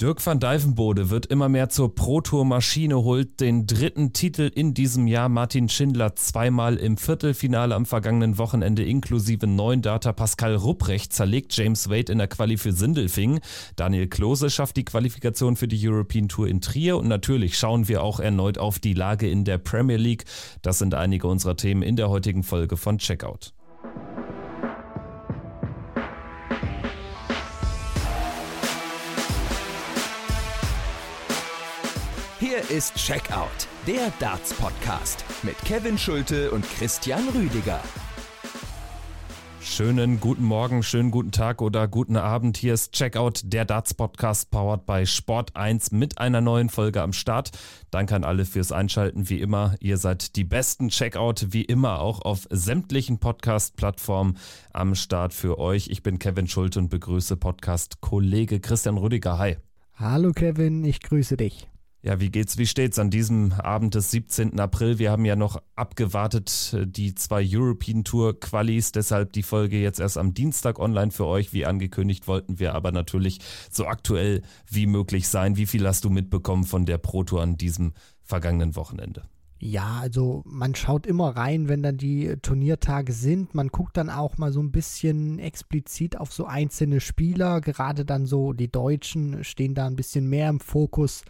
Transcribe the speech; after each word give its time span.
Dirk 0.00 0.24
van 0.24 0.38
Dijvenbode 0.38 1.10
wird 1.10 1.26
immer 1.26 1.48
mehr 1.48 1.70
zur 1.70 1.92
Pro-Tour-Maschine, 1.92 3.02
holt 3.02 3.40
den 3.40 3.66
dritten 3.66 4.12
Titel 4.12 4.48
in 4.54 4.72
diesem 4.72 5.08
Jahr. 5.08 5.28
Martin 5.28 5.68
Schindler 5.68 6.14
zweimal 6.14 6.76
im 6.76 6.96
Viertelfinale 6.96 7.74
am 7.74 7.84
vergangenen 7.84 8.38
Wochenende 8.38 8.84
inklusive 8.84 9.48
neun 9.48 9.82
Data. 9.82 10.12
Pascal 10.12 10.54
Rupprecht 10.54 11.12
zerlegt 11.12 11.56
James 11.56 11.90
Wade 11.90 12.12
in 12.12 12.18
der 12.18 12.28
Quali 12.28 12.58
für 12.58 12.70
Sindelfing. 12.70 13.40
Daniel 13.74 14.06
Klose 14.06 14.50
schafft 14.50 14.76
die 14.76 14.84
Qualifikation 14.84 15.56
für 15.56 15.66
die 15.66 15.88
European 15.88 16.28
Tour 16.28 16.46
in 16.46 16.60
Trier. 16.60 16.96
Und 16.96 17.08
natürlich 17.08 17.58
schauen 17.58 17.88
wir 17.88 18.04
auch 18.04 18.20
erneut 18.20 18.56
auf 18.56 18.78
die 18.78 18.94
Lage 18.94 19.28
in 19.28 19.44
der 19.44 19.58
Premier 19.58 19.96
League. 19.96 20.26
Das 20.62 20.78
sind 20.78 20.94
einige 20.94 21.26
unserer 21.26 21.56
Themen 21.56 21.82
in 21.82 21.96
der 21.96 22.08
heutigen 22.08 22.44
Folge 22.44 22.76
von 22.76 22.98
Checkout. 22.98 23.52
Hier 32.48 32.74
ist 32.74 32.94
Checkout, 32.94 33.68
der 33.86 34.10
Darts-Podcast 34.20 35.22
mit 35.42 35.54
Kevin 35.66 35.98
Schulte 35.98 36.50
und 36.50 36.64
Christian 36.64 37.28
Rüdiger. 37.28 37.78
Schönen 39.60 40.18
guten 40.18 40.44
Morgen, 40.44 40.82
schönen 40.82 41.10
guten 41.10 41.30
Tag 41.30 41.60
oder 41.60 41.86
guten 41.88 42.16
Abend. 42.16 42.56
Hier 42.56 42.72
ist 42.72 42.92
Checkout, 42.92 43.42
der 43.44 43.66
Darts-Podcast, 43.66 44.50
powered 44.50 44.86
by 44.86 45.04
Sport 45.04 45.56
1 45.56 45.90
mit 45.90 46.16
einer 46.16 46.40
neuen 46.40 46.70
Folge 46.70 47.02
am 47.02 47.12
Start. 47.12 47.50
Danke 47.90 48.16
an 48.16 48.24
alle 48.24 48.46
fürs 48.46 48.72
Einschalten, 48.72 49.28
wie 49.28 49.42
immer. 49.42 49.74
Ihr 49.80 49.98
seid 49.98 50.34
die 50.34 50.44
besten 50.44 50.88
Checkout, 50.88 51.48
wie 51.50 51.64
immer 51.64 52.00
auch 52.00 52.22
auf 52.22 52.46
sämtlichen 52.48 53.18
Podcast-Plattformen 53.18 54.38
am 54.72 54.94
Start 54.94 55.34
für 55.34 55.58
euch. 55.58 55.88
Ich 55.88 56.02
bin 56.02 56.18
Kevin 56.18 56.48
Schulte 56.48 56.78
und 56.78 56.88
begrüße 56.88 57.36
Podcast-Kollege 57.36 58.60
Christian 58.60 58.96
Rüdiger. 58.96 59.36
Hi. 59.36 59.58
Hallo 59.96 60.32
Kevin, 60.32 60.82
ich 60.84 61.02
grüße 61.02 61.36
dich. 61.36 61.68
Ja, 62.00 62.20
wie 62.20 62.30
geht's, 62.30 62.58
wie 62.58 62.66
steht's 62.66 63.00
an 63.00 63.10
diesem 63.10 63.52
Abend 63.52 63.96
des 63.96 64.12
17. 64.12 64.60
April? 64.60 65.00
Wir 65.00 65.10
haben 65.10 65.24
ja 65.24 65.34
noch 65.34 65.60
abgewartet 65.74 66.72
äh, 66.72 66.86
die 66.86 67.14
zwei 67.16 67.44
European 67.44 68.04
Tour 68.04 68.38
Qualis, 68.38 68.92
deshalb 68.92 69.32
die 69.32 69.42
Folge 69.42 69.80
jetzt 69.80 69.98
erst 69.98 70.16
am 70.16 70.32
Dienstag 70.32 70.78
online 70.78 71.10
für 71.10 71.26
euch. 71.26 71.52
Wie 71.52 71.66
angekündigt 71.66 72.28
wollten 72.28 72.60
wir 72.60 72.74
aber 72.74 72.92
natürlich 72.92 73.40
so 73.68 73.86
aktuell 73.86 74.42
wie 74.70 74.86
möglich 74.86 75.26
sein. 75.26 75.56
Wie 75.56 75.66
viel 75.66 75.86
hast 75.86 76.04
du 76.04 76.10
mitbekommen 76.10 76.64
von 76.64 76.86
der 76.86 76.98
Pro 76.98 77.24
Tour 77.24 77.42
an 77.42 77.56
diesem 77.56 77.94
vergangenen 78.22 78.76
Wochenende? 78.76 79.24
Ja, 79.60 79.98
also 80.00 80.42
man 80.46 80.76
schaut 80.76 81.04
immer 81.04 81.30
rein, 81.30 81.68
wenn 81.68 81.82
dann 81.82 81.96
die 81.96 82.36
Turniertage 82.42 83.12
sind. 83.12 83.56
Man 83.56 83.68
guckt 83.68 83.96
dann 83.96 84.08
auch 84.08 84.38
mal 84.38 84.52
so 84.52 84.60
ein 84.60 84.70
bisschen 84.70 85.40
explizit 85.40 86.16
auf 86.16 86.32
so 86.32 86.46
einzelne 86.46 87.00
Spieler. 87.00 87.60
Gerade 87.60 88.04
dann 88.04 88.24
so 88.24 88.52
die 88.52 88.70
Deutschen 88.70 89.42
stehen 89.42 89.74
da 89.74 89.86
ein 89.86 89.96
bisschen 89.96 90.28
mehr 90.28 90.48
im 90.48 90.60
Fokus. 90.60 91.24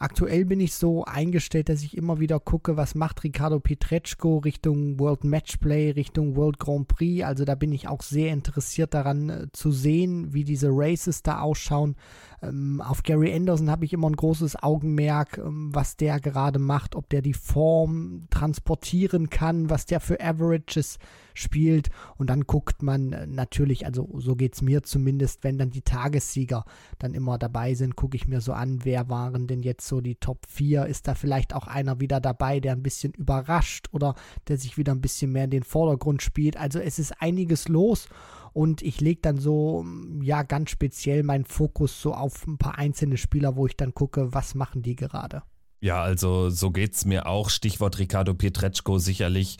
Aktuell 0.00 0.44
bin 0.44 0.60
ich 0.60 0.74
so 0.74 1.04
eingestellt, 1.04 1.68
dass 1.68 1.82
ich 1.82 1.96
immer 1.96 2.20
wieder 2.20 2.38
gucke, 2.38 2.76
was 2.76 2.94
macht 2.94 3.24
Ricardo 3.24 3.58
Pietreczko 3.58 4.38
Richtung 4.38 5.00
World 5.00 5.24
Matchplay, 5.24 5.90
Richtung 5.90 6.36
World 6.36 6.60
Grand 6.60 6.86
Prix. 6.86 7.24
Also 7.24 7.44
da 7.44 7.56
bin 7.56 7.72
ich 7.72 7.88
auch 7.88 8.02
sehr 8.02 8.32
interessiert 8.32 8.94
daran 8.94 9.28
äh, 9.28 9.46
zu 9.52 9.72
sehen, 9.72 10.32
wie 10.32 10.44
diese 10.44 10.68
Races 10.70 11.24
da 11.24 11.40
ausschauen. 11.40 11.96
Ähm, 12.42 12.80
auf 12.80 13.02
Gary 13.02 13.34
Anderson 13.34 13.70
habe 13.70 13.84
ich 13.84 13.92
immer 13.92 14.08
ein 14.08 14.14
großes 14.14 14.62
Augenmerk, 14.62 15.38
ähm, 15.38 15.74
was 15.74 15.96
der 15.96 16.20
gerade 16.20 16.60
macht, 16.60 16.94
ob 16.94 17.08
der 17.08 17.20
die 17.20 17.34
Form 17.34 18.26
transportieren 18.30 19.30
kann, 19.30 19.68
was 19.68 19.86
der 19.86 19.98
für 19.98 20.20
Averages 20.20 20.98
spielt. 21.38 21.90
Und 22.16 22.30
dann 22.30 22.42
guckt 22.42 22.82
man 22.82 23.12
äh, 23.12 23.26
natürlich, 23.26 23.86
also 23.86 24.08
so 24.18 24.36
geht 24.36 24.54
es 24.54 24.62
mir 24.62 24.82
zumindest, 24.82 25.44
wenn 25.44 25.58
dann 25.58 25.70
die 25.70 25.82
Tagessieger 25.82 26.64
dann 26.98 27.14
immer 27.14 27.38
dabei 27.38 27.74
sind, 27.74 27.96
gucke 27.96 28.16
ich 28.16 28.26
mir 28.26 28.40
so 28.40 28.52
an, 28.52 28.84
wer 28.84 29.08
waren 29.08 29.46
denn 29.46 29.62
jetzt 29.62 29.86
so 29.86 30.00
die 30.00 30.16
Top 30.16 30.46
4? 30.48 30.86
Ist 30.86 31.08
da 31.08 31.14
vielleicht 31.14 31.54
auch 31.54 31.66
einer 31.66 32.00
wieder 32.00 32.20
dabei, 32.20 32.60
der 32.60 32.72
ein 32.72 32.82
bisschen 32.82 33.12
überrascht 33.12 33.88
oder 33.92 34.14
der 34.48 34.58
sich 34.58 34.76
wieder 34.76 34.92
ein 34.92 35.00
bisschen 35.00 35.32
mehr 35.32 35.44
in 35.44 35.50
den 35.50 35.62
Vordergrund 35.62 36.22
spielt? 36.22 36.56
Also 36.56 36.78
es 36.78 36.98
ist 36.98 37.20
einiges 37.20 37.68
los 37.68 38.08
und 38.52 38.82
ich 38.82 39.00
lege 39.00 39.20
dann 39.22 39.38
so, 39.38 39.84
ja, 40.20 40.42
ganz 40.42 40.70
speziell 40.70 41.22
meinen 41.22 41.44
Fokus 41.44 42.00
so 42.00 42.14
auf 42.14 42.46
ein 42.46 42.58
paar 42.58 42.78
einzelne 42.78 43.16
Spieler, 43.16 43.56
wo 43.56 43.66
ich 43.66 43.76
dann 43.76 43.94
gucke, 43.94 44.34
was 44.34 44.54
machen 44.54 44.82
die 44.82 44.96
gerade. 44.96 45.42
Ja, 45.80 46.02
also 46.02 46.50
so 46.50 46.70
geht 46.70 46.94
es 46.94 47.04
mir 47.04 47.26
auch. 47.26 47.50
Stichwort 47.50 47.98
Ricardo 47.98 48.34
Pietreczko 48.34 48.98
sicherlich 48.98 49.58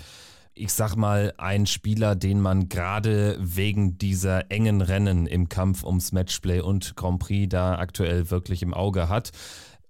ich 0.55 0.73
sag 0.73 0.97
mal, 0.97 1.35
ein 1.39 1.67
Spieler, 1.67 2.17
den 2.17 2.41
man 2.41 2.69
gerade 2.69 3.37
wegen 3.41 3.99
dieser 3.99 4.51
engen 4.51 4.81
Rennen 4.81 5.27
im 5.27 5.49
Kampf 5.49 5.85
ums 5.85 6.13
Matchplay 6.13 6.61
und 6.61 6.97
Grand 6.97 7.21
Prix 7.21 7.49
da 7.49 7.79
aktuell 7.79 8.31
wirklich 8.31 8.63
im 8.63 8.75
Auge 8.75 9.09
hat 9.09 9.33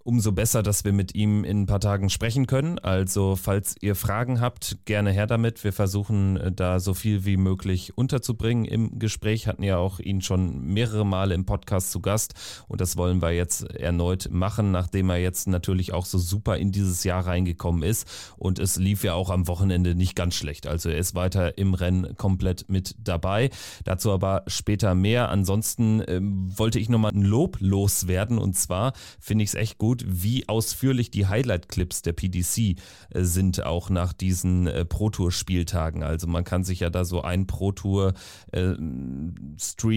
umso 0.09 0.33
besser, 0.33 0.63
dass 0.63 0.87
wir 0.87 0.95
mit 0.95 1.15
ihm 1.15 1.45
in 1.45 1.61
ein 1.61 1.67
paar 1.67 1.81
Tagen 1.81 2.09
sprechen 2.09 2.47
können. 2.47 2.79
Also, 2.79 3.37
falls 3.37 3.75
ihr 3.83 3.95
Fragen 3.95 4.41
habt, 4.41 4.79
gerne 4.87 5.13
her 5.13 5.27
damit. 5.27 5.63
Wir 5.65 5.75
versuchen 5.75 6.39
äh, 6.39 6.51
da 6.51 6.81
so 6.81 6.95
viel 6.95 7.27
wie 7.27 7.37
möglich 7.37 7.99
unterzubringen 7.99 8.65
im 8.65 8.99
Gespräch. 8.99 9.47
Hatten 9.47 9.63
ja 9.63 9.77
auch 9.77 10.01
ihn 10.01 10.23
schon 10.23 10.63
mehrere 10.63 11.05
Male 11.05 11.35
im 11.35 11.45
Podcast 11.45 11.93
zu 11.93 12.01
Gast 12.01 12.33
und 12.69 12.81
das 12.81 12.97
wollen 12.97 13.21
wir 13.21 13.33
jetzt 13.33 13.71
erneut 13.75 14.31
machen, 14.31 14.71
nachdem 14.71 15.11
er 15.11 15.19
jetzt 15.19 15.47
natürlich 15.47 15.93
auch 15.93 16.07
so 16.07 16.17
super 16.17 16.57
in 16.57 16.73
dieses 16.73 17.05
Jahr 17.05 17.27
reingekommen 17.27 17.83
ist 17.83 18.09
und 18.39 18.59
es 18.59 18.77
lief 18.77 19.05
ja 19.05 19.13
auch 19.13 19.29
am 19.29 19.47
Wochenende 19.47 19.95
nicht 19.95 20.17
ganz 20.17 20.35
schlecht. 20.37 20.67
Also, 20.67 20.89
er 20.89 20.97
ist 20.97 21.17
weiter 21.17 21.59
im 21.59 21.75
Rennen 21.75 22.17
komplett 22.17 22.65
mit 22.71 22.95
dabei. 22.99 23.51
Dazu 23.85 24.11
aber 24.11 24.45
später 24.47 24.95
mehr. 24.95 25.29
Ansonsten 25.29 26.03
ähm, 26.09 26.51
wollte 26.57 26.79
ich 26.79 26.89
nochmal 26.89 27.13
ein 27.13 27.25
Lob 27.25 27.59
loswerden 27.61 28.39
und 28.39 28.57
zwar 28.57 28.95
finde 29.21 29.45
ich 29.45 29.51
es 29.51 29.55
echt 29.55 29.77
gut, 29.77 29.98
gut, 29.99 30.05
wie 30.07 30.49
ausführlich 30.49 31.11
die 31.11 31.27
Highlight-Clips 31.27 32.03
der 32.03 32.13
PDC 32.13 32.59
äh, 32.59 32.77
sind, 33.23 33.65
auch 33.65 33.91
nach 33.91 34.13
diesen 34.13 34.67
äh, 34.67 34.85
Pro 34.85 35.11
Tour-Spieltagen. 35.11 36.03
Also 36.03 36.27
man 36.27 36.43
kann 36.45 36.65
sich 36.65 36.81
ja 36.81 36.91
da 36.91 37.05
so 37.05 37.23
ein 37.23 37.47
Pro 37.47 37.71
Tour-Stream 37.73 38.17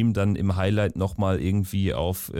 äh, 0.10 0.14
dann 0.14 0.36
im 0.36 0.56
Highlight 0.56 0.96
nochmal 0.96 1.42
irgendwie 1.42 1.94
auf 1.94 2.32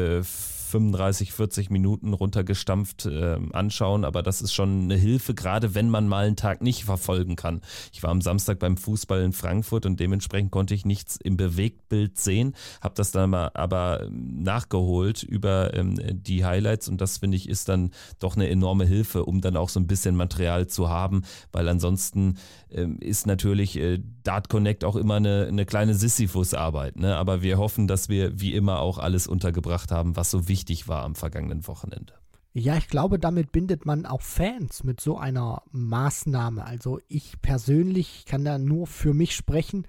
35, 0.72 1.34
40 1.34 1.70
Minuten 1.70 2.14
runtergestampft 2.14 3.06
äh, 3.06 3.38
anschauen, 3.52 4.06
aber 4.06 4.24
das 4.24 4.42
ist 4.42 4.54
schon 4.54 4.84
eine 4.84 4.96
Hilfe, 4.96 5.34
gerade 5.34 5.76
wenn 5.76 5.90
man 5.90 6.08
mal 6.08 6.26
einen 6.26 6.38
Tag 6.38 6.62
nicht 6.62 6.86
verfolgen 6.86 7.36
kann. 7.36 7.62
Ich 7.92 8.02
war 8.04 8.10
am 8.10 8.22
Samstag 8.22 8.60
beim 8.60 8.78
Fußball 8.78 9.22
in 9.22 9.34
Frankfurt 9.34 9.86
und 9.86 10.00
dementsprechend 10.00 10.52
konnte 10.52 10.74
ich 10.74 10.86
nichts 10.86 11.18
im 11.18 11.36
Bewegtbild 11.36 12.18
sehen, 12.18 12.56
habe 12.80 12.96
das 12.96 13.12
dann 13.12 13.30
mal 13.30 13.52
aber 13.54 14.08
nachgeholt 14.10 15.24
über 15.24 15.74
ähm, 15.74 16.00
die 16.24 16.46
Highlights 16.46 16.88
und 16.88 17.02
das 17.02 17.18
finde 17.18 17.38
ich 17.38 17.50
ist 17.50 17.68
dann 17.68 17.92
doch 18.20 18.36
eine 18.36 18.50
enorme 18.50 18.86
Hilfe, 18.86 19.26
um 19.26 19.42
dann 19.42 19.58
auch 19.58 19.70
so 19.70 19.80
ein 19.80 19.88
bisschen 19.88 20.16
Material 20.16 20.68
zu 20.68 20.90
haben, 20.90 21.24
weil 21.52 21.68
ansonsten 21.68 22.38
ähm, 22.72 22.98
ist 23.00 23.28
natürlich 23.28 23.78
äh, 23.78 24.00
Dart 24.24 24.48
Connect 24.48 24.86
auch 24.86 24.96
immer 24.96 25.16
eine, 25.16 25.48
eine 25.50 25.66
kleine 25.66 25.96
Sisyphus-Arbeit, 25.96 26.96
ne? 26.96 27.18
aber 27.18 27.42
wir 27.42 27.58
hoffen, 27.58 27.88
dass 27.88 28.08
wir 28.08 28.40
wie 28.40 28.54
immer 28.54 28.80
auch 28.80 28.98
alles 28.98 29.28
untergebracht 29.28 29.92
haben, 29.92 30.16
was 30.16 30.32
so 30.32 30.48
wichtig 30.48 30.61
wichtig 30.62 30.88
war 30.88 31.04
am 31.04 31.16
vergangenen 31.16 31.66
Wochenende. 31.66 32.14
Ja, 32.54 32.78
ich 32.78 32.88
glaube, 32.88 33.18
damit 33.18 33.52
bindet 33.52 33.88
man 33.88 34.06
auch 34.06 34.22
Fans 34.22 34.84
mit 34.84 35.02
so 35.02 35.18
einer 35.18 35.64
Maßnahme. 35.72 36.64
Also 36.64 37.00
ich 37.08 37.42
persönlich 37.42 38.26
kann 38.26 38.46
da 38.46 38.60
nur 38.60 38.86
für 38.86 39.16
mich 39.16 39.36
sprechen 39.36 39.88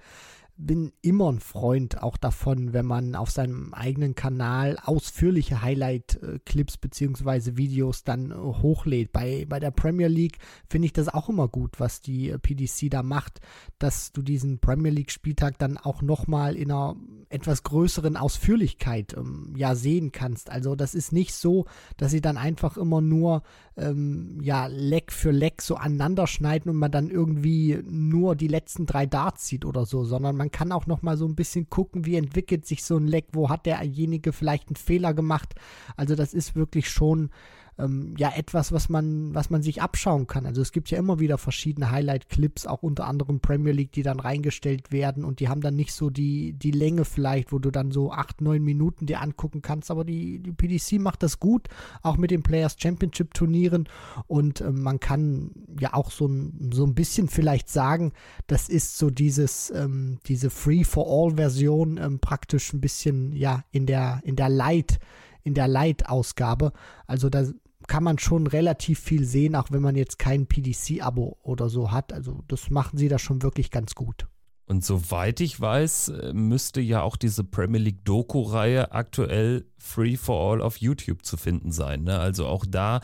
bin 0.55 0.93
immer 1.01 1.31
ein 1.31 1.39
Freund 1.39 2.03
auch 2.03 2.15
davon, 2.15 2.73
wenn 2.73 2.85
man 2.85 3.15
auf 3.15 3.31
seinem 3.31 3.73
eigenen 3.73 4.13
Kanal 4.13 4.77
ausführliche 4.83 5.61
Highlight-Clips 5.61 6.77
bzw. 6.77 7.57
Videos 7.57 8.03
dann 8.03 8.31
äh, 8.31 8.35
hochlädt. 8.35 9.11
Bei, 9.11 9.45
bei 9.49 9.59
der 9.59 9.71
Premier 9.71 10.07
League 10.07 10.37
finde 10.69 10.85
ich 10.85 10.93
das 10.93 11.09
auch 11.09 11.27
immer 11.29 11.47
gut, 11.47 11.79
was 11.79 12.01
die 12.01 12.29
äh, 12.29 12.37
PDC 12.37 12.91
da 12.91 13.01
macht, 13.01 13.39
dass 13.79 14.11
du 14.11 14.21
diesen 14.21 14.59
Premier 14.59 14.91
League-Spieltag 14.91 15.57
dann 15.57 15.77
auch 15.77 16.01
nochmal 16.01 16.55
in 16.55 16.71
einer 16.71 16.95
etwas 17.29 17.63
größeren 17.63 18.15
Ausführlichkeit 18.15 19.15
ähm, 19.17 19.53
ja 19.57 19.73
sehen 19.73 20.11
kannst. 20.11 20.51
Also 20.51 20.75
das 20.75 20.93
ist 20.93 21.11
nicht 21.11 21.33
so, 21.33 21.65
dass 21.97 22.11
sie 22.11 22.21
dann 22.21 22.37
einfach 22.37 22.77
immer 22.77 23.01
nur 23.01 23.41
ähm, 23.75 24.39
ja 24.41 24.67
Leck 24.67 25.11
für 25.11 25.31
Leck 25.31 25.63
so 25.63 25.75
aneinander 25.75 26.27
schneiden 26.27 26.69
und 26.69 26.77
man 26.77 26.91
dann 26.91 27.09
irgendwie 27.09 27.81
nur 27.83 28.35
die 28.35 28.47
letzten 28.47 28.85
drei 28.85 29.07
Darts 29.07 29.47
sieht 29.47 29.65
oder 29.65 29.85
so, 29.85 30.03
sondern 30.03 30.37
man 30.37 30.42
man 30.43 30.51
kann 30.51 30.73
auch 30.73 30.87
noch 30.87 31.01
mal 31.01 31.15
so 31.15 31.25
ein 31.25 31.35
bisschen 31.35 31.69
gucken, 31.69 32.05
wie 32.05 32.17
entwickelt 32.17 32.65
sich 32.65 32.83
so 32.83 32.97
ein 32.97 33.07
Leck, 33.07 33.27
wo 33.31 33.49
hat 33.49 33.65
derjenige 33.65 34.33
vielleicht 34.33 34.67
einen 34.67 34.75
Fehler 34.75 35.13
gemacht. 35.13 35.55
Also 35.95 36.15
das 36.15 36.33
ist 36.33 36.53
wirklich 36.53 36.89
schon 36.89 37.29
ähm, 37.77 38.13
ja 38.17 38.31
etwas, 38.35 38.71
was 38.71 38.89
man, 38.89 39.33
was 39.33 39.49
man 39.49 39.61
sich 39.61 39.81
abschauen 39.81 40.27
kann. 40.27 40.45
Also 40.45 40.61
es 40.61 40.71
gibt 40.71 40.89
ja 40.91 40.97
immer 40.97 41.19
wieder 41.19 41.37
verschiedene 41.37 41.91
Highlight-Clips, 41.91 42.67
auch 42.67 42.83
unter 42.83 43.05
anderem 43.07 43.39
Premier 43.39 43.73
League, 43.73 43.91
die 43.91 44.03
dann 44.03 44.19
reingestellt 44.19 44.91
werden 44.91 45.23
und 45.23 45.39
die 45.39 45.49
haben 45.49 45.61
dann 45.61 45.75
nicht 45.75 45.93
so 45.93 46.09
die, 46.09 46.53
die 46.53 46.71
Länge 46.71 47.05
vielleicht, 47.05 47.51
wo 47.51 47.59
du 47.59 47.71
dann 47.71 47.91
so 47.91 48.11
acht, 48.11 48.41
neun 48.41 48.63
Minuten 48.63 49.05
dir 49.05 49.21
angucken 49.21 49.61
kannst. 49.61 49.91
Aber 49.91 50.03
die, 50.03 50.39
die 50.39 50.51
PDC 50.51 50.99
macht 50.99 51.23
das 51.23 51.39
gut, 51.39 51.67
auch 52.01 52.17
mit 52.17 52.31
den 52.31 52.43
Players 52.43 52.75
Championship 52.77 53.33
Turnieren 53.33 53.89
und 54.27 54.61
äh, 54.61 54.71
man 54.71 54.99
kann 54.99 55.51
ja 55.79 55.93
auch 55.93 56.11
so 56.11 56.27
ein, 56.27 56.71
so 56.73 56.85
ein 56.85 56.93
bisschen 56.93 57.27
vielleicht 57.27 57.69
sagen, 57.69 58.13
das 58.47 58.69
ist 58.69 58.97
so 58.97 59.09
dieses, 59.09 59.71
ähm, 59.71 60.19
diese 60.27 60.49
Free-for-All-Version 60.49 61.97
ähm, 61.97 62.19
praktisch 62.19 62.73
ein 62.73 62.81
bisschen 62.81 63.33
ja 63.33 63.63
in 63.71 63.85
der, 63.85 64.21
in 64.23 64.35
der 64.35 64.49
Light 64.49 64.99
in 65.43 65.53
der 65.53 65.67
Light-Ausgabe. 65.67 66.71
Also 67.05 67.29
da 67.29 67.45
kann 67.87 68.03
man 68.03 68.19
schon 68.19 68.47
relativ 68.47 68.99
viel 68.99 69.25
sehen, 69.25 69.55
auch 69.55 69.71
wenn 69.71 69.81
man 69.81 69.95
jetzt 69.95 70.19
kein 70.19 70.47
PDC-Abo 70.47 71.37
oder 71.41 71.69
so 71.69 71.91
hat. 71.91 72.13
Also 72.13 72.43
das 72.47 72.69
machen 72.69 72.97
sie 72.97 73.07
da 73.07 73.19
schon 73.19 73.41
wirklich 73.41 73.71
ganz 73.71 73.95
gut. 73.95 74.27
Und 74.65 74.83
soweit 74.83 75.41
ich 75.41 75.59
weiß, 75.59 76.09
äh, 76.09 76.33
müsste 76.33 76.79
ja 76.79 77.01
auch 77.01 77.17
diese 77.17 77.43
Premier 77.43 77.81
League 77.81 78.05
Doku-Reihe 78.05 78.91
aktuell 78.91 79.65
Free 79.83 80.15
for 80.15 80.39
All 80.39 80.61
auf 80.61 80.77
YouTube 80.77 81.25
zu 81.25 81.35
finden 81.35 81.73
sein. 81.73 82.03
Ne? 82.03 82.17
Also 82.17 82.47
auch 82.47 82.65
da 82.65 83.01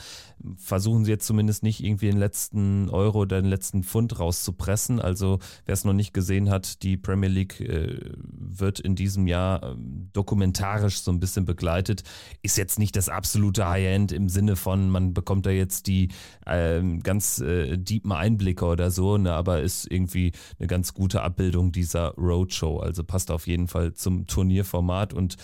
versuchen 0.55 1.03
sie 1.03 1.11
jetzt 1.11 1.27
zumindest 1.27 1.61
nicht 1.61 1.83
irgendwie 1.83 2.07
den 2.07 2.17
letzten 2.17 2.89
Euro 2.89 3.19
oder 3.19 3.41
den 3.41 3.49
letzten 3.49 3.83
Pfund 3.83 4.17
rauszupressen. 4.17 5.01
Also 5.01 5.39
wer 5.65 5.73
es 5.73 5.83
noch 5.83 5.93
nicht 5.93 6.13
gesehen 6.13 6.49
hat, 6.49 6.81
die 6.81 6.95
Premier 6.95 7.29
League 7.29 7.59
äh, 7.59 7.99
wird 8.15 8.79
in 8.79 8.95
diesem 8.95 9.27
Jahr 9.27 9.61
äh, 9.61 9.75
dokumentarisch 10.13 11.01
so 11.01 11.11
ein 11.11 11.19
bisschen 11.19 11.43
begleitet. 11.43 12.03
Ist 12.43 12.57
jetzt 12.57 12.79
nicht 12.79 12.95
das 12.95 13.09
absolute 13.09 13.67
High-End 13.67 14.13
im 14.13 14.29
Sinne 14.29 14.55
von, 14.55 14.89
man 14.89 15.13
bekommt 15.13 15.45
da 15.45 15.49
jetzt 15.49 15.85
die 15.87 16.07
äh, 16.45 16.81
ganz 17.03 17.39
äh, 17.41 17.77
deepen 17.77 18.13
Einblicke 18.13 18.65
oder 18.65 18.89
so, 18.89 19.17
ne? 19.17 19.33
aber 19.33 19.61
ist 19.61 19.85
irgendwie 19.91 20.31
eine 20.57 20.67
ganz 20.67 20.93
gute 20.93 21.23
Abbildung 21.23 21.73
dieser 21.73 22.13
Roadshow. 22.15 22.79
Also 22.79 23.03
passt 23.03 23.31
auf 23.31 23.47
jeden 23.47 23.67
Fall 23.67 23.93
zum 23.93 24.27
Turnierformat 24.27 25.13
und 25.13 25.35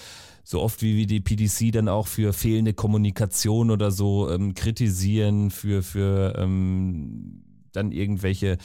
so 0.45 0.62
oft 0.62 0.81
wie 0.83 0.95
wir 0.95 1.07
die 1.07 1.19
PDC 1.19 1.74
dann 1.74 1.89
auch 1.89 2.07
für 2.07 2.31
fehlende 2.31 2.74
Kommunikation 2.74 3.71
oder 3.71 3.89
so 3.89 4.30
ähm, 4.30 4.53
kritisieren, 4.53 5.50
für, 5.50 5.81
für 5.81 6.36
ähm, 6.38 7.42
dann 7.75 7.92
irgendwelche 7.92 8.51
äh, 8.51 8.57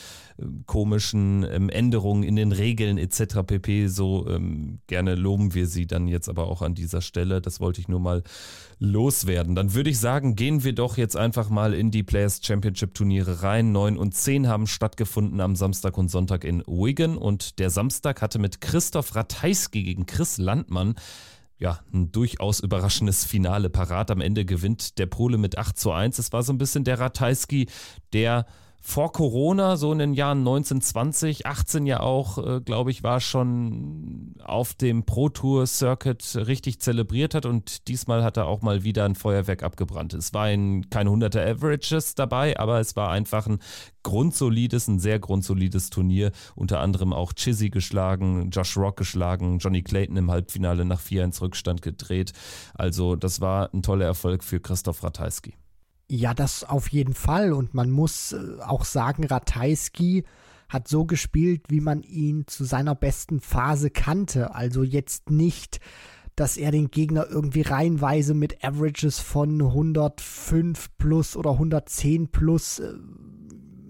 komischen 0.67 1.47
ähm, 1.51 1.69
Änderungen 1.71 2.23
in 2.23 2.37
den 2.37 2.53
Regeln 2.53 2.99
etc. 2.99 3.39
pp. 3.47 3.89
So 3.89 4.27
ähm, 4.29 4.81
gerne 4.87 5.15
loben 5.15 5.55
wir 5.55 5.67
sie 5.67 5.87
dann 5.87 6.07
jetzt 6.07 6.29
aber 6.29 6.49
auch 6.49 6.63
an 6.63 6.75
dieser 6.75 7.01
Stelle. 7.01 7.41
Das 7.41 7.61
wollte 7.61 7.81
ich 7.81 7.89
nur 7.89 8.01
mal 8.01 8.23
loswerden. 8.79 9.55
Dann 9.55 9.75
würde 9.75 9.91
ich 9.91 9.99
sagen, 9.99 10.37
gehen 10.37 10.65
wir 10.65 10.75
doch 10.75 10.97
jetzt 10.97 11.17
einfach 11.17 11.51
mal 11.51 11.75
in 11.75 11.91
die 11.91 12.03
Players 12.03 12.41
Championship 12.43 12.95
Turniere 12.95 13.43
rein. 13.43 13.73
9 13.73 13.97
und 13.97 14.15
10 14.15 14.49
haben 14.49 14.67
stattgefunden 14.67 15.41
am 15.41 15.57
Samstag 15.57 15.99
und 15.99 16.11
Sonntag 16.11 16.45
in 16.45 16.63
Wigan 16.67 17.17
und 17.17 17.59
der 17.59 17.71
Samstag 17.71 18.23
hatte 18.23 18.39
mit 18.39 18.61
Christoph 18.61 19.15
Ratajski 19.15 19.83
gegen 19.83 20.07
Chris 20.07 20.39
Landmann 20.39 20.95
ja, 21.61 21.81
ein 21.93 22.11
durchaus 22.11 22.61
überraschendes 22.61 23.25
Finale 23.25 23.69
parat. 23.69 24.11
Am 24.11 24.23
Ende 24.23 24.45
gewinnt 24.45 24.99
der 24.99 25.07
Pole 25.07 25.37
mit 25.37 25.59
8 25.59 25.79
zu 25.79 25.93
1. 25.93 26.19
Es 26.19 26.33
war 26.33 26.43
so 26.43 26.53
ein 26.53 26.59
bisschen 26.59 26.85
der 26.85 26.99
Ratajski, 26.99 27.69
der 28.15 28.47
vor 28.83 29.13
Corona, 29.13 29.77
so 29.77 29.93
in 29.93 29.99
den 29.99 30.15
Jahren 30.15 30.39
1920, 30.39 31.47
18 31.47 31.87
ja 31.87 32.01
auch, 32.01 32.39
äh, 32.39 32.61
glaube 32.61 32.91
ich, 32.91 33.03
war 33.03 33.21
schon 33.21 34.35
auf 34.43 34.75
dem 34.75 35.05
Pro 35.05 35.29
Tour 35.29 35.67
Circuit 35.67 36.35
richtig 36.35 36.81
zelebriert 36.81 37.35
hat 37.35 37.45
und 37.45 37.89
diesmal 37.89 38.25
hat 38.25 38.39
er 38.39 38.47
auch 38.47 38.63
mal 38.63 38.83
wieder 38.83 39.05
ein 39.05 39.15
Feuerwerk 39.15 39.63
abgebrannt. 39.63 40.15
Es 40.15 40.33
war 40.33 40.45
ein, 40.45 40.89
keine 40.89 41.11
hunderte 41.11 41.43
Averages 41.43 42.15
dabei, 42.15 42.59
aber 42.59 42.81
es 42.81 42.97
war 42.97 43.11
einfach 43.11 43.47
ein 43.47 43.59
grundsolides, 44.03 44.89
ein 44.89 44.99
sehr 44.99 45.19
grundsolides 45.19 45.91
Turnier. 45.91 46.33
Unter 46.55 46.81
anderem 46.81 47.13
auch 47.13 47.35
Chizzy 47.35 47.69
geschlagen, 47.69 48.51
Josh 48.51 48.77
Rock 48.79 48.97
geschlagen, 48.97 49.59
Johnny 49.59 49.83
Clayton 49.83 50.17
im 50.17 50.31
Halbfinale 50.31 50.87
nach 50.87 51.01
4 51.01 51.25
ins 51.25 51.43
Rückstand 51.43 51.83
gedreht. 51.83 52.33
Also 52.75 53.15
das 53.15 53.43
war 53.43 53.73
ein 53.75 53.83
toller 53.83 54.07
Erfolg 54.07 54.43
für 54.43 54.59
Christoph 54.59 55.05
Ratajski. 55.05 55.55
Ja, 56.13 56.35
das 56.35 56.65
auf 56.65 56.89
jeden 56.89 57.15
Fall. 57.15 57.53
Und 57.53 57.73
man 57.73 57.89
muss 57.89 58.33
äh, 58.33 58.61
auch 58.67 58.85
sagen, 58.85 59.25
Ratajski 59.25 60.25
hat 60.69 60.89
so 60.89 61.05
gespielt, 61.05 61.67
wie 61.69 61.81
man 61.81 62.03
ihn 62.03 62.49
zu 62.49 62.65
seiner 62.65 62.97
besten 62.97 63.39
Phase 63.39 63.91
kannte. 63.91 64.53
Also 64.53 64.83
jetzt 64.83 65.31
nicht, 65.31 65.79
dass 66.35 66.57
er 66.57 66.73
den 66.73 66.91
Gegner 66.91 67.29
irgendwie 67.31 67.63
reihenweise 67.63 68.35
mit 68.35 68.65
Averages 68.65 69.21
von 69.21 69.63
105 69.63 70.91
plus 70.99 71.37
oder 71.37 71.53
110 71.53 72.33
plus 72.33 72.81
äh, 72.81 72.93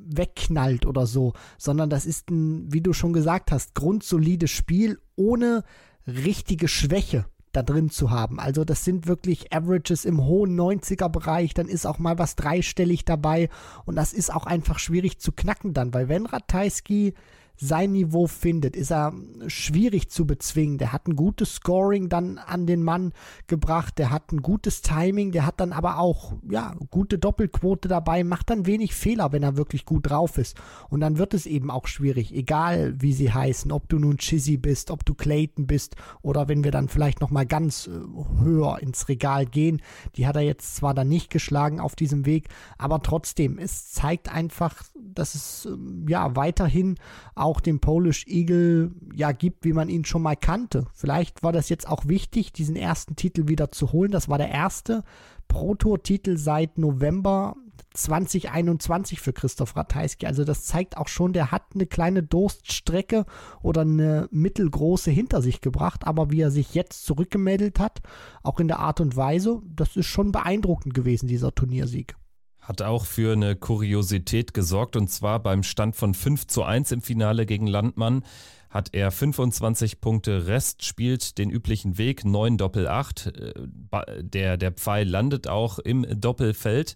wegknallt 0.04 0.84
oder 0.84 1.06
so, 1.06 1.32
sondern 1.56 1.88
das 1.88 2.04
ist 2.04 2.30
ein, 2.30 2.70
wie 2.70 2.82
du 2.82 2.92
schon 2.92 3.14
gesagt 3.14 3.50
hast, 3.50 3.74
grundsolides 3.74 4.50
Spiel 4.50 5.00
ohne 5.16 5.64
richtige 6.06 6.68
Schwäche 6.68 7.24
da 7.52 7.62
drin 7.62 7.90
zu 7.90 8.10
haben. 8.10 8.38
Also 8.38 8.64
das 8.64 8.84
sind 8.84 9.06
wirklich 9.06 9.52
Averages 9.52 10.04
im 10.04 10.24
hohen 10.24 10.58
90er 10.58 11.08
Bereich, 11.08 11.54
dann 11.54 11.68
ist 11.68 11.86
auch 11.86 11.98
mal 11.98 12.18
was 12.18 12.36
dreistellig 12.36 13.04
dabei 13.04 13.48
und 13.84 13.96
das 13.96 14.12
ist 14.12 14.32
auch 14.32 14.46
einfach 14.46 14.78
schwierig 14.78 15.18
zu 15.18 15.32
knacken 15.32 15.74
dann, 15.74 15.92
weil 15.92 16.08
wenn 16.08 16.26
Ratajski 16.26 17.14
sein 17.60 17.92
Niveau 17.92 18.26
findet, 18.26 18.74
ist 18.74 18.90
er 18.90 19.12
schwierig 19.46 20.08
zu 20.08 20.26
bezwingen. 20.26 20.78
Der 20.78 20.92
hat 20.92 21.06
ein 21.06 21.14
gutes 21.14 21.56
Scoring 21.56 22.08
dann 22.08 22.38
an 22.38 22.66
den 22.66 22.82
Mann 22.82 23.12
gebracht, 23.48 23.98
der 23.98 24.10
hat 24.10 24.32
ein 24.32 24.40
gutes 24.40 24.80
Timing, 24.80 25.30
der 25.30 25.44
hat 25.44 25.60
dann 25.60 25.72
aber 25.72 25.98
auch 25.98 26.32
ja, 26.48 26.74
gute 26.90 27.18
Doppelquote 27.18 27.86
dabei, 27.86 28.24
macht 28.24 28.48
dann 28.48 28.64
wenig 28.64 28.94
Fehler, 28.94 29.32
wenn 29.32 29.42
er 29.42 29.58
wirklich 29.58 29.84
gut 29.84 30.08
drauf 30.08 30.38
ist. 30.38 30.56
Und 30.88 31.00
dann 31.00 31.18
wird 31.18 31.34
es 31.34 31.44
eben 31.44 31.70
auch 31.70 31.86
schwierig, 31.86 32.34
egal 32.34 32.94
wie 32.98 33.12
sie 33.12 33.30
heißen, 33.30 33.70
ob 33.72 33.90
du 33.90 33.98
nun 33.98 34.16
Chizzy 34.16 34.56
bist, 34.56 34.90
ob 34.90 35.04
du 35.04 35.14
Clayton 35.14 35.66
bist 35.66 35.96
oder 36.22 36.48
wenn 36.48 36.64
wir 36.64 36.70
dann 36.70 36.88
vielleicht 36.88 37.20
noch 37.20 37.30
mal 37.30 37.44
ganz 37.44 37.88
äh, 37.88 37.90
höher 38.42 38.78
ins 38.80 39.08
Regal 39.08 39.44
gehen. 39.44 39.82
Die 40.16 40.26
hat 40.26 40.36
er 40.36 40.42
jetzt 40.42 40.76
zwar 40.76 40.94
dann 40.94 41.08
nicht 41.08 41.28
geschlagen 41.28 41.78
auf 41.78 41.94
diesem 41.94 42.24
Weg, 42.24 42.48
aber 42.78 43.02
trotzdem, 43.02 43.58
es 43.58 43.92
zeigt 43.92 44.32
einfach, 44.32 44.82
dass 44.98 45.34
es 45.34 45.66
ähm, 45.66 46.06
ja 46.08 46.36
weiterhin 46.36 46.96
auch 47.34 47.49
auch 47.50 47.60
den 47.60 47.80
Polish 47.80 48.26
Eagle 48.28 48.92
ja 49.12 49.32
gibt, 49.32 49.64
wie 49.64 49.72
man 49.72 49.88
ihn 49.88 50.04
schon 50.04 50.22
mal 50.22 50.36
kannte. 50.36 50.86
Vielleicht 50.94 51.42
war 51.42 51.52
das 51.52 51.68
jetzt 51.68 51.88
auch 51.88 52.06
wichtig, 52.06 52.52
diesen 52.52 52.76
ersten 52.76 53.16
Titel 53.16 53.48
wieder 53.48 53.70
zu 53.70 53.92
holen. 53.92 54.12
Das 54.12 54.28
war 54.28 54.38
der 54.38 54.50
erste 54.50 55.02
Pro-Tour-Titel 55.48 56.36
seit 56.36 56.78
November 56.78 57.56
2021 57.94 59.20
für 59.20 59.32
Christoph 59.32 59.76
Ratajski. 59.76 60.26
Also 60.26 60.44
das 60.44 60.64
zeigt 60.64 60.96
auch 60.96 61.08
schon, 61.08 61.32
der 61.32 61.50
hat 61.50 61.64
eine 61.74 61.86
kleine 61.86 62.22
Durststrecke 62.22 63.26
oder 63.62 63.80
eine 63.80 64.28
mittelgroße 64.30 65.10
hinter 65.10 65.42
sich 65.42 65.60
gebracht. 65.60 66.06
Aber 66.06 66.30
wie 66.30 66.40
er 66.40 66.52
sich 66.52 66.74
jetzt 66.74 67.04
zurückgemeldet 67.04 67.80
hat, 67.80 67.98
auch 68.44 68.60
in 68.60 68.68
der 68.68 68.78
Art 68.78 69.00
und 69.00 69.16
Weise, 69.16 69.60
das 69.74 69.96
ist 69.96 70.06
schon 70.06 70.30
beeindruckend 70.30 70.94
gewesen, 70.94 71.26
dieser 71.26 71.52
Turniersieg 71.52 72.14
hat 72.60 72.82
auch 72.82 73.04
für 73.06 73.32
eine 73.32 73.56
Kuriosität 73.56 74.54
gesorgt 74.54 74.96
und 74.96 75.08
zwar 75.08 75.40
beim 75.40 75.62
Stand 75.62 75.96
von 75.96 76.14
5 76.14 76.46
zu 76.46 76.62
1 76.62 76.92
im 76.92 77.02
Finale 77.02 77.46
gegen 77.46 77.66
Landmann 77.66 78.22
hat 78.70 78.94
er 78.94 79.10
25 79.10 80.00
Punkte 80.00 80.46
Rest, 80.46 80.84
spielt 80.84 81.38
den 81.38 81.50
üblichen 81.50 81.98
Weg, 81.98 82.24
9 82.24 82.56
Doppel 82.56 82.86
8. 82.86 83.26
Äh, 83.26 83.52
der, 84.22 84.56
der 84.56 84.72
Pfeil 84.72 85.08
landet 85.08 85.48
auch 85.48 85.80
im 85.80 86.06
Doppelfeld. 86.20 86.94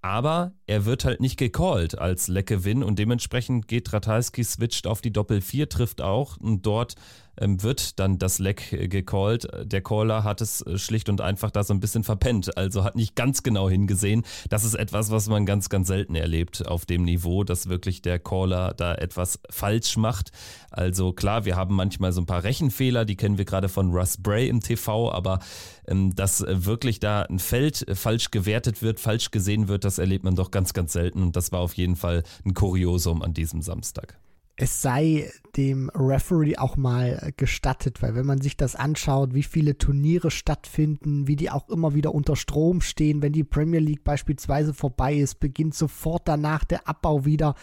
Aber 0.00 0.52
er 0.66 0.84
wird 0.84 1.04
halt 1.04 1.20
nicht 1.20 1.36
gecallt 1.36 1.98
als 1.98 2.28
Leckgewinn 2.28 2.84
und 2.84 3.00
dementsprechend 3.00 3.66
geht 3.66 3.92
Ratajski 3.92 4.44
switcht 4.44 4.86
auf 4.86 5.00
die 5.00 5.12
Doppel 5.12 5.40
4, 5.40 5.68
trifft 5.68 6.00
auch 6.00 6.36
und 6.36 6.64
dort 6.64 6.94
wird 7.40 7.98
dann 7.98 8.18
das 8.18 8.38
Leck 8.38 8.72
äh, 8.72 8.88
gecallt. 8.88 9.48
Der 9.64 9.80
Caller 9.80 10.24
hat 10.24 10.40
es 10.40 10.62
äh, 10.62 10.78
schlicht 10.78 11.08
und 11.08 11.20
einfach 11.20 11.50
da 11.50 11.64
so 11.64 11.74
ein 11.74 11.80
bisschen 11.80 12.04
verpennt, 12.04 12.56
also 12.56 12.84
hat 12.84 12.96
nicht 12.96 13.16
ganz 13.16 13.42
genau 13.42 13.68
hingesehen. 13.68 14.24
Das 14.48 14.64
ist 14.64 14.74
etwas, 14.74 15.10
was 15.10 15.28
man 15.28 15.46
ganz, 15.46 15.68
ganz 15.68 15.88
selten 15.88 16.14
erlebt 16.14 16.66
auf 16.66 16.86
dem 16.86 17.04
Niveau, 17.04 17.44
dass 17.44 17.68
wirklich 17.68 18.02
der 18.02 18.18
Caller 18.18 18.74
da 18.74 18.94
etwas 18.94 19.40
falsch 19.50 19.96
macht. 19.96 20.30
Also 20.70 21.12
klar, 21.12 21.44
wir 21.44 21.56
haben 21.56 21.74
manchmal 21.74 22.12
so 22.12 22.20
ein 22.20 22.26
paar 22.26 22.44
Rechenfehler, 22.44 23.04
die 23.04 23.16
kennen 23.16 23.38
wir 23.38 23.44
gerade 23.44 23.68
von 23.68 23.92
Russ 23.92 24.16
Bray 24.16 24.48
im 24.48 24.60
TV, 24.60 25.12
aber 25.12 25.38
ähm, 25.86 26.14
dass 26.14 26.44
wirklich 26.46 27.00
da 27.00 27.22
ein 27.22 27.38
Feld 27.38 27.86
falsch 27.94 28.30
gewertet 28.30 28.82
wird, 28.82 29.00
falsch 29.00 29.30
gesehen 29.30 29.68
wird, 29.68 29.84
das 29.84 29.98
erlebt 29.98 30.24
man 30.24 30.34
doch 30.34 30.50
ganz, 30.50 30.72
ganz 30.72 30.92
selten. 30.92 31.22
Und 31.22 31.36
das 31.36 31.52
war 31.52 31.60
auf 31.60 31.74
jeden 31.74 31.96
Fall 31.96 32.22
ein 32.44 32.54
Kuriosum 32.54 33.22
an 33.22 33.34
diesem 33.34 33.62
Samstag 33.62 34.18
es 34.60 34.82
sei 34.82 35.30
dem 35.56 35.88
Referee 35.94 36.56
auch 36.56 36.76
mal 36.76 37.32
gestattet, 37.36 38.02
weil 38.02 38.16
wenn 38.16 38.26
man 38.26 38.40
sich 38.40 38.56
das 38.56 38.74
anschaut, 38.74 39.32
wie 39.32 39.44
viele 39.44 39.78
Turniere 39.78 40.32
stattfinden, 40.32 41.28
wie 41.28 41.36
die 41.36 41.50
auch 41.50 41.68
immer 41.68 41.94
wieder 41.94 42.12
unter 42.12 42.34
Strom 42.34 42.80
stehen, 42.80 43.22
wenn 43.22 43.32
die 43.32 43.44
Premier 43.44 43.78
League 43.78 44.02
beispielsweise 44.02 44.74
vorbei 44.74 45.14
ist, 45.14 45.38
beginnt 45.38 45.76
sofort 45.76 46.26
danach 46.26 46.64
der 46.64 46.88
Abbau 46.88 47.24
wieder. 47.24 47.54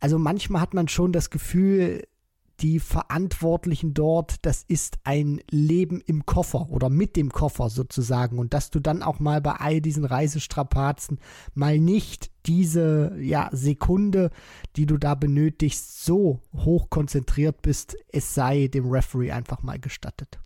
Also 0.00 0.18
manchmal 0.18 0.62
hat 0.62 0.72
man 0.72 0.88
schon 0.88 1.12
das 1.12 1.28
Gefühl, 1.28 2.04
die 2.60 2.78
Verantwortlichen 2.78 3.94
dort, 3.94 4.36
das 4.42 4.64
ist 4.66 4.98
ein 5.04 5.40
Leben 5.50 6.00
im 6.06 6.26
Koffer 6.26 6.70
oder 6.70 6.90
mit 6.90 7.16
dem 7.16 7.30
Koffer 7.30 7.70
sozusagen. 7.70 8.38
Und 8.38 8.54
dass 8.54 8.70
du 8.70 8.80
dann 8.80 9.02
auch 9.02 9.18
mal 9.18 9.40
bei 9.40 9.52
all 9.52 9.80
diesen 9.80 10.04
Reisestrapazen 10.04 11.18
mal 11.54 11.78
nicht 11.78 12.30
diese 12.46 13.16
ja, 13.20 13.48
Sekunde, 13.52 14.30
die 14.76 14.86
du 14.86 14.98
da 14.98 15.14
benötigst, 15.14 16.04
so 16.04 16.40
hoch 16.56 16.90
konzentriert 16.90 17.62
bist, 17.62 17.96
es 18.12 18.34
sei 18.34 18.68
dem 18.68 18.90
Referee 18.90 19.32
einfach 19.32 19.62
mal 19.62 19.78
gestattet 19.78 20.38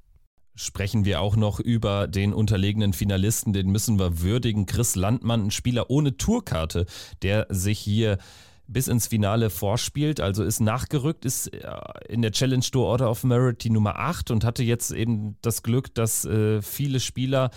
sprechen 0.57 1.05
wir 1.05 1.21
auch 1.21 1.35
noch 1.35 1.59
über 1.59 2.07
den 2.07 2.33
unterlegenen 2.33 2.93
Finalisten, 2.93 3.53
den 3.53 3.71
müssen 3.71 3.99
wir 3.99 4.21
würdigen. 4.21 4.67
Chris 4.67 4.95
Landmann, 4.95 5.47
ein 5.47 5.51
Spieler 5.51 5.91
ohne 5.91 6.17
Tourkarte, 6.17 6.87
der 7.23 7.47
sich 7.51 7.79
hier 7.79 8.19
bis 8.67 8.89
ins 8.89 9.07
Finale 9.07 9.51
vorspielt, 9.51 10.21
also 10.21 10.43
ist 10.43 10.61
nachgerückt, 10.61 11.25
ist 11.25 11.49
äh, 11.49 11.61
in 12.09 12.23
der 12.23 12.33
Challenge 12.33 12.65
Tour 12.65 12.87
Order 12.87 13.11
of 13.11 13.25
Merit 13.25 13.63
die 13.65 13.71
Nummer 13.71 13.99
8 13.99 14.31
und 14.31 14.45
hatte 14.45 14.63
jetzt 14.63 14.91
eben 14.91 15.37
das 15.43 15.63
Glück, 15.63 15.95
dass 15.95 16.25
äh, 16.25 16.63
viele 16.63 17.01
Spieler 17.01 17.51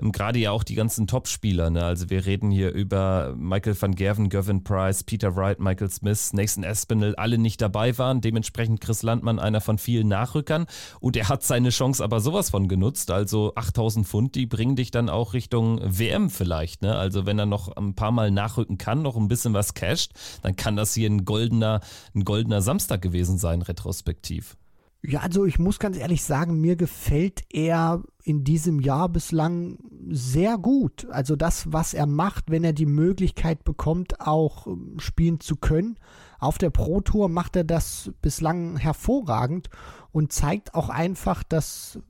ähm, 0.00 0.12
gerade 0.12 0.38
ja 0.38 0.50
auch 0.52 0.64
die 0.64 0.74
ganzen 0.74 1.06
Topspieler. 1.06 1.70
Ne? 1.70 1.84
Also 1.84 2.10
wir 2.10 2.26
reden 2.26 2.50
hier 2.50 2.72
über 2.72 3.34
Michael 3.36 3.80
van 3.80 3.94
Gerven, 3.94 4.28
Gervin 4.28 4.62
Price, 4.62 5.02
Peter 5.04 5.36
Wright, 5.36 5.58
Michael 5.58 5.90
Smith, 5.90 6.32
Nathan 6.32 6.64
Espinel, 6.64 7.14
alle 7.16 7.38
nicht 7.38 7.60
dabei 7.60 7.96
waren. 7.98 8.20
Dementsprechend 8.20 8.80
Chris 8.80 9.02
Landmann 9.02 9.38
einer 9.38 9.60
von 9.60 9.78
vielen 9.78 10.08
Nachrückern 10.08 10.66
und 11.00 11.16
er 11.16 11.28
hat 11.28 11.42
seine 11.42 11.70
Chance 11.70 12.02
aber 12.02 12.20
sowas 12.20 12.50
von 12.50 12.68
genutzt. 12.68 13.10
Also 13.10 13.52
8000 13.56 14.06
Pfund, 14.06 14.34
die 14.34 14.46
bringen 14.46 14.76
dich 14.76 14.90
dann 14.90 15.08
auch 15.08 15.34
Richtung 15.34 15.80
WM 15.82 16.30
vielleicht. 16.30 16.82
Ne? 16.82 16.94
Also 16.94 17.26
wenn 17.26 17.38
er 17.38 17.46
noch 17.46 17.76
ein 17.76 17.94
paar 17.94 18.12
Mal 18.12 18.30
nachrücken 18.30 18.78
kann, 18.78 19.02
noch 19.02 19.16
ein 19.16 19.28
bisschen 19.28 19.54
was 19.54 19.74
casht, 19.74 20.12
dann 20.42 20.51
kann 20.56 20.76
das 20.76 20.94
hier 20.94 21.08
ein 21.08 21.24
goldener, 21.24 21.80
ein 22.14 22.24
goldener 22.24 22.62
Samstag 22.62 23.02
gewesen 23.02 23.38
sein, 23.38 23.62
retrospektiv. 23.62 24.56
Ja, 25.04 25.20
also 25.20 25.44
ich 25.44 25.58
muss 25.58 25.80
ganz 25.80 25.96
ehrlich 25.96 26.22
sagen, 26.22 26.60
mir 26.60 26.76
gefällt 26.76 27.42
er 27.50 28.04
in 28.22 28.44
diesem 28.44 28.78
Jahr 28.78 29.08
bislang 29.08 29.78
sehr 30.08 30.58
gut. 30.58 31.08
Also 31.10 31.34
das, 31.34 31.72
was 31.72 31.92
er 31.92 32.06
macht, 32.06 32.50
wenn 32.50 32.62
er 32.62 32.72
die 32.72 32.86
Möglichkeit 32.86 33.64
bekommt, 33.64 34.20
auch 34.20 34.68
ähm, 34.68 35.00
spielen 35.00 35.40
zu 35.40 35.56
können. 35.56 35.98
Auf 36.42 36.58
der 36.58 36.70
Pro 36.70 37.00
Tour 37.00 37.28
macht 37.28 37.54
er 37.54 37.62
das 37.62 38.10
bislang 38.20 38.76
hervorragend 38.76 39.70
und 40.10 40.32
zeigt 40.32 40.74
auch 40.74 40.88
einfach, 40.88 41.44
dass 41.44 42.00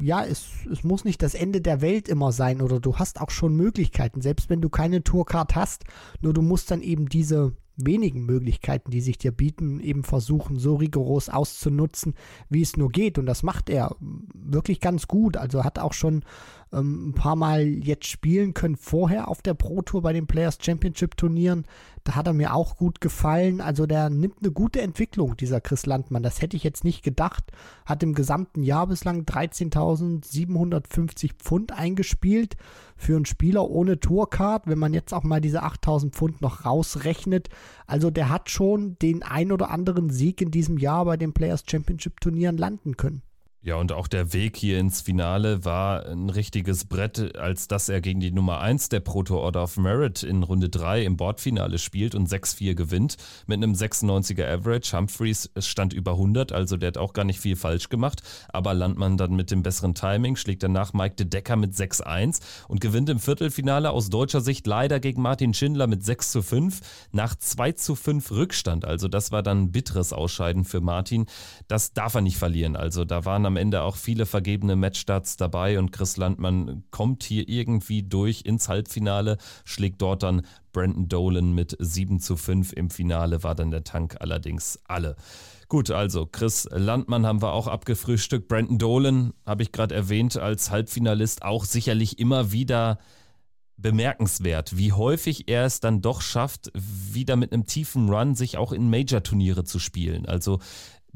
ja, 0.00 0.24
es, 0.24 0.46
es 0.70 0.84
muss 0.84 1.04
nicht 1.04 1.20
das 1.22 1.34
Ende 1.34 1.60
der 1.60 1.80
Welt 1.80 2.08
immer 2.08 2.30
sein 2.30 2.62
oder 2.62 2.78
du 2.78 2.98
hast 2.98 3.20
auch 3.20 3.30
schon 3.30 3.56
Möglichkeiten, 3.56 4.20
selbst 4.20 4.48
wenn 4.48 4.60
du 4.60 4.68
keine 4.68 5.02
Tourcard 5.02 5.56
hast, 5.56 5.82
nur 6.20 6.32
du 6.32 6.40
musst 6.40 6.70
dann 6.70 6.82
eben 6.82 7.08
diese 7.08 7.56
wenigen 7.76 8.24
Möglichkeiten, 8.24 8.90
die 8.90 9.00
sich 9.00 9.18
dir 9.18 9.32
bieten, 9.32 9.80
eben 9.80 10.04
versuchen, 10.04 10.58
so 10.58 10.76
rigoros 10.76 11.28
auszunutzen, 11.28 12.14
wie 12.48 12.62
es 12.62 12.76
nur 12.76 12.90
geht. 12.90 13.18
Und 13.18 13.26
das 13.26 13.42
macht 13.42 13.68
er 13.68 13.96
wirklich 14.00 14.80
ganz 14.80 15.08
gut. 15.08 15.36
Also 15.36 15.64
hat 15.64 15.78
auch 15.78 15.92
schon 15.92 16.24
ähm, 16.72 17.08
ein 17.08 17.14
paar 17.14 17.36
Mal 17.36 17.66
jetzt 17.66 18.06
spielen 18.06 18.54
können 18.54 18.76
vorher 18.76 19.28
auf 19.28 19.42
der 19.42 19.54
Pro 19.54 19.82
Tour 19.82 20.02
bei 20.02 20.12
den 20.12 20.26
Players 20.26 20.58
Championship 20.60 21.16
Turnieren. 21.16 21.64
Da 22.04 22.14
hat 22.16 22.26
er 22.26 22.34
mir 22.34 22.54
auch 22.54 22.76
gut 22.76 23.00
gefallen. 23.00 23.62
Also 23.62 23.86
der 23.86 24.10
nimmt 24.10 24.40
eine 24.42 24.52
gute 24.52 24.82
Entwicklung, 24.82 25.38
dieser 25.38 25.62
Chris 25.62 25.86
Landmann. 25.86 26.22
Das 26.22 26.42
hätte 26.42 26.56
ich 26.56 26.62
jetzt 26.62 26.84
nicht 26.84 27.02
gedacht. 27.02 27.50
Hat 27.86 28.02
im 28.02 28.12
gesamten 28.14 28.62
Jahr 28.62 28.86
bislang 28.86 29.22
13.750 29.22 31.30
Pfund 31.38 31.72
eingespielt 31.72 32.58
für 32.96 33.16
einen 33.16 33.24
Spieler 33.24 33.70
ohne 33.70 34.00
Tourcard, 34.00 34.66
wenn 34.66 34.78
man 34.78 34.92
jetzt 34.92 35.14
auch 35.14 35.22
mal 35.22 35.40
diese 35.40 35.64
8.000 35.64 36.10
Pfund 36.10 36.42
noch 36.42 36.66
rausrechnet. 36.66 37.48
Also 37.86 38.10
der 38.10 38.28
hat 38.28 38.50
schon 38.50 38.98
den 38.98 39.22
ein 39.22 39.50
oder 39.50 39.70
anderen 39.70 40.10
Sieg 40.10 40.42
in 40.42 40.50
diesem 40.50 40.76
Jahr 40.76 41.06
bei 41.06 41.16
den 41.16 41.32
Players 41.32 41.64
Championship 41.66 42.20
Turnieren 42.20 42.58
landen 42.58 42.98
können. 42.98 43.22
Ja, 43.66 43.76
und 43.76 43.92
auch 43.92 44.08
der 44.08 44.34
Weg 44.34 44.58
hier 44.58 44.78
ins 44.78 45.00
Finale 45.00 45.64
war 45.64 46.04
ein 46.04 46.28
richtiges 46.28 46.84
Brett, 46.84 47.34
als 47.38 47.66
dass 47.66 47.88
er 47.88 48.02
gegen 48.02 48.20
die 48.20 48.30
Nummer 48.30 48.60
1 48.60 48.90
der 48.90 49.00
Proto 49.00 49.38
Order 49.38 49.62
of 49.62 49.78
Merit 49.78 50.22
in 50.22 50.42
Runde 50.42 50.68
3 50.68 51.02
im 51.02 51.16
Bordfinale 51.16 51.78
spielt 51.78 52.14
und 52.14 52.28
6-4 52.28 52.74
gewinnt 52.74 53.16
mit 53.46 53.62
einem 53.62 53.72
96er 53.72 54.46
Average. 54.46 54.94
Humphreys 54.94 55.48
stand 55.60 55.94
über 55.94 56.10
100, 56.10 56.52
also 56.52 56.76
der 56.76 56.88
hat 56.88 56.98
auch 56.98 57.14
gar 57.14 57.24
nicht 57.24 57.40
viel 57.40 57.56
falsch 57.56 57.88
gemacht, 57.88 58.20
aber 58.50 58.74
Landmann 58.74 59.16
dann 59.16 59.34
mit 59.34 59.50
dem 59.50 59.62
besseren 59.62 59.94
Timing 59.94 60.36
schlägt 60.36 60.62
danach 60.62 60.92
Mike 60.92 61.14
de 61.14 61.26
Decker 61.26 61.56
mit 61.56 61.72
6-1 61.72 62.42
und 62.68 62.82
gewinnt 62.82 63.08
im 63.08 63.18
Viertelfinale 63.18 63.92
aus 63.92 64.10
deutscher 64.10 64.42
Sicht 64.42 64.66
leider 64.66 65.00
gegen 65.00 65.22
Martin 65.22 65.54
Schindler 65.54 65.86
mit 65.86 66.04
6 66.04 66.36
5 66.42 66.80
nach 67.12 67.34
2 67.34 67.72
5 67.72 68.30
Rückstand. 68.30 68.84
Also 68.84 69.08
das 69.08 69.32
war 69.32 69.42
dann 69.42 69.62
ein 69.62 69.72
bitteres 69.72 70.12
Ausscheiden 70.12 70.66
für 70.66 70.82
Martin. 70.82 71.24
Das 71.66 71.94
darf 71.94 72.14
er 72.14 72.20
nicht 72.20 72.36
verlieren. 72.36 72.76
Also 72.76 73.06
da 73.06 73.24
waren 73.24 73.46
am 73.46 73.53
am 73.54 73.56
Ende 73.56 73.82
auch 73.82 73.94
viele 73.94 74.26
vergebene 74.26 74.74
Matchstarts 74.74 75.36
dabei 75.36 75.78
und 75.78 75.92
Chris 75.92 76.16
Landmann 76.16 76.82
kommt 76.90 77.22
hier 77.22 77.48
irgendwie 77.48 78.02
durch 78.02 78.42
ins 78.44 78.68
Halbfinale, 78.68 79.38
schlägt 79.64 80.02
dort 80.02 80.24
dann 80.24 80.42
Brandon 80.72 81.08
Dolan 81.08 81.52
mit 81.52 81.76
7 81.78 82.18
zu 82.18 82.36
5. 82.36 82.72
Im 82.72 82.90
Finale 82.90 83.44
war 83.44 83.54
dann 83.54 83.70
der 83.70 83.84
Tank 83.84 84.16
allerdings 84.18 84.80
alle. 84.88 85.14
Gut, 85.68 85.92
also 85.92 86.26
Chris 86.26 86.68
Landmann 86.72 87.24
haben 87.26 87.42
wir 87.42 87.52
auch 87.52 87.68
abgefrühstückt. 87.68 88.48
Brandon 88.48 88.78
Dolan 88.78 89.34
habe 89.46 89.62
ich 89.62 89.70
gerade 89.70 89.94
erwähnt 89.94 90.36
als 90.36 90.72
Halbfinalist 90.72 91.44
auch 91.44 91.64
sicherlich 91.64 92.18
immer 92.18 92.50
wieder 92.50 92.98
bemerkenswert, 93.76 94.76
wie 94.76 94.92
häufig 94.92 95.48
er 95.48 95.64
es 95.64 95.78
dann 95.78 96.00
doch 96.00 96.22
schafft, 96.22 96.72
wieder 96.74 97.36
mit 97.36 97.52
einem 97.52 97.66
tiefen 97.66 98.08
Run 98.08 98.34
sich 98.34 98.56
auch 98.56 98.72
in 98.72 98.90
Major-Turniere 98.90 99.62
zu 99.62 99.78
spielen. 99.78 100.26
Also 100.26 100.58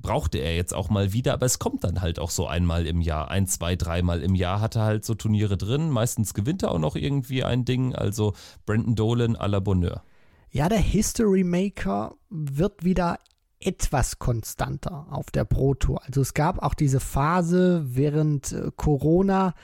brauchte 0.00 0.38
er 0.38 0.54
jetzt 0.56 0.74
auch 0.74 0.90
mal 0.90 1.12
wieder, 1.12 1.34
aber 1.34 1.46
es 1.46 1.58
kommt 1.58 1.84
dann 1.84 2.00
halt 2.00 2.18
auch 2.18 2.30
so 2.30 2.46
einmal 2.46 2.86
im 2.86 3.00
Jahr, 3.00 3.30
ein, 3.30 3.46
zwei, 3.46 3.76
dreimal 3.76 4.22
im 4.22 4.34
Jahr 4.34 4.60
hat 4.60 4.76
er 4.76 4.82
halt 4.82 5.04
so 5.04 5.14
Turniere 5.14 5.56
drin. 5.56 5.90
Meistens 5.90 6.34
gewinnt 6.34 6.62
er 6.62 6.70
auch 6.70 6.78
noch 6.78 6.96
irgendwie 6.96 7.44
ein 7.44 7.64
Ding, 7.64 7.94
also 7.94 8.34
Brandon 8.64 8.94
Dolan 8.94 9.36
à 9.36 9.46
la 9.48 9.60
Bonheur. 9.60 10.02
Ja, 10.50 10.68
der 10.68 10.78
History 10.78 11.44
Maker 11.44 12.14
wird 12.30 12.84
wieder 12.84 13.18
etwas 13.60 14.18
konstanter 14.18 15.06
auf 15.10 15.30
der 15.30 15.44
Pro 15.44 15.74
Tour. 15.74 16.00
Also 16.04 16.20
es 16.20 16.32
gab 16.32 16.62
auch 16.62 16.74
diese 16.74 17.00
Phase 17.00 17.84
während 17.86 18.52
äh, 18.52 18.70
Corona, 18.76 19.54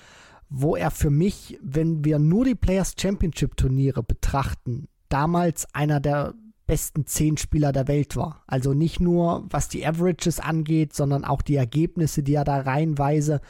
wo 0.48 0.76
er 0.76 0.90
für 0.90 1.10
mich, 1.10 1.58
wenn 1.62 2.04
wir 2.04 2.18
nur 2.18 2.44
die 2.44 2.54
Players 2.54 2.94
Championship 2.98 3.56
Turniere 3.56 4.02
betrachten, 4.02 4.88
damals 5.08 5.72
einer 5.74 6.00
der 6.00 6.34
besten 6.66 7.06
zehn 7.06 7.36
Spieler 7.36 7.72
der 7.72 7.88
Welt 7.88 8.16
war. 8.16 8.42
Also 8.46 8.74
nicht 8.74 9.00
nur 9.00 9.44
was 9.50 9.68
die 9.68 9.86
Averages 9.86 10.40
angeht, 10.40 10.94
sondern 10.94 11.24
auch 11.24 11.42
die 11.42 11.56
Ergebnisse, 11.56 12.22
die 12.22 12.34
er 12.34 12.44
da 12.44 12.60
reihenweise 12.60 13.40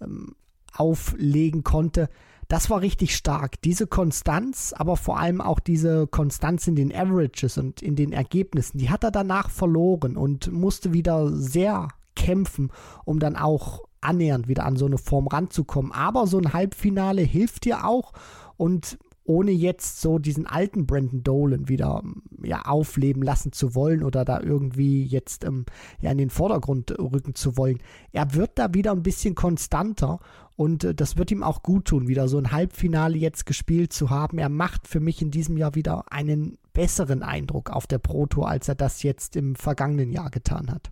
ähm, 0.00 0.34
auflegen 0.72 1.64
konnte. 1.64 2.08
Das 2.48 2.68
war 2.68 2.80
richtig 2.80 3.14
stark. 3.14 3.62
Diese 3.62 3.86
Konstanz, 3.86 4.74
aber 4.76 4.96
vor 4.96 5.20
allem 5.20 5.40
auch 5.40 5.60
diese 5.60 6.08
Konstanz 6.08 6.66
in 6.66 6.74
den 6.74 6.94
Averages 6.94 7.58
und 7.58 7.80
in 7.80 7.94
den 7.94 8.12
Ergebnissen, 8.12 8.78
die 8.78 8.90
hat 8.90 9.04
er 9.04 9.12
danach 9.12 9.50
verloren 9.50 10.16
und 10.16 10.50
musste 10.52 10.92
wieder 10.92 11.30
sehr 11.30 11.88
kämpfen, 12.16 12.70
um 13.04 13.20
dann 13.20 13.36
auch 13.36 13.84
annähernd 14.00 14.48
wieder 14.48 14.66
an 14.66 14.76
so 14.76 14.86
eine 14.86 14.98
Form 14.98 15.28
ranzukommen. 15.28 15.92
Aber 15.92 16.26
so 16.26 16.38
ein 16.38 16.52
Halbfinale 16.52 17.22
hilft 17.22 17.66
dir 17.66 17.84
auch 17.86 18.12
und 18.56 18.98
ohne 19.24 19.50
jetzt 19.50 20.00
so 20.00 20.18
diesen 20.18 20.46
alten 20.46 20.86
Brandon 20.86 21.22
Dolan 21.22 21.68
wieder 21.68 22.02
ja, 22.42 22.62
aufleben 22.62 23.22
lassen 23.22 23.52
zu 23.52 23.74
wollen 23.74 24.02
oder 24.02 24.24
da 24.24 24.40
irgendwie 24.40 25.04
jetzt 25.04 25.44
ähm, 25.44 25.66
ja, 26.00 26.10
in 26.10 26.18
den 26.18 26.30
Vordergrund 26.30 26.98
rücken 26.98 27.34
zu 27.34 27.56
wollen. 27.56 27.78
Er 28.12 28.34
wird 28.34 28.58
da 28.58 28.74
wieder 28.74 28.92
ein 28.92 29.02
bisschen 29.02 29.34
konstanter 29.34 30.20
und 30.56 30.84
äh, 30.84 30.94
das 30.94 31.16
wird 31.16 31.30
ihm 31.30 31.42
auch 31.42 31.62
gut 31.62 31.86
tun, 31.86 32.08
wieder 32.08 32.28
so 32.28 32.38
ein 32.38 32.50
Halbfinale 32.50 33.16
jetzt 33.16 33.46
gespielt 33.46 33.92
zu 33.92 34.10
haben. 34.10 34.38
Er 34.38 34.48
macht 34.48 34.88
für 34.88 35.00
mich 35.00 35.22
in 35.22 35.30
diesem 35.30 35.56
Jahr 35.56 35.74
wieder 35.74 36.12
einen 36.12 36.58
besseren 36.72 37.22
Eindruck 37.22 37.70
auf 37.70 37.86
der 37.86 37.98
Pro 37.98 38.26
Tour, 38.26 38.48
als 38.48 38.68
er 38.68 38.74
das 38.74 39.02
jetzt 39.02 39.36
im 39.36 39.54
vergangenen 39.54 40.12
Jahr 40.12 40.30
getan 40.30 40.70
hat. 40.70 40.90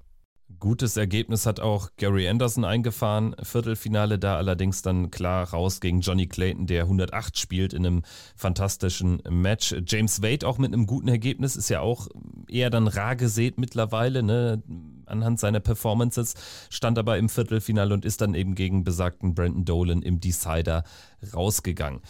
Gutes 0.60 0.96
Ergebnis 0.96 1.46
hat 1.46 1.60
auch 1.60 1.90
Gary 1.96 2.28
Anderson 2.28 2.64
eingefahren. 2.64 3.36
Viertelfinale 3.42 4.18
da 4.18 4.36
allerdings 4.36 4.82
dann 4.82 5.10
klar 5.10 5.48
raus 5.50 5.80
gegen 5.80 6.00
Johnny 6.00 6.26
Clayton, 6.26 6.66
der 6.66 6.82
108 6.84 7.38
spielt 7.38 7.72
in 7.72 7.86
einem 7.86 8.02
fantastischen 8.34 9.22
Match. 9.28 9.74
James 9.86 10.20
Wade 10.20 10.46
auch 10.46 10.58
mit 10.58 10.72
einem 10.72 10.86
guten 10.86 11.08
Ergebnis, 11.08 11.54
ist 11.54 11.68
ja 11.68 11.80
auch 11.80 12.08
eher 12.48 12.70
dann 12.70 12.88
rar 12.88 13.14
gesät 13.14 13.58
mittlerweile, 13.58 14.22
ne? 14.22 14.62
anhand 15.06 15.40
seiner 15.40 15.60
Performances, 15.60 16.34
stand 16.70 16.98
aber 16.98 17.18
im 17.18 17.28
Viertelfinale 17.28 17.94
und 17.94 18.04
ist 18.04 18.20
dann 18.20 18.34
eben 18.34 18.54
gegen 18.54 18.84
besagten 18.84 19.34
Brandon 19.34 19.64
Dolan 19.64 20.02
im 20.02 20.20
Decider 20.20 20.84
rausgegangen. 21.34 22.00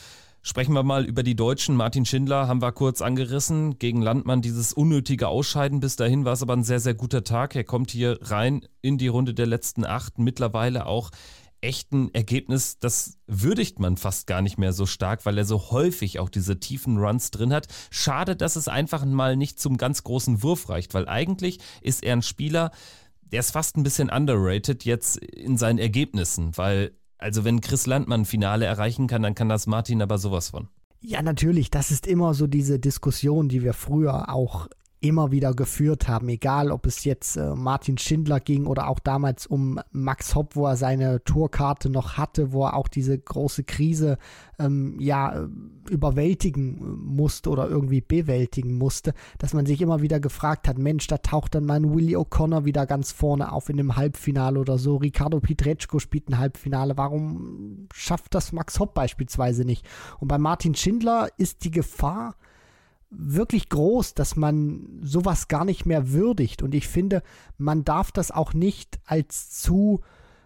Sprechen 0.43 0.73
wir 0.73 0.83
mal 0.83 1.05
über 1.05 1.23
die 1.23 1.37
Deutschen. 1.37 1.77
Martin 1.77 2.05
Schindler 2.05 2.49
haben 2.49 2.63
wir 2.63 2.73
kurz 2.73 3.03
angerissen. 3.03 3.79
Gegen 3.79 4.01
Landmann 4.01 4.41
dieses 4.41 4.73
unnötige 4.73 5.29
Ausscheiden. 5.29 5.81
Bis 5.81 5.97
dahin 5.97 6.25
war 6.25 6.33
es 6.33 6.43
aber 6.43 6.55
ein 6.55 6.65
sehr, 6.65 6.81
sehr 6.81 6.95
guter 6.95 7.25
Tag. 7.25 7.57
Er 7.57 7.65
kommt 7.65 7.91
hier 7.91 8.19
rein 8.23 8.67
in 8.81 8.99
die 8.99 9.09
Runde 9.09 9.35
der 9.35 9.47
letzten 9.47 9.85
acht. 9.85 10.19
Mittlerweile 10.19 10.87
auch 10.87 11.11
echt 11.61 11.93
ein 11.93 12.15
Ergebnis, 12.15 12.79
das 12.79 13.19
würdigt 13.27 13.81
man 13.81 13.97
fast 13.97 14.27
gar 14.27 14.43
nicht 14.43 14.59
mehr 14.59 14.73
so 14.73 14.87
stark, 14.87 15.27
weil 15.27 15.39
er 15.39 15.45
so 15.45 15.71
häufig 15.71 16.19
auch 16.21 16.29
diese 16.29 16.61
tiefen 16.61 16.99
Runs 16.99 17.31
drin 17.31 17.53
hat. 17.53 17.67
Schade, 17.91 18.37
dass 18.37 18.57
es 18.57 18.69
einfach 18.69 19.05
mal 19.05 19.37
nicht 19.37 19.59
zum 19.59 19.77
ganz 19.77 20.05
großen 20.05 20.43
Wurf 20.43 20.69
reicht, 20.69 20.95
weil 20.95 21.09
eigentlich 21.09 21.59
ist 21.81 22.05
er 22.05 22.13
ein 22.15 22.23
Spieler, 22.23 22.71
der 23.23 23.41
ist 23.41 23.51
fast 23.51 23.77
ein 23.77 23.83
bisschen 23.83 24.09
underrated 24.09 24.85
jetzt 24.85 25.17
in 25.17 25.57
seinen 25.57 25.79
Ergebnissen, 25.79 26.57
weil 26.57 26.93
also 27.19 27.45
wenn 27.45 27.61
Chris 27.61 27.87
Landmann 27.87 28.25
Finale 28.25 28.65
erreichen 28.65 29.07
kann, 29.07 29.23
dann 29.23 29.35
kann 29.35 29.49
das 29.49 29.67
Martin 29.67 30.01
aber 30.01 30.19
sowas 30.19 30.51
von. 30.51 30.69
Ja, 31.01 31.23
natürlich. 31.23 31.71
Das 31.71 31.91
ist 31.91 32.07
immer 32.07 32.35
so 32.35 32.47
diese 32.47 32.79
Diskussion, 32.79 33.49
die 33.49 33.63
wir 33.63 33.73
früher 33.73 34.33
auch 34.33 34.69
immer 35.01 35.31
wieder 35.31 35.55
geführt 35.55 36.09
haben, 36.09 36.29
egal 36.29 36.73
ob 36.73 36.85
es 36.87 37.05
jetzt 37.05 37.37
äh, 37.37 37.55
Martin 37.55 37.99
Schindler 37.99 38.41
ging 38.41 38.67
oder 38.67 38.89
auch 38.89 38.99
damals 38.99 39.47
um 39.47 39.79
Max 39.93 40.35
Hopp, 40.35 40.57
wo 40.57 40.67
er 40.67 40.77
seine 40.77 41.23
Tourkarte 41.23 41.89
noch 41.89 42.17
hatte, 42.17 42.53
wo 42.53 42.65
er 42.65 42.75
auch 42.75 42.89
diese 42.89 43.17
große 43.17 43.63
Krise 43.63 44.19
ähm, 44.59 44.99
ja 44.99 45.45
äh, 45.45 45.49
überwältigen 45.89 47.05
musste 47.05 47.51
oder 47.51 47.69
irgendwie 47.69 48.01
bewältigen 48.01 48.77
musste, 48.77 49.15
dass 49.39 49.55
man 49.55 49.67
sich 49.67 49.81
immer 49.81 50.03
wieder 50.03 50.19
gefragt 50.19 50.67
hat, 50.67 50.79
Mensch, 50.79 51.07
da 51.07 51.19
taucht 51.19 51.55
dann 51.55 51.65
mal 51.65 51.77
ein 51.77 51.95
Willie 51.95 52.19
O'Connor 52.19 52.65
wieder 52.65 52.85
ganz 52.87 53.13
vorne 53.13 53.53
auf 53.53 53.69
in 53.69 53.79
einem 53.79 53.97
Halbfinale 53.97 54.59
oder 54.59 54.79
so, 54.79 54.97
Ricardo 54.97 55.39
Pietreczko 55.39 56.01
spielt 56.01 56.29
ein 56.29 56.39
Halbfinale, 56.39 56.97
warum 56.97 57.87
schafft 57.95 58.35
das 58.35 58.53
Max 58.53 58.81
Hopp 58.81 58.95
beispielsweise 58.95 59.65
nicht? 59.65 59.87
Und 60.19 60.27
bei 60.27 60.39
Martin 60.39 60.75
Schindler 60.75 61.29
ist 61.37 61.65
die 61.65 61.71
Gefahr, 61.71 62.35
wirklich 63.11 63.69
groß, 63.69 64.15
dass 64.15 64.37
man 64.37 65.01
sowas 65.03 65.49
gar 65.49 65.65
nicht 65.65 65.87
mehr 65.87 66.11
würdigt. 66.11 66.63
Und 66.63 66.75
ich 66.75 66.89
finde, 66.89 67.23
man 67.57 67.85
darf 67.85 68.13
das 68.13 68.31
auch 68.31 68.53
nicht 68.53 68.99
als 69.05 69.51
zu 69.51 70.01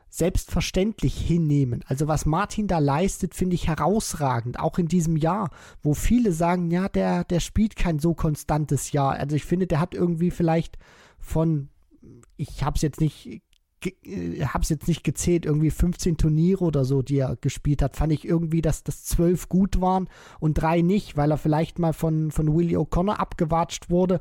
selbstverständlich 0.08 1.18
hinnehmen. 1.18 1.82
Also 1.86 2.06
was 2.06 2.26
Martin 2.26 2.68
da 2.68 2.78
leistet, 2.78 3.34
finde 3.34 3.54
ich 3.54 3.68
herausragend, 3.68 4.60
auch 4.60 4.78
in 4.78 4.86
diesem 4.86 5.16
Jahr, 5.16 5.50
wo 5.82 5.94
viele 5.94 6.32
sagen, 6.32 6.70
ja, 6.70 6.90
der, 6.90 7.24
der 7.24 7.40
spielt 7.40 7.76
kein 7.76 7.98
so 7.98 8.12
konstantes 8.12 8.92
Jahr. 8.92 9.12
Also 9.12 9.36
ich 9.36 9.46
finde, 9.46 9.66
der 9.66 9.80
hat 9.80 9.94
irgendwie 9.94 10.30
vielleicht 10.30 10.76
von, 11.18 11.70
ich 12.36 12.62
habe 12.62 12.76
es 12.76 12.82
jetzt 12.82 13.00
nicht 13.00 13.40
habe 13.86 14.62
es 14.62 14.68
jetzt 14.68 14.88
nicht 14.88 15.04
gezählt, 15.04 15.46
irgendwie 15.46 15.70
15 15.70 16.16
Turniere 16.16 16.64
oder 16.64 16.84
so, 16.84 17.02
die 17.02 17.18
er 17.18 17.36
gespielt 17.36 17.82
hat, 17.82 17.96
fand 17.96 18.12
ich 18.12 18.24
irgendwie, 18.24 18.62
dass 18.62 18.84
das 18.84 19.04
zwölf 19.04 19.48
gut 19.48 19.80
waren 19.80 20.08
und 20.40 20.54
drei 20.54 20.80
nicht, 20.80 21.16
weil 21.16 21.30
er 21.30 21.38
vielleicht 21.38 21.78
mal 21.78 21.92
von, 21.92 22.30
von 22.30 22.54
Willie 22.54 22.78
O'Connor 22.78 23.16
abgewatscht 23.16 23.90
wurde 23.90 24.20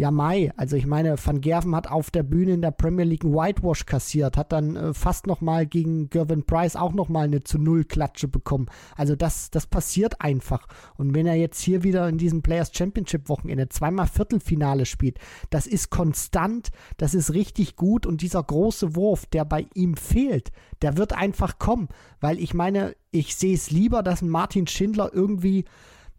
ja, 0.00 0.10
Mai. 0.10 0.50
Also 0.56 0.76
ich 0.76 0.86
meine, 0.86 1.14
Van 1.22 1.42
Gerven 1.42 1.76
hat 1.76 1.90
auf 1.90 2.10
der 2.10 2.22
Bühne 2.22 2.54
in 2.54 2.62
der 2.62 2.70
Premier 2.70 3.04
League 3.04 3.22
einen 3.22 3.34
Whitewash 3.34 3.84
kassiert, 3.84 4.38
hat 4.38 4.50
dann 4.50 4.74
äh, 4.74 4.94
fast 4.94 5.26
nochmal 5.26 5.66
gegen 5.66 6.08
Gervin 6.08 6.46
Price 6.46 6.74
auch 6.74 6.94
nochmal 6.94 7.24
eine 7.24 7.44
zu 7.44 7.58
Null 7.58 7.84
Klatsche 7.84 8.26
bekommen. 8.26 8.68
Also 8.96 9.14
das, 9.14 9.50
das 9.50 9.66
passiert 9.66 10.22
einfach. 10.22 10.66
Und 10.96 11.14
wenn 11.14 11.26
er 11.26 11.34
jetzt 11.34 11.60
hier 11.60 11.82
wieder 11.82 12.08
in 12.08 12.16
diesem 12.16 12.40
Players 12.40 12.70
Championship 12.74 13.28
Wochenende 13.28 13.68
zweimal 13.68 14.06
Viertelfinale 14.06 14.86
spielt, 14.86 15.18
das 15.50 15.66
ist 15.66 15.90
konstant, 15.90 16.70
das 16.96 17.12
ist 17.12 17.34
richtig 17.34 17.76
gut 17.76 18.06
und 18.06 18.22
dieser 18.22 18.42
große 18.42 18.96
Wurf, 18.96 19.26
der 19.26 19.44
bei 19.44 19.66
ihm 19.74 19.98
fehlt, 19.98 20.50
der 20.80 20.96
wird 20.96 21.12
einfach 21.12 21.58
kommen. 21.58 21.88
Weil 22.22 22.38
ich 22.38 22.54
meine, 22.54 22.96
ich 23.10 23.36
sehe 23.36 23.54
es 23.54 23.70
lieber, 23.70 24.02
dass 24.02 24.22
Martin 24.22 24.66
Schindler 24.66 25.10
irgendwie 25.12 25.66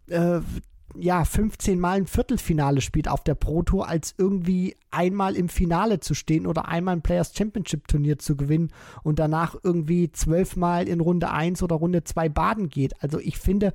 äh, 0.05 0.41
ja, 0.97 1.23
15 1.25 1.79
Mal 1.79 1.97
ein 1.97 2.07
Viertelfinale 2.07 2.81
spielt 2.81 3.07
auf 3.07 3.23
der 3.23 3.35
Pro 3.35 3.63
Tour, 3.63 3.87
als 3.87 4.13
irgendwie 4.17 4.75
einmal 4.89 5.35
im 5.35 5.49
Finale 5.49 5.99
zu 5.99 6.13
stehen 6.13 6.47
oder 6.47 6.67
einmal 6.67 6.95
ein 6.95 7.01
Players 7.01 7.33
Championship 7.35 7.87
Turnier 7.87 8.19
zu 8.19 8.35
gewinnen 8.35 8.71
und 9.03 9.19
danach 9.19 9.55
irgendwie 9.63 10.11
zwölfmal 10.11 10.87
in 10.87 10.99
Runde 10.99 11.31
1 11.31 11.63
oder 11.63 11.75
Runde 11.75 12.03
2 12.03 12.29
baden 12.29 12.69
geht. 12.69 13.01
Also 13.01 13.19
ich 13.19 13.37
finde, 13.37 13.73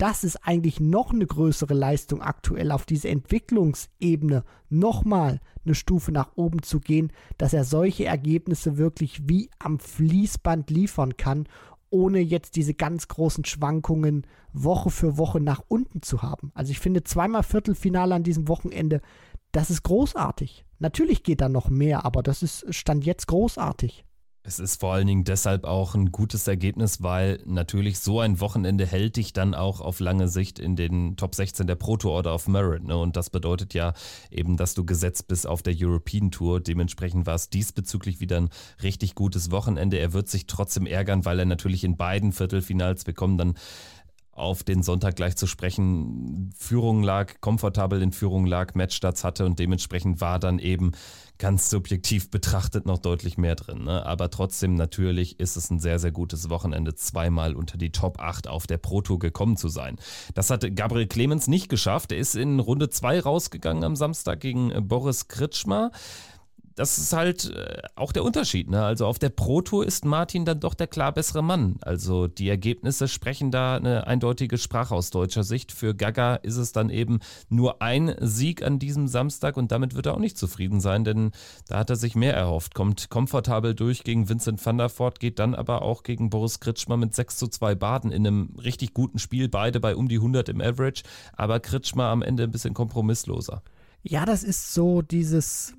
das 0.00 0.24
ist 0.24 0.36
eigentlich 0.46 0.80
noch 0.80 1.12
eine 1.12 1.26
größere 1.26 1.74
Leistung 1.74 2.22
aktuell 2.22 2.72
auf 2.72 2.86
diese 2.86 3.10
Entwicklungsebene 3.10 4.44
nochmal 4.70 5.40
eine 5.62 5.74
Stufe 5.74 6.10
nach 6.10 6.30
oben 6.36 6.62
zu 6.62 6.80
gehen, 6.80 7.12
dass 7.36 7.52
er 7.52 7.64
solche 7.64 8.06
Ergebnisse 8.06 8.78
wirklich 8.78 9.28
wie 9.28 9.50
am 9.58 9.78
Fließband 9.78 10.70
liefern 10.70 11.18
kann 11.18 11.46
ohne 11.90 12.20
jetzt 12.20 12.56
diese 12.56 12.74
ganz 12.74 13.08
großen 13.08 13.44
Schwankungen 13.44 14.26
Woche 14.52 14.90
für 14.90 15.18
Woche 15.18 15.40
nach 15.40 15.62
unten 15.68 16.02
zu 16.02 16.22
haben. 16.22 16.52
Also 16.54 16.70
ich 16.70 16.80
finde 16.80 17.04
zweimal 17.04 17.42
Viertelfinale 17.42 18.14
an 18.14 18.22
diesem 18.22 18.48
Wochenende, 18.48 19.00
das 19.52 19.70
ist 19.70 19.82
großartig. 19.82 20.64
Natürlich 20.78 21.22
geht 21.22 21.40
da 21.40 21.48
noch 21.48 21.68
mehr, 21.68 22.04
aber 22.04 22.22
das 22.22 22.42
ist 22.42 22.72
Stand 22.74 23.04
jetzt 23.04 23.26
großartig. 23.26 24.04
Es 24.42 24.58
ist 24.58 24.80
vor 24.80 24.94
allen 24.94 25.06
Dingen 25.06 25.24
deshalb 25.24 25.64
auch 25.64 25.94
ein 25.94 26.12
gutes 26.12 26.48
Ergebnis, 26.48 27.02
weil 27.02 27.42
natürlich 27.44 27.98
so 27.98 28.20
ein 28.20 28.40
Wochenende 28.40 28.86
hält 28.86 29.16
dich 29.16 29.34
dann 29.34 29.54
auch 29.54 29.82
auf 29.82 30.00
lange 30.00 30.28
Sicht 30.28 30.58
in 30.58 30.76
den 30.76 31.16
Top 31.16 31.34
16 31.34 31.66
der 31.66 31.74
Pro 31.74 31.98
Tour 31.98 32.12
Order 32.12 32.34
of 32.34 32.48
Merit. 32.48 32.84
Ne? 32.84 32.96
Und 32.96 33.16
das 33.16 33.28
bedeutet 33.28 33.74
ja 33.74 33.92
eben, 34.30 34.56
dass 34.56 34.72
du 34.72 34.86
gesetzt 34.86 35.28
bist 35.28 35.46
auf 35.46 35.62
der 35.62 35.74
European 35.76 36.30
Tour. 36.30 36.60
Dementsprechend 36.60 37.26
war 37.26 37.34
es 37.34 37.50
diesbezüglich 37.50 38.20
wieder 38.20 38.38
ein 38.38 38.48
richtig 38.82 39.14
gutes 39.14 39.50
Wochenende. 39.50 39.98
Er 39.98 40.14
wird 40.14 40.30
sich 40.30 40.46
trotzdem 40.46 40.86
ärgern, 40.86 41.26
weil 41.26 41.38
er 41.38 41.44
natürlich 41.44 41.84
in 41.84 41.98
beiden 41.98 42.32
Viertelfinals, 42.32 43.06
wir 43.06 43.14
kommen 43.14 43.36
dann 43.36 43.54
auf 44.32 44.62
den 44.62 44.82
Sonntag 44.82 45.16
gleich 45.16 45.36
zu 45.36 45.46
sprechen, 45.46 46.52
Führung 46.56 47.02
lag, 47.02 47.34
komfortabel 47.40 48.00
in 48.00 48.12
Führung 48.12 48.46
lag, 48.46 48.74
Matchstarts 48.74 49.24
hatte 49.24 49.44
und 49.44 49.58
dementsprechend 49.58 50.20
war 50.20 50.38
dann 50.38 50.58
eben 50.58 50.92
ganz 51.38 51.70
subjektiv 51.70 52.30
betrachtet 52.30 52.86
noch 52.86 52.98
deutlich 52.98 53.38
mehr 53.38 53.56
drin. 53.56 53.84
Ne? 53.84 54.04
Aber 54.06 54.30
trotzdem 54.30 54.74
natürlich 54.74 55.40
ist 55.40 55.56
es 55.56 55.70
ein 55.70 55.80
sehr, 55.80 55.98
sehr 55.98 56.12
gutes 56.12 56.50
Wochenende, 56.50 56.94
zweimal 56.94 57.56
unter 57.56 57.78
die 57.78 57.92
Top 57.92 58.20
8 58.20 58.46
auf 58.46 58.66
der 58.66 58.78
Pro 58.78 59.00
Tour 59.00 59.18
gekommen 59.18 59.56
zu 59.56 59.68
sein. 59.68 59.96
Das 60.34 60.50
hat 60.50 60.76
Gabriel 60.76 61.06
Clemens 61.06 61.48
nicht 61.48 61.68
geschafft. 61.68 62.12
Er 62.12 62.18
ist 62.18 62.36
in 62.36 62.60
Runde 62.60 62.90
2 62.90 63.20
rausgegangen 63.20 63.84
am 63.84 63.96
Samstag 63.96 64.40
gegen 64.40 64.86
Boris 64.86 65.28
Kritschmer 65.28 65.90
das 66.74 66.98
ist 66.98 67.12
halt 67.12 67.50
äh, 67.50 67.82
auch 67.94 68.12
der 68.12 68.24
Unterschied. 68.24 68.70
Ne? 68.70 68.82
Also 68.82 69.06
auf 69.06 69.18
der 69.18 69.30
Pro 69.30 69.60
Tour 69.60 69.86
ist 69.86 70.04
Martin 70.04 70.44
dann 70.44 70.60
doch 70.60 70.74
der 70.74 70.86
klar 70.86 71.12
bessere 71.12 71.42
Mann. 71.42 71.76
Also 71.82 72.26
die 72.26 72.48
Ergebnisse 72.48 73.08
sprechen 73.08 73.50
da 73.50 73.76
eine 73.76 74.06
eindeutige 74.06 74.58
Sprache 74.58 74.94
aus 74.94 75.10
deutscher 75.10 75.44
Sicht. 75.44 75.72
Für 75.72 75.94
Gaga 75.94 76.36
ist 76.36 76.56
es 76.56 76.72
dann 76.72 76.90
eben 76.90 77.20
nur 77.48 77.82
ein 77.82 78.14
Sieg 78.20 78.62
an 78.62 78.78
diesem 78.78 79.08
Samstag 79.08 79.56
und 79.56 79.72
damit 79.72 79.94
wird 79.94 80.06
er 80.06 80.14
auch 80.14 80.20
nicht 80.20 80.38
zufrieden 80.38 80.80
sein, 80.80 81.04
denn 81.04 81.32
da 81.68 81.78
hat 81.78 81.90
er 81.90 81.96
sich 81.96 82.14
mehr 82.14 82.34
erhofft. 82.34 82.74
Kommt 82.74 83.10
komfortabel 83.10 83.74
durch 83.74 84.04
gegen 84.04 84.28
Vincent 84.28 84.64
van 84.64 84.78
der 84.78 84.90
Voort, 84.90 85.20
geht 85.20 85.38
dann 85.38 85.54
aber 85.54 85.82
auch 85.82 86.02
gegen 86.02 86.30
Boris 86.30 86.60
Kritschmer 86.60 86.96
mit 86.96 87.14
6 87.14 87.36
zu 87.36 87.48
2 87.48 87.74
Baden 87.74 88.12
in 88.12 88.26
einem 88.26 88.54
richtig 88.62 88.94
guten 88.94 89.18
Spiel. 89.18 89.48
Beide 89.48 89.80
bei 89.80 89.96
um 89.96 90.08
die 90.08 90.16
100 90.16 90.48
im 90.48 90.60
Average, 90.60 91.02
aber 91.32 91.60
Kritschmer 91.60 92.04
am 92.04 92.22
Ende 92.22 92.44
ein 92.44 92.50
bisschen 92.50 92.74
kompromissloser. 92.74 93.62
Ja, 94.02 94.24
das 94.24 94.42
ist 94.42 94.72
so 94.72 95.02
dieses 95.02 95.74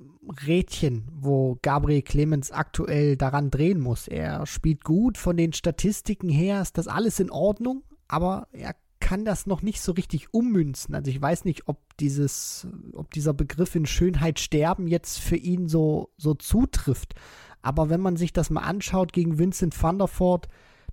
Rädchen, 0.46 1.08
wo 1.14 1.58
Gabriel 1.62 2.02
Clemens 2.02 2.52
aktuell 2.52 3.18
daran 3.18 3.50
drehen 3.50 3.80
muss. 3.80 4.08
Er 4.08 4.46
spielt 4.46 4.84
gut, 4.84 5.18
von 5.18 5.38
den 5.38 5.54
Statistiken 5.54 6.30
her 6.30 6.62
ist 6.62 6.78
das 6.78 6.88
alles 6.88 7.20
in 7.20 7.32
Ordnung, 7.32 7.84
aber 8.08 8.48
er 8.52 8.76
kann 9.00 9.26
das 9.26 9.48
noch 9.48 9.62
nicht 9.62 9.82
so 9.82 9.92
richtig 9.92 10.34
ummünzen. 10.34 10.96
Also 10.96 11.10
ich 11.10 11.22
weiß 11.22 11.44
nicht, 11.44 11.68
ob 11.68 11.98
dieses, 11.98 12.68
ob 12.94 13.12
dieser 13.12 13.34
Begriff 13.34 13.76
in 13.76 13.86
Schönheit 13.86 14.40
sterben 14.40 14.88
jetzt 14.88 15.20
für 15.20 15.36
ihn 15.36 15.68
so, 15.68 16.10
so 16.18 16.34
zutrifft. 16.34 17.16
Aber 17.62 17.90
wenn 17.90 18.00
man 18.00 18.16
sich 18.16 18.32
das 18.32 18.50
mal 18.50 18.62
anschaut 18.62 19.12
gegen 19.12 19.38
Vincent 19.38 19.82
van 19.82 19.98
der 19.98 20.08
Voort, 20.08 20.48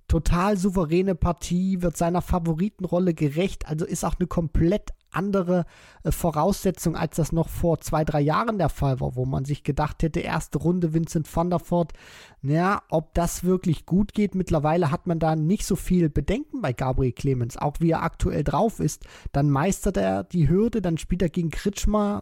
total 0.07 0.57
souveräne 0.57 1.15
Partie, 1.15 1.81
wird 1.81 1.95
seiner 1.95 2.21
Favoritenrolle 2.21 3.13
gerecht, 3.13 3.67
also 3.67 3.85
ist 3.85 4.03
auch 4.03 4.15
eine 4.19 4.27
komplett 4.27 4.89
andere 5.11 5.65
äh, 6.03 6.11
Voraussetzung, 6.11 6.95
als 6.95 7.15
das 7.15 7.31
noch 7.31 7.49
vor 7.49 7.79
zwei, 7.79 8.03
drei 8.03 8.21
Jahren 8.21 8.57
der 8.57 8.69
Fall 8.69 8.99
war, 8.99 9.15
wo 9.15 9.25
man 9.25 9.45
sich 9.45 9.63
gedacht 9.63 10.03
hätte, 10.03 10.19
erste 10.19 10.59
Runde 10.59 10.93
Vincent 10.93 11.33
van 11.33 11.49
der 11.49 11.59
Voort, 11.59 11.93
naja, 12.41 12.81
ob 12.89 13.13
das 13.13 13.43
wirklich 13.43 13.85
gut 13.85 14.13
geht. 14.13 14.35
Mittlerweile 14.35 14.91
hat 14.91 15.07
man 15.07 15.19
da 15.19 15.35
nicht 15.35 15.65
so 15.65 15.75
viel 15.75 16.09
Bedenken 16.09 16.61
bei 16.61 16.73
Gabriel 16.73 17.11
Clemens, 17.11 17.57
auch 17.57 17.75
wie 17.79 17.91
er 17.91 18.03
aktuell 18.03 18.43
drauf 18.43 18.79
ist. 18.79 19.05
Dann 19.31 19.49
meistert 19.49 19.97
er 19.97 20.23
die 20.23 20.49
Hürde, 20.49 20.81
dann 20.81 20.97
spielt 20.97 21.21
er 21.21 21.29
gegen 21.29 21.49
Kritschmer 21.49 22.21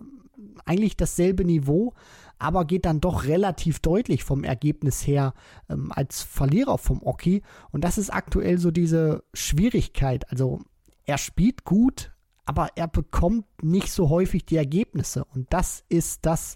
eigentlich 0.65 0.97
dasselbe 0.97 1.45
Niveau, 1.45 1.93
aber 2.39 2.65
geht 2.65 2.85
dann 2.85 3.01
doch 3.01 3.25
relativ 3.25 3.79
deutlich 3.79 4.23
vom 4.23 4.43
Ergebnis 4.43 5.05
her 5.05 5.33
ähm, 5.69 5.91
als 5.91 6.21
Verlierer 6.21 6.77
vom 6.77 7.01
Oki. 7.03 7.41
Und 7.71 7.83
das 7.83 7.97
ist 7.97 8.11
aktuell 8.11 8.57
so 8.59 8.71
diese 8.71 9.23
Schwierigkeit. 9.33 10.29
Also 10.29 10.61
er 11.05 11.17
spielt 11.17 11.63
gut, 11.63 12.11
aber 12.47 12.69
er 12.75 12.87
bekommt 12.87 13.45
nicht 13.61 13.91
so 13.91 14.09
häufig 14.09 14.45
die 14.45 14.57
Ergebnisse. 14.57 15.25
Und 15.25 15.51
das 15.51 15.83
ist 15.89 16.25
das, 16.25 16.55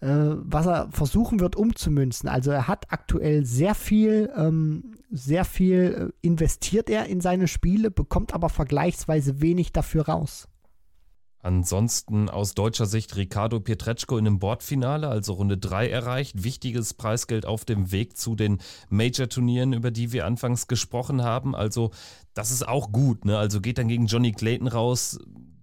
äh, 0.00 0.06
was 0.08 0.66
er 0.66 0.90
versuchen 0.92 1.40
wird 1.40 1.56
umzumünzen. 1.56 2.28
Also 2.28 2.50
er 2.50 2.68
hat 2.68 2.92
aktuell 2.92 3.44
sehr 3.44 3.74
viel, 3.74 4.30
ähm, 4.36 4.96
sehr 5.10 5.44
viel 5.44 6.12
äh, 6.12 6.26
investiert 6.26 6.90
er 6.90 7.06
in 7.06 7.20
seine 7.20 7.48
Spiele, 7.48 7.90
bekommt 7.90 8.34
aber 8.34 8.50
vergleichsweise 8.50 9.40
wenig 9.40 9.72
dafür 9.72 10.08
raus. 10.08 10.48
Ansonsten 11.40 12.28
aus 12.28 12.54
deutscher 12.54 12.86
Sicht 12.86 13.16
Ricardo 13.16 13.60
Pietreczko 13.60 14.18
in 14.18 14.26
einem 14.26 14.38
Bordfinale, 14.40 15.08
also 15.08 15.34
Runde 15.34 15.56
3 15.56 15.88
erreicht. 15.88 16.42
Wichtiges 16.42 16.94
Preisgeld 16.94 17.46
auf 17.46 17.64
dem 17.64 17.92
Weg 17.92 18.16
zu 18.16 18.34
den 18.34 18.58
Major-Turnieren, 18.88 19.72
über 19.72 19.90
die 19.90 20.12
wir 20.12 20.26
anfangs 20.26 20.66
gesprochen 20.66 21.22
haben. 21.22 21.54
Also 21.54 21.92
das 22.34 22.50
ist 22.50 22.66
auch 22.66 22.90
gut. 22.90 23.24
Ne? 23.24 23.38
Also 23.38 23.60
geht 23.60 23.78
dann 23.78 23.88
gegen 23.88 24.06
Johnny 24.06 24.32
Clayton 24.32 24.66
raus, 24.68 25.18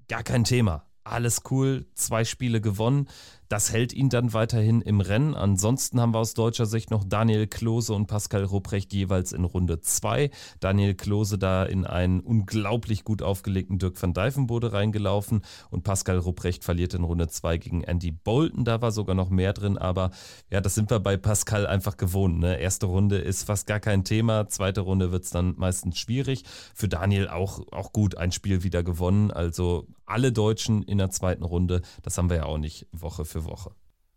gar 0.07 0.23
kein 0.23 0.45
Thema. 0.45 0.85
Alles 1.03 1.41
cool, 1.51 1.85
zwei 1.93 2.23
Spiele 2.23 2.61
gewonnen. 2.61 3.07
Das 3.49 3.71
hält 3.71 3.93
ihn 3.93 4.09
dann 4.09 4.33
weiterhin 4.33 4.81
im 4.81 5.01
Rennen. 5.01 5.35
Ansonsten 5.35 6.01
haben 6.01 6.13
wir 6.13 6.19
aus 6.19 6.33
deutscher 6.33 6.65
Sicht 6.65 6.89
noch 6.89 7.03
Daniel 7.03 7.47
Klose 7.47 7.93
und 7.93 8.07
Pascal 8.07 8.43
Rupprecht 8.43 8.91
jeweils 8.93 9.31
in 9.31 9.43
Runde 9.43 9.81
2. 9.81 10.31
Daniel 10.59 10.95
Klose 10.95 11.37
da 11.37 11.63
in 11.63 11.85
einen 11.85 12.21
unglaublich 12.21 13.03
gut 13.03 13.21
aufgelegten 13.21 13.77
Dirk 13.77 14.01
van 14.01 14.13
Dijvenbode 14.13 14.73
reingelaufen 14.73 15.43
und 15.69 15.83
Pascal 15.83 16.17
Rupprecht 16.17 16.63
verliert 16.63 16.93
in 16.95 17.03
Runde 17.03 17.27
2 17.27 17.57
gegen 17.57 17.83
Andy 17.83 18.11
Bolton. 18.11 18.65
Da 18.65 18.81
war 18.81 18.91
sogar 18.91 19.15
noch 19.15 19.29
mehr 19.29 19.53
drin, 19.53 19.77
aber 19.77 20.11
ja, 20.49 20.61
das 20.61 20.75
sind 20.75 20.89
wir 20.89 20.99
bei 20.99 21.17
Pascal 21.17 21.67
einfach 21.67 21.97
gewohnt. 21.97 22.39
Ne? 22.39 22.59
Erste 22.59 22.87
Runde 22.87 23.17
ist 23.17 23.43
fast 23.43 23.67
gar 23.67 23.79
kein 23.79 24.03
Thema, 24.03 24.47
zweite 24.47 24.81
Runde 24.81 25.11
wird 25.11 25.23
es 25.23 25.29
dann 25.29 25.53
meistens 25.57 25.99
schwierig. 25.99 26.43
Für 26.73 26.87
Daniel 26.87 27.27
auch, 27.27 27.61
auch 27.71 27.93
gut, 27.93 28.17
ein 28.17 28.31
Spiel 28.31 28.63
wieder 28.63 28.81
gewonnen. 28.83 29.31
Also 29.31 29.87
alle 30.05 30.31
Deutschen 30.31 30.83
in 30.83 30.97
der 30.97 31.09
zweiten 31.09 31.43
Runde, 31.43 31.81
das 32.03 32.17
haben 32.17 32.29
wir 32.29 32.37
ja 32.37 32.45
auch 32.45 32.57
nicht 32.57 32.87
Woche 32.91 33.25
für 33.25 33.34
Woche. 33.43 33.71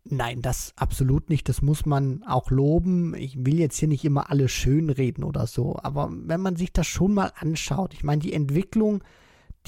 Nein, 0.04 0.40
das 0.40 0.72
absolut 0.76 1.28
nicht. 1.28 1.48
Das 1.48 1.60
muss 1.60 1.84
man 1.84 2.22
auch 2.22 2.50
loben. 2.50 3.14
Ich 3.14 3.44
will 3.44 3.58
jetzt 3.58 3.76
hier 3.76 3.88
nicht 3.88 4.04
immer 4.04 4.30
alle 4.30 4.48
schönreden 4.48 5.24
oder 5.24 5.46
so, 5.46 5.78
aber 5.82 6.10
wenn 6.10 6.40
man 6.40 6.56
sich 6.56 6.72
das 6.72 6.86
schon 6.86 7.12
mal 7.12 7.32
anschaut, 7.38 7.92
ich 7.92 8.04
meine, 8.04 8.22
die 8.22 8.32
Entwicklung 8.32 9.02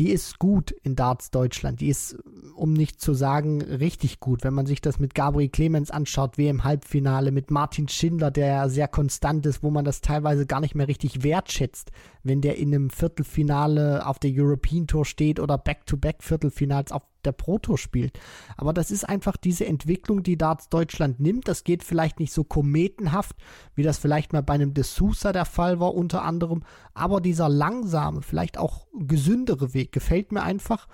die 0.00 0.10
ist 0.10 0.38
gut 0.38 0.70
in 0.70 0.96
Darts 0.96 1.30
Deutschland. 1.30 1.82
Die 1.82 1.88
ist, 1.88 2.16
um 2.54 2.72
nicht 2.72 3.02
zu 3.02 3.12
sagen, 3.12 3.60
richtig 3.60 4.18
gut. 4.18 4.44
Wenn 4.44 4.54
man 4.54 4.64
sich 4.64 4.80
das 4.80 4.98
mit 4.98 5.14
Gabriel 5.14 5.50
Clemens 5.50 5.90
anschaut, 5.90 6.38
wie 6.38 6.48
im 6.48 6.64
Halbfinale, 6.64 7.32
mit 7.32 7.50
Martin 7.50 7.86
Schindler, 7.86 8.30
der 8.30 8.70
sehr 8.70 8.88
konstant 8.88 9.44
ist, 9.44 9.62
wo 9.62 9.70
man 9.70 9.84
das 9.84 10.00
teilweise 10.00 10.46
gar 10.46 10.60
nicht 10.60 10.74
mehr 10.74 10.88
richtig 10.88 11.22
wertschätzt, 11.22 11.90
wenn 12.22 12.40
der 12.40 12.56
in 12.56 12.74
einem 12.74 12.88
Viertelfinale 12.88 14.06
auf 14.06 14.18
der 14.18 14.30
European 14.32 14.86
Tour 14.86 15.04
steht 15.04 15.38
oder 15.38 15.58
Back-to-Back-Viertelfinals 15.58 16.92
auf 16.92 17.02
der 17.24 17.32
Proto 17.32 17.76
spielt. 17.76 18.18
Aber 18.56 18.72
das 18.72 18.90
ist 18.90 19.08
einfach 19.08 19.36
diese 19.36 19.66
Entwicklung, 19.66 20.22
die 20.22 20.38
Darts 20.38 20.68
Deutschland 20.68 21.20
nimmt. 21.20 21.48
Das 21.48 21.64
geht 21.64 21.84
vielleicht 21.84 22.20
nicht 22.20 22.32
so 22.32 22.44
kometenhaft, 22.44 23.36
wie 23.74 23.82
das 23.82 23.98
vielleicht 23.98 24.32
mal 24.32 24.42
bei 24.42 24.54
einem 24.54 24.74
De 24.74 24.84
Sousa 24.84 25.32
der 25.32 25.44
Fall 25.44 25.80
war, 25.80 25.94
unter 25.94 26.22
anderem. 26.22 26.62
Aber 26.94 27.20
dieser 27.20 27.48
langsame, 27.48 28.22
vielleicht 28.22 28.58
auch 28.58 28.86
gesündere 28.92 29.74
Weg 29.74 29.92
gefällt 29.92 30.32
mir 30.32 30.42
einfach. 30.42 30.86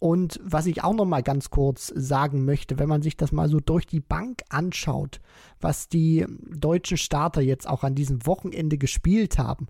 Und 0.00 0.40
was 0.42 0.64
ich 0.64 0.82
auch 0.82 0.94
noch 0.94 1.04
mal 1.04 1.22
ganz 1.22 1.50
kurz 1.50 1.88
sagen 1.94 2.46
möchte, 2.46 2.78
wenn 2.78 2.88
man 2.88 3.02
sich 3.02 3.18
das 3.18 3.32
mal 3.32 3.50
so 3.50 3.60
durch 3.60 3.86
die 3.86 4.00
Bank 4.00 4.42
anschaut, 4.48 5.20
was 5.60 5.88
die 5.88 6.24
deutschen 6.48 6.96
Starter 6.96 7.42
jetzt 7.42 7.68
auch 7.68 7.84
an 7.84 7.94
diesem 7.94 8.26
Wochenende 8.26 8.78
gespielt 8.78 9.38
haben. 9.38 9.66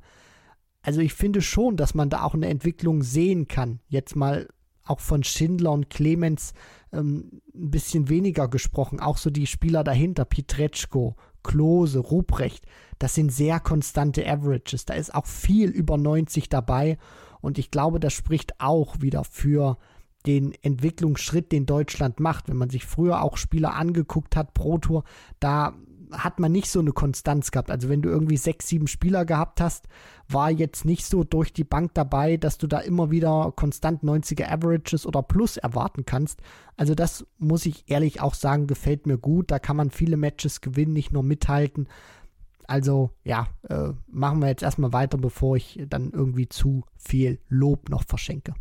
Also 0.83 1.01
ich 1.01 1.15
finde 1.15 1.43
schon, 1.43 1.77
dass 1.77 1.95
man 1.95 2.11
da 2.11 2.23
auch 2.23 2.35
eine 2.35 2.49
Entwicklung 2.49 3.03
sehen 3.03 3.49
kann. 3.49 3.81
Jetzt 3.89 4.15
mal 4.15 4.49
auch 4.91 5.01
von 5.01 5.23
Schindler 5.23 5.73
und 5.73 5.89
Clemens 5.91 6.53
ähm, 6.93 7.41
ein 7.55 7.71
bisschen 7.71 8.09
weniger 8.09 8.49
gesprochen. 8.49 9.01
Auch 9.01 9.17
so 9.17 9.31
die 9.31 9.47
Spieler 9.47 9.85
dahinter, 9.85 10.25
Pietreczko, 10.25 11.17
Klose, 11.43 12.01
Ruprecht, 12.01 12.67
das 12.99 13.15
sind 13.15 13.33
sehr 13.33 13.61
konstante 13.61 14.27
Averages. 14.31 14.85
Da 14.85 14.95
ist 14.95 15.15
auch 15.15 15.27
viel 15.27 15.71
über 15.71 15.97
90 15.97 16.51
dabei. 16.51 16.99
Und 17.41 17.59
ich 17.59 17.71
glaube, 17.71 17.99
das 17.99 18.13
spricht 18.13 18.61
auch 18.61 19.01
wieder 19.01 19.25
für 19.25 19.79
den 20.27 20.53
Entwicklungsschritt, 20.63 21.51
den 21.51 21.65
Deutschland 21.65 22.21
macht. 22.21 22.49
Wenn 22.49 22.59
man 22.59 22.69
sich 22.69 22.85
früher 22.85 23.23
auch 23.23 23.39
Spieler 23.39 23.75
angeguckt 23.75 24.37
hat, 24.37 24.53
Pro 24.53 24.77
Tour, 24.77 25.05
da 25.39 25.75
hat 26.13 26.41
man 26.41 26.53
nicht 26.53 26.71
so 26.71 26.81
eine 26.81 26.93
Konstanz 26.93 27.51
gehabt. 27.51 27.71
Also 27.71 27.89
wenn 27.89 28.03
du 28.03 28.09
irgendwie 28.09 28.37
sechs, 28.37 28.69
sieben 28.69 28.87
Spieler 28.87 29.25
gehabt 29.25 29.61
hast, 29.61 29.87
war 30.29 30.51
jetzt 30.51 30.85
nicht 30.85 31.05
so 31.05 31.25
durch 31.25 31.53
die 31.53 31.65
Bank 31.65 31.93
dabei, 31.95 32.37
dass 32.37 32.59
du 32.59 32.67
da 32.67 32.79
immer 32.79 33.11
wieder 33.11 33.53
konstant 33.57 34.03
90er 34.03 34.51
Averages 34.51 35.07
oder 35.07 35.23
Plus 35.23 35.57
erwarten 35.57 36.05
kannst. 36.05 36.41
Also 36.77 36.95
das 36.95 37.27
muss 37.39 37.67
ich 37.67 37.85
ehrlich 37.91 38.21
auch 38.21 38.35
sagen, 38.35 38.67
gefällt 38.67 39.07
mir 39.07 39.19
gut. 39.19 39.51
Da 39.51 39.59
kann 39.59 39.77
man 39.77 39.91
viele 39.91 40.17
Matches 40.17 40.61
gewinnen, 40.61 40.93
nicht 40.93 41.13
nur 41.13 41.23
mithalten. 41.23 41.89
Also 42.67 43.11
ja, 43.25 43.49
äh, 43.69 43.93
machen 44.07 44.41
wir 44.41 44.49
jetzt 44.49 44.63
erstmal 44.63 44.93
weiter, 44.93 45.19
bevor 45.19 45.57
ich 45.57 45.83
dann 45.89 46.13
irgendwie 46.13 46.49
zu 46.49 46.85
viel 46.97 47.41
Lob 47.49 47.89
noch 47.89 48.05
verschenke. 48.05 48.55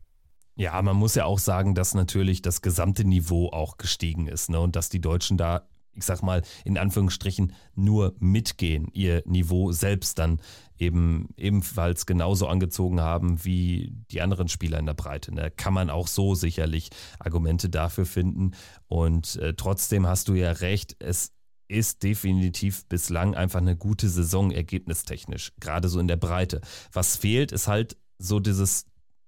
Ja, 0.56 0.82
man 0.82 0.98
muss 0.98 1.16
ja 1.16 1.24
auch 1.24 1.40
sagen, 1.40 1.74
dass 1.74 1.94
natürlich 1.94 2.42
das 2.42 2.62
gesamte 2.62 3.06
Niveau 3.06 3.48
auch 3.48 3.78
gestiegen 3.78 4.28
ist 4.28 4.50
ne? 4.50 4.60
und 4.60 4.76
dass 4.76 4.90
die 4.90 5.00
Deutschen 5.00 5.38
da 5.38 5.70
ich 6.00 6.06
sag 6.06 6.24
mal, 6.24 6.42
in 6.66 6.78
Anführungsstrichen 6.78 7.54
nur 7.76 8.16
mitgehen, 8.20 8.88
ihr 8.94 9.22
Niveau 9.26 9.72
selbst 9.72 10.18
dann 10.20 10.42
eben 10.78 11.30
ebenfalls 11.38 12.06
genauso 12.06 12.48
angezogen 12.48 13.02
haben 13.02 13.44
wie 13.44 13.94
die 14.12 14.22
anderen 14.22 14.48
Spieler 14.48 14.80
in 14.80 14.86
der 14.86 14.94
Breite. 14.94 15.32
Da 15.32 15.44
ne? 15.44 15.52
kann 15.52 15.74
man 15.74 15.90
auch 15.90 16.08
so 16.08 16.36
sicherlich 16.36 16.90
Argumente 17.20 17.70
dafür 17.70 18.06
finden. 18.06 18.52
Und 18.88 19.36
äh, 19.36 19.54
trotzdem 19.54 20.08
hast 20.08 20.30
du 20.30 20.34
ja 20.34 20.52
recht, 20.52 20.96
es 21.00 21.34
ist 21.68 22.02
definitiv 22.02 22.86
bislang 22.88 23.36
einfach 23.36 23.60
eine 23.60 23.76
gute 23.76 24.10
Saison 24.10 24.52
ergebnistechnisch, 24.52 25.54
gerade 25.60 25.88
so 25.88 26.00
in 26.00 26.08
der 26.08 26.18
Breite. 26.18 26.62
Was 26.92 27.16
fehlt, 27.16 27.52
ist 27.52 27.68
halt 27.68 27.96
so 28.18 28.40
dieses 28.40 28.86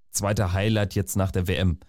zweite 0.09 0.53
Highlight 0.53 0.95
jetzt 0.95 1.15
nach 1.15 1.31
der 1.31 1.47
WM. 1.47 1.79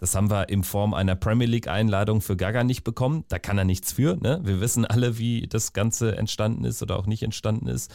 Das 0.00 0.14
haben 0.14 0.30
wir 0.30 0.48
in 0.48 0.64
Form 0.64 0.94
einer 0.94 1.14
Premier 1.14 1.46
League-Einladung 1.46 2.22
für 2.22 2.36
Gaga 2.36 2.64
nicht 2.64 2.84
bekommen. 2.84 3.24
Da 3.28 3.38
kann 3.38 3.58
er 3.58 3.64
nichts 3.64 3.92
für. 3.92 4.16
Ne? 4.16 4.40
Wir 4.42 4.60
wissen 4.60 4.84
alle, 4.86 5.18
wie 5.18 5.46
das 5.46 5.72
Ganze 5.72 6.16
entstanden 6.16 6.64
ist 6.64 6.82
oder 6.82 6.98
auch 6.98 7.06
nicht 7.06 7.22
entstanden 7.22 7.68
ist. 7.68 7.92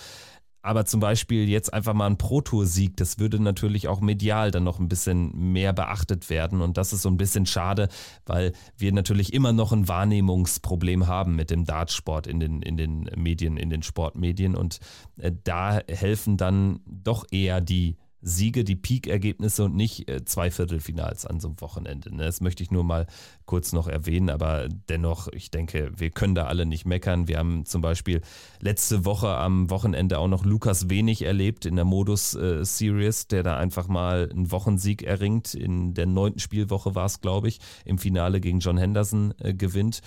Aber 0.66 0.86
zum 0.86 1.00
Beispiel 1.00 1.48
jetzt 1.48 1.72
einfach 1.76 1.94
mal 1.94 2.08
ein 2.08 2.18
Pro-Tour-Sieg, 2.18 2.98
das 2.98 3.20
würde 3.20 3.40
natürlich 3.40 3.88
auch 3.88 4.02
medial 4.02 4.50
dann 4.50 4.64
noch 4.64 4.80
ein 4.80 4.88
bisschen 4.88 5.52
mehr 5.52 5.74
beachtet 5.74 6.32
werden. 6.32 6.62
Und 6.62 6.78
das 6.78 6.92
ist 6.92 7.04
so 7.04 7.10
ein 7.10 7.18
bisschen 7.18 7.46
schade, 7.46 7.88
weil 8.26 8.52
wir 8.76 8.92
natürlich 8.92 9.32
immer 9.32 9.54
noch 9.54 9.72
ein 9.72 9.88
Wahrnehmungsproblem 9.88 11.06
haben 11.06 11.36
mit 11.36 11.52
dem 11.52 11.66
Dartsport 11.66 12.26
in 12.26 12.40
den, 12.40 12.64
in 12.64 12.78
den 12.78 13.10
Medien, 13.16 13.58
in 13.58 13.70
den 13.70 13.84
Sportmedien. 13.84 14.56
Und 14.56 14.80
äh, 15.18 15.32
da 15.44 15.82
helfen 15.88 16.36
dann 16.36 16.80
doch 16.88 17.26
eher 17.30 17.62
die 17.62 17.98
Siege, 18.28 18.64
die 18.64 18.76
Peak-Ergebnisse 18.76 19.64
und 19.66 19.76
nicht 19.76 20.10
äh, 20.10 20.26
zwei 20.26 20.50
Viertelfinals 20.50 21.28
an 21.28 21.40
so 21.40 21.50
einem 21.50 21.62
Wochenende. 21.62 22.14
Ne? 22.14 22.24
Das 22.24 22.42
möchte 22.42 22.64
ich 22.64 22.72
nur 22.72 22.84
mal 22.84 23.06
kurz 23.46 23.72
noch 23.72 23.88
erwähnen, 23.88 24.32
aber 24.32 24.68
dennoch, 24.90 25.28
ich 25.28 25.52
denke, 25.52 25.92
wir 25.96 26.10
können 26.10 26.34
da 26.34 26.48
alle 26.48 26.66
nicht 26.66 26.86
meckern. 26.86 27.28
Wir 27.28 27.38
haben 27.38 27.66
zum 27.66 27.82
Beispiel 27.82 28.22
letzte 28.60 29.06
Woche 29.06 29.30
am 29.30 29.70
Wochenende 29.70 30.18
auch 30.18 30.28
noch 30.28 30.44
Lukas 30.44 30.90
Wenig 30.90 31.22
erlebt 31.22 31.68
in 31.68 31.76
der 31.76 31.86
Modus-Series, 31.86 33.24
äh, 33.24 33.28
der 33.28 33.44
da 33.44 33.58
einfach 33.58 33.88
mal 33.88 34.28
einen 34.32 34.50
Wochensieg 34.50 35.04
erringt. 35.04 35.54
In 35.54 35.94
der 35.94 36.08
neunten 36.08 36.40
Spielwoche 36.40 36.96
war 36.96 37.06
es, 37.06 37.22
glaube 37.22 37.48
ich, 37.48 37.60
im 37.86 38.00
Finale 38.00 38.42
gegen 38.42 38.60
John 38.60 38.80
Henderson 38.80 39.36
äh, 39.38 39.54
gewinnt. 39.54 40.02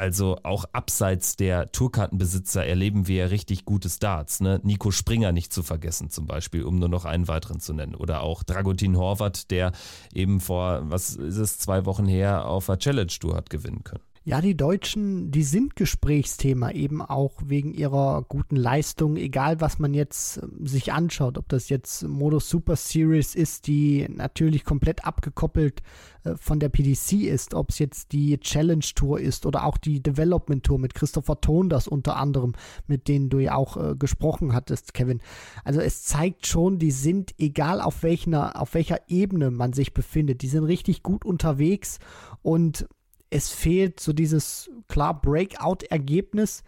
Also 0.00 0.38
auch 0.44 0.64
abseits 0.72 1.36
der 1.36 1.72
Tourkartenbesitzer 1.72 2.64
erleben 2.64 3.06
wir 3.06 3.16
ja 3.16 3.26
richtig 3.26 3.66
gute 3.66 3.90
Starts. 3.90 4.40
Ne? 4.40 4.58
Nico 4.62 4.92
Springer 4.92 5.30
nicht 5.30 5.52
zu 5.52 5.62
vergessen 5.62 6.08
zum 6.08 6.26
Beispiel, 6.26 6.64
um 6.64 6.78
nur 6.78 6.88
noch 6.88 7.04
einen 7.04 7.28
weiteren 7.28 7.60
zu 7.60 7.74
nennen. 7.74 7.94
Oder 7.94 8.22
auch 8.22 8.42
Dragutin 8.42 8.96
Horvath, 8.96 9.50
der 9.50 9.72
eben 10.14 10.40
vor, 10.40 10.80
was 10.84 11.16
ist 11.16 11.36
es, 11.36 11.58
zwei 11.58 11.84
Wochen 11.84 12.06
her 12.06 12.46
auf 12.46 12.64
der 12.64 12.78
Challenge 12.78 13.08
Tour 13.08 13.36
hat 13.36 13.50
gewinnen 13.50 13.84
können. 13.84 14.00
Ja, 14.22 14.42
die 14.42 14.54
Deutschen, 14.54 15.30
die 15.30 15.42
sind 15.42 15.76
Gesprächsthema, 15.76 16.72
eben 16.72 17.00
auch 17.00 17.32
wegen 17.46 17.72
ihrer 17.72 18.22
guten 18.28 18.54
Leistung, 18.54 19.16
egal 19.16 19.62
was 19.62 19.78
man 19.78 19.94
jetzt 19.94 20.42
ähm, 20.42 20.66
sich 20.66 20.92
anschaut, 20.92 21.38
ob 21.38 21.48
das 21.48 21.70
jetzt 21.70 22.06
Modus 22.06 22.50
Super 22.50 22.76
Series 22.76 23.34
ist, 23.34 23.66
die 23.66 24.06
natürlich 24.10 24.66
komplett 24.66 25.06
abgekoppelt 25.06 25.80
äh, 26.24 26.34
von 26.36 26.60
der 26.60 26.68
PDC 26.68 27.12
ist, 27.22 27.54
ob 27.54 27.70
es 27.70 27.78
jetzt 27.78 28.12
die 28.12 28.38
Challenge 28.38 28.84
Tour 28.94 29.18
ist 29.20 29.46
oder 29.46 29.64
auch 29.64 29.78
die 29.78 30.02
Development 30.02 30.62
Tour 30.62 30.78
mit 30.78 30.92
Christopher 30.92 31.40
Tonders 31.40 31.88
unter 31.88 32.16
anderem, 32.16 32.52
mit 32.86 33.08
denen 33.08 33.30
du 33.30 33.38
ja 33.38 33.54
auch 33.54 33.78
äh, 33.78 33.96
gesprochen 33.96 34.52
hattest, 34.52 34.92
Kevin. 34.92 35.22
Also 35.64 35.80
es 35.80 36.02
zeigt 36.02 36.46
schon, 36.46 36.78
die 36.78 36.90
sind, 36.90 37.32
egal 37.38 37.80
auf 37.80 38.02
welcher, 38.02 38.60
auf 38.60 38.74
welcher 38.74 39.00
Ebene 39.08 39.50
man 39.50 39.72
sich 39.72 39.94
befindet, 39.94 40.42
die 40.42 40.48
sind 40.48 40.64
richtig 40.64 41.02
gut 41.02 41.24
unterwegs 41.24 42.00
und 42.42 42.86
es 43.30 43.50
fehlt 43.50 44.00
so 44.00 44.12
dieses 44.12 44.70
klar 44.88 45.20
Breakout-Ergebnis, 45.20 46.62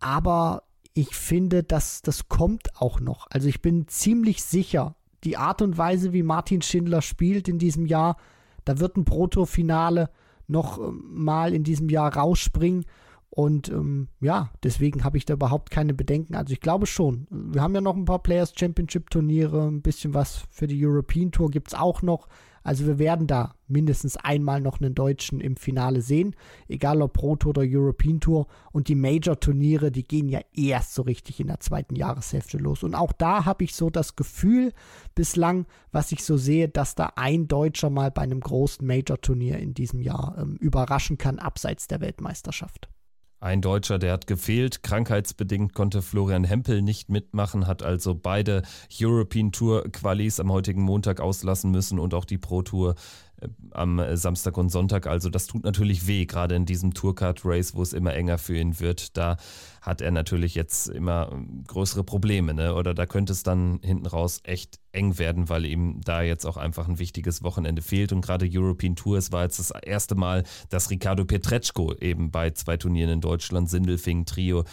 aber 0.00 0.62
ich 0.94 1.14
finde, 1.14 1.62
dass 1.62 2.02
das 2.02 2.28
kommt 2.28 2.76
auch 2.76 3.00
noch. 3.00 3.26
Also 3.30 3.48
ich 3.48 3.62
bin 3.62 3.88
ziemlich 3.88 4.42
sicher, 4.42 4.94
die 5.24 5.36
Art 5.36 5.62
und 5.62 5.78
Weise, 5.78 6.12
wie 6.12 6.22
Martin 6.22 6.62
Schindler 6.62 7.02
spielt 7.02 7.48
in 7.48 7.58
diesem 7.58 7.86
Jahr, 7.86 8.16
da 8.64 8.78
wird 8.78 8.96
ein 8.96 9.04
Proto-Finale 9.04 10.10
noch 10.48 10.78
ähm, 10.78 11.02
mal 11.10 11.54
in 11.54 11.64
diesem 11.64 11.88
Jahr 11.88 12.14
rausspringen 12.14 12.84
Und 13.34 13.70
ähm, 13.70 14.08
ja, 14.20 14.50
deswegen 14.62 15.04
habe 15.04 15.16
ich 15.16 15.24
da 15.24 15.34
überhaupt 15.34 15.70
keine 15.70 15.94
Bedenken. 15.94 16.34
Also 16.34 16.52
ich 16.52 16.60
glaube 16.60 16.84
schon. 16.86 17.26
Wir 17.30 17.62
haben 17.62 17.74
ja 17.74 17.80
noch 17.80 17.96
ein 17.96 18.04
paar 18.04 18.22
Players 18.22 18.52
Championship 18.54 19.08
Turniere, 19.08 19.68
ein 19.68 19.80
bisschen 19.80 20.12
was 20.12 20.44
für 20.50 20.66
die 20.66 20.84
European 20.84 21.32
Tour 21.32 21.50
gibt 21.50 21.68
es 21.68 21.74
auch 21.74 22.02
noch. 22.02 22.28
Also 22.62 22.86
wir 22.86 22.98
werden 22.98 23.26
da 23.26 23.54
mindestens 23.68 24.16
einmal 24.16 24.60
noch 24.60 24.80
einen 24.80 24.94
Deutschen 24.94 25.40
im 25.40 25.56
Finale 25.56 26.02
sehen, 26.02 26.36
egal 26.68 27.02
ob 27.02 27.14
Pro 27.14 27.36
Tour 27.36 27.50
oder 27.50 27.62
European 27.64 28.20
Tour. 28.20 28.46
Und 28.72 28.88
die 28.88 28.94
Major-Turniere, 28.94 29.90
die 29.90 30.04
gehen 30.04 30.28
ja 30.28 30.40
erst 30.52 30.94
so 30.94 31.02
richtig 31.02 31.40
in 31.40 31.48
der 31.48 31.60
zweiten 31.60 31.96
Jahreshälfte 31.96 32.58
los. 32.58 32.82
Und 32.82 32.94
auch 32.94 33.12
da 33.12 33.44
habe 33.44 33.64
ich 33.64 33.74
so 33.74 33.90
das 33.90 34.16
Gefühl 34.16 34.72
bislang, 35.14 35.66
was 35.90 36.12
ich 36.12 36.24
so 36.24 36.36
sehe, 36.36 36.68
dass 36.68 36.94
da 36.94 37.12
ein 37.16 37.48
Deutscher 37.48 37.90
mal 37.90 38.10
bei 38.10 38.22
einem 38.22 38.40
großen 38.40 38.86
Major-Turnier 38.86 39.58
in 39.58 39.74
diesem 39.74 40.00
Jahr 40.00 40.36
ähm, 40.38 40.56
überraschen 40.56 41.18
kann, 41.18 41.38
abseits 41.38 41.88
der 41.88 42.00
Weltmeisterschaft. 42.00 42.88
Ein 43.42 43.60
Deutscher, 43.60 43.98
der 43.98 44.12
hat 44.12 44.28
gefehlt. 44.28 44.84
Krankheitsbedingt 44.84 45.74
konnte 45.74 46.00
Florian 46.00 46.44
Hempel 46.44 46.80
nicht 46.80 47.08
mitmachen, 47.08 47.66
hat 47.66 47.82
also 47.82 48.14
beide 48.14 48.62
European 49.00 49.50
Tour 49.50 49.82
Qualis 49.90 50.38
am 50.38 50.52
heutigen 50.52 50.82
Montag 50.82 51.20
auslassen 51.20 51.72
müssen 51.72 51.98
und 51.98 52.14
auch 52.14 52.24
die 52.24 52.38
Pro 52.38 52.62
Tour 52.62 52.94
äh, 53.40 53.48
am 53.72 54.00
Samstag 54.14 54.56
und 54.56 54.68
Sonntag. 54.68 55.08
Also 55.08 55.28
das 55.28 55.48
tut 55.48 55.64
natürlich 55.64 56.06
weh, 56.06 56.24
gerade 56.24 56.54
in 56.54 56.66
diesem 56.66 56.94
Tourcard 56.94 57.40
Race, 57.44 57.74
wo 57.74 57.82
es 57.82 57.92
immer 57.92 58.14
enger 58.14 58.38
für 58.38 58.56
ihn 58.56 58.78
wird. 58.78 59.16
Da 59.16 59.38
hat 59.82 60.00
er 60.00 60.12
natürlich 60.12 60.54
jetzt 60.54 60.88
immer 60.88 61.28
ähm, 61.32 61.64
größere 61.66 62.04
Probleme, 62.04 62.54
ne? 62.54 62.74
Oder 62.74 62.94
da 62.94 63.04
könnte 63.04 63.32
es 63.32 63.42
dann 63.42 63.80
hinten 63.82 64.06
raus 64.06 64.40
echt 64.44 64.78
eng 64.92 65.18
werden, 65.18 65.48
weil 65.48 65.66
ihm 65.66 66.00
da 66.02 66.22
jetzt 66.22 66.46
auch 66.46 66.56
einfach 66.56 66.88
ein 66.88 67.00
wichtiges 67.00 67.42
Wochenende 67.42 67.82
fehlt. 67.82 68.12
Und 68.12 68.20
gerade 68.20 68.48
European 68.48 68.94
Tour, 68.94 69.18
es 69.18 69.32
war 69.32 69.42
jetzt 69.42 69.58
das 69.58 69.72
erste 69.82 70.14
Mal, 70.14 70.44
dass 70.70 70.90
Ricardo 70.90 71.24
Pietreczko 71.24 71.94
eben 71.94 72.30
bei 72.30 72.50
zwei 72.52 72.76
Turnieren 72.76 73.10
in 73.10 73.20
Deutschland, 73.20 73.68
Sindelfing 73.68 74.24
Trio, 74.24 74.64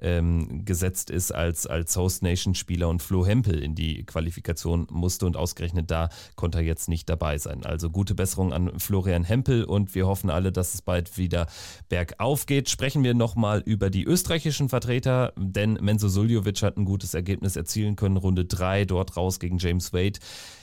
ähm, 0.00 0.64
gesetzt 0.64 1.10
ist 1.10 1.32
als, 1.32 1.66
als 1.66 1.96
Host 1.96 2.22
Nation 2.22 2.54
Spieler 2.54 2.88
und 2.88 3.02
Flo 3.02 3.26
Hempel 3.26 3.62
in 3.62 3.74
die 3.74 4.04
Qualifikation 4.04 4.86
musste 4.90 5.26
und 5.26 5.36
ausgerechnet 5.36 5.90
da 5.90 6.08
konnte 6.36 6.58
er 6.58 6.64
jetzt 6.64 6.88
nicht 6.88 7.08
dabei 7.08 7.38
sein. 7.38 7.64
Also 7.64 7.90
gute 7.90 8.14
Besserung 8.14 8.52
an 8.52 8.78
Florian 8.78 9.24
Hempel 9.24 9.64
und 9.64 9.94
wir 9.94 10.06
hoffen 10.06 10.30
alle, 10.30 10.52
dass 10.52 10.74
es 10.74 10.82
bald 10.82 11.18
wieder 11.18 11.46
bergauf 11.88 12.46
geht. 12.46 12.68
Sprechen 12.68 13.02
wir 13.02 13.14
nochmal 13.14 13.60
über 13.64 13.90
die 13.90 14.04
österreichischen 14.04 14.68
Vertreter, 14.68 15.32
denn 15.36 15.74
Menzo 15.80 16.08
Suljovic 16.08 16.62
hat 16.62 16.76
ein 16.76 16.84
gutes 16.84 17.14
Ergebnis 17.14 17.56
erzielen 17.56 17.96
können, 17.96 18.16
Runde 18.16 18.44
3 18.44 18.84
dort 18.84 19.16
raus 19.16 19.40
gegen 19.40 19.58
James 19.58 19.92
Wade. 19.92 20.18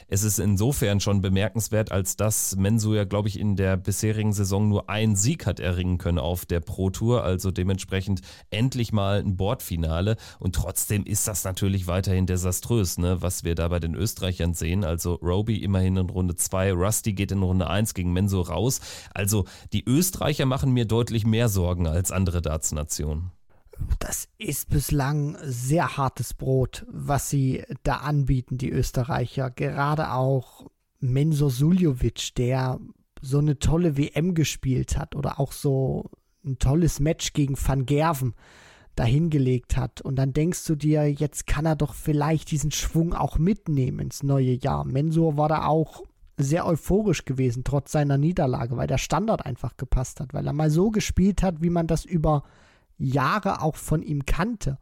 Es 0.07 0.23
ist 0.23 0.39
insofern 0.39 0.99
schon 0.99 1.21
bemerkenswert, 1.21 1.91
als 1.91 2.15
dass 2.15 2.55
Mensu 2.55 2.93
ja, 2.93 3.05
glaube 3.05 3.27
ich, 3.27 3.39
in 3.39 3.55
der 3.55 3.75
bisherigen 3.75 4.33
Saison 4.33 4.69
nur 4.69 4.89
einen 4.89 5.15
Sieg 5.15 5.45
hat 5.45 5.59
erringen 5.59 5.97
können 5.97 6.19
auf 6.19 6.45
der 6.45 6.59
Pro 6.59 6.91
Tour, 6.91 7.23
also 7.23 7.49
dementsprechend 7.49 8.21
endlich 8.51 8.93
mal 8.93 9.19
ein 9.19 9.35
Bordfinale. 9.35 10.17
Und 10.39 10.55
trotzdem 10.55 11.05
ist 11.05 11.27
das 11.27 11.43
natürlich 11.43 11.87
weiterhin 11.87 12.27
desaströs, 12.27 12.97
ne? 12.97 13.21
was 13.21 13.43
wir 13.43 13.55
da 13.55 13.67
bei 13.67 13.79
den 13.79 13.95
Österreichern 13.95 14.53
sehen. 14.53 14.83
Also 14.83 15.15
Roby 15.15 15.57
immerhin 15.57 15.97
in 15.97 16.09
Runde 16.09 16.35
2, 16.35 16.73
Rusty 16.73 17.13
geht 17.13 17.31
in 17.31 17.41
Runde 17.41 17.67
1 17.67 17.93
gegen 17.93 18.13
Menso 18.13 18.41
raus. 18.41 18.81
Also 19.13 19.45
die 19.73 19.83
Österreicher 19.85 20.45
machen 20.45 20.71
mir 20.71 20.85
deutlich 20.85 21.25
mehr 21.25 21.49
Sorgen 21.49 21.87
als 21.87 22.11
andere 22.11 22.41
Dartsnationen 22.41 23.34
das 23.99 24.27
ist 24.38 24.69
bislang 24.69 25.38
sehr 25.43 25.97
hartes 25.97 26.33
Brot, 26.33 26.85
was 26.89 27.29
sie 27.29 27.63
da 27.83 27.97
anbieten, 27.97 28.57
die 28.57 28.69
Österreicher. 28.69 29.49
Gerade 29.51 30.11
auch 30.11 30.65
Mensur 30.99 31.49
Suljovic, 31.49 32.35
der 32.35 32.79
so 33.21 33.39
eine 33.39 33.59
tolle 33.59 33.97
WM 33.97 34.33
gespielt 34.33 34.97
hat 34.97 35.15
oder 35.15 35.39
auch 35.39 35.51
so 35.51 36.09
ein 36.45 36.59
tolles 36.59 36.99
Match 36.99 37.33
gegen 37.33 37.57
Van 37.57 37.85
Gerven 37.85 38.35
dahingelegt 38.95 39.77
hat. 39.77 40.01
Und 40.01 40.15
dann 40.15 40.33
denkst 40.33 40.65
du 40.65 40.75
dir, 40.75 41.11
jetzt 41.11 41.47
kann 41.47 41.65
er 41.65 41.75
doch 41.75 41.93
vielleicht 41.93 42.51
diesen 42.51 42.71
Schwung 42.71 43.13
auch 43.13 43.38
mitnehmen 43.38 43.99
ins 43.99 44.23
neue 44.23 44.53
Jahr. 44.53 44.85
Mensur 44.85 45.38
war 45.38 45.49
da 45.49 45.65
auch 45.65 46.03
sehr 46.38 46.65
euphorisch 46.65 47.25
gewesen, 47.25 47.63
trotz 47.63 47.91
seiner 47.91 48.17
Niederlage, 48.17 48.77
weil 48.77 48.88
der 48.88 48.97
Standard 48.97 49.45
einfach 49.45 49.77
gepasst 49.77 50.19
hat, 50.19 50.33
weil 50.33 50.45
er 50.45 50.53
mal 50.53 50.69
so 50.69 50.91
gespielt 50.91 51.43
hat, 51.43 51.61
wie 51.61 51.69
man 51.69 51.88
das 51.88 52.05
über 52.05 52.43
Jahre 52.97 53.62
auch 53.62 53.75
von 53.75 54.01
ihm 54.01 54.25
kannte. 54.25 54.77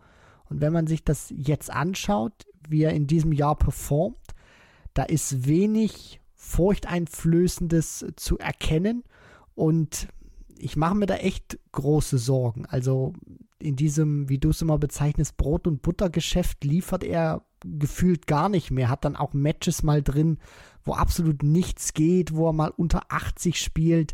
Und 0.50 0.62
wenn 0.62 0.74
man 0.74 0.88
sich 0.88 1.04
das 1.04 1.34
jetzt 1.36 1.72
anschaut, 1.72 2.34
wie 2.68 2.84
er 2.84 2.94
in 2.94 3.08
diesem 3.08 3.32
Jahr 3.32 3.56
performt, 3.56 4.18
da 4.94 5.04
ist 5.04 5.48
wenig 5.48 6.22
Furchteinflößendes 6.36 8.06
zu 8.16 8.38
erkennen 8.38 9.04
und 9.56 10.08
ich 10.58 10.76
mache 10.76 10.96
mir 10.96 11.06
da 11.06 11.16
echt 11.16 11.58
große 11.72 12.18
Sorgen. 12.18 12.66
Also 12.66 13.14
in 13.60 13.76
diesem, 13.76 14.30
wie 14.30 14.38
du 14.38 14.50
es 14.50 14.62
immer 14.62 14.78
bezeichnest, 14.78 15.38
Brot- 15.38 15.68
und 15.68 15.82
Buttergeschäft 15.82 16.64
liefert 16.64 17.04
er 17.04 17.44
gefühlt 17.66 18.28
gar 18.28 18.50
nicht 18.50 18.72
mehr. 18.72 18.90
Hat 18.90 19.06
dann 19.06 19.16
auch 19.16 19.34
Matches 19.34 19.84
mal 19.84 20.04
drin, 20.04 20.38
wo 20.84 20.94
absolut 20.94 21.44
nichts 21.44 21.94
geht, 21.94 22.36
wo 22.36 22.50
er 22.50 22.54
mal 22.54 22.74
unter 22.76 23.04
80 23.10 23.60
spielt. 23.60 24.14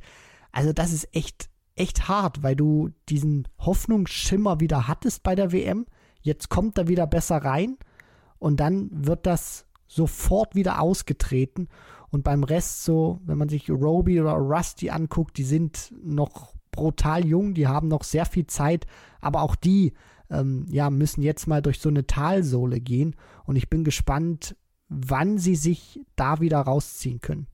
Also 0.52 0.72
das 0.72 0.94
ist 0.94 1.14
echt 1.16 1.50
echt 1.80 2.08
hart, 2.08 2.44
weil 2.44 2.56
du 2.56 2.90
diesen 3.08 3.48
Hoffnungsschimmer 3.60 4.60
wieder 4.60 4.88
hattest 4.88 5.24
bei 5.24 5.36
der 5.36 5.52
WM. 5.52 5.86
Jetzt 6.22 6.50
kommt 6.50 6.78
er 6.78 6.88
wieder 6.88 7.08
besser 7.08 7.38
rein 7.38 7.78
und 8.38 8.60
dann 8.60 8.90
wird 8.92 9.26
das 9.26 9.66
sofort 9.88 10.56
wieder 10.56 10.82
ausgetreten. 10.82 11.70
Und 12.12 12.24
beim 12.24 12.44
Rest 12.44 12.84
so, 12.84 13.20
wenn 13.26 13.38
man 13.38 13.50
sich 13.50 13.70
Roby 13.70 14.20
oder 14.20 14.34
Rusty 14.34 14.90
anguckt, 14.90 15.38
die 15.38 15.44
sind 15.44 15.94
noch 16.04 16.54
brutal 16.72 17.26
jung, 17.26 17.54
die 17.54 17.68
haben 17.68 17.88
noch 17.88 18.04
sehr 18.04 18.26
viel 18.26 18.48
Zeit, 18.48 18.86
aber 19.22 19.42
auch 19.42 19.56
die 19.56 19.94
ähm, 20.30 20.66
ja, 20.70 20.90
müssen 20.90 21.22
jetzt 21.22 21.48
mal 21.48 21.62
durch 21.62 21.80
so 21.80 21.90
eine 21.90 22.06
Talsohle 22.06 22.80
gehen. 22.80 23.16
Und 23.46 23.56
ich 23.56 23.70
bin 23.70 23.84
gespannt, 23.84 24.56
wann 24.90 25.38
sie 25.38 25.56
sich 25.56 26.02
da 26.16 26.40
wieder 26.42 26.60
rausziehen 26.60 27.22
können 27.22 27.48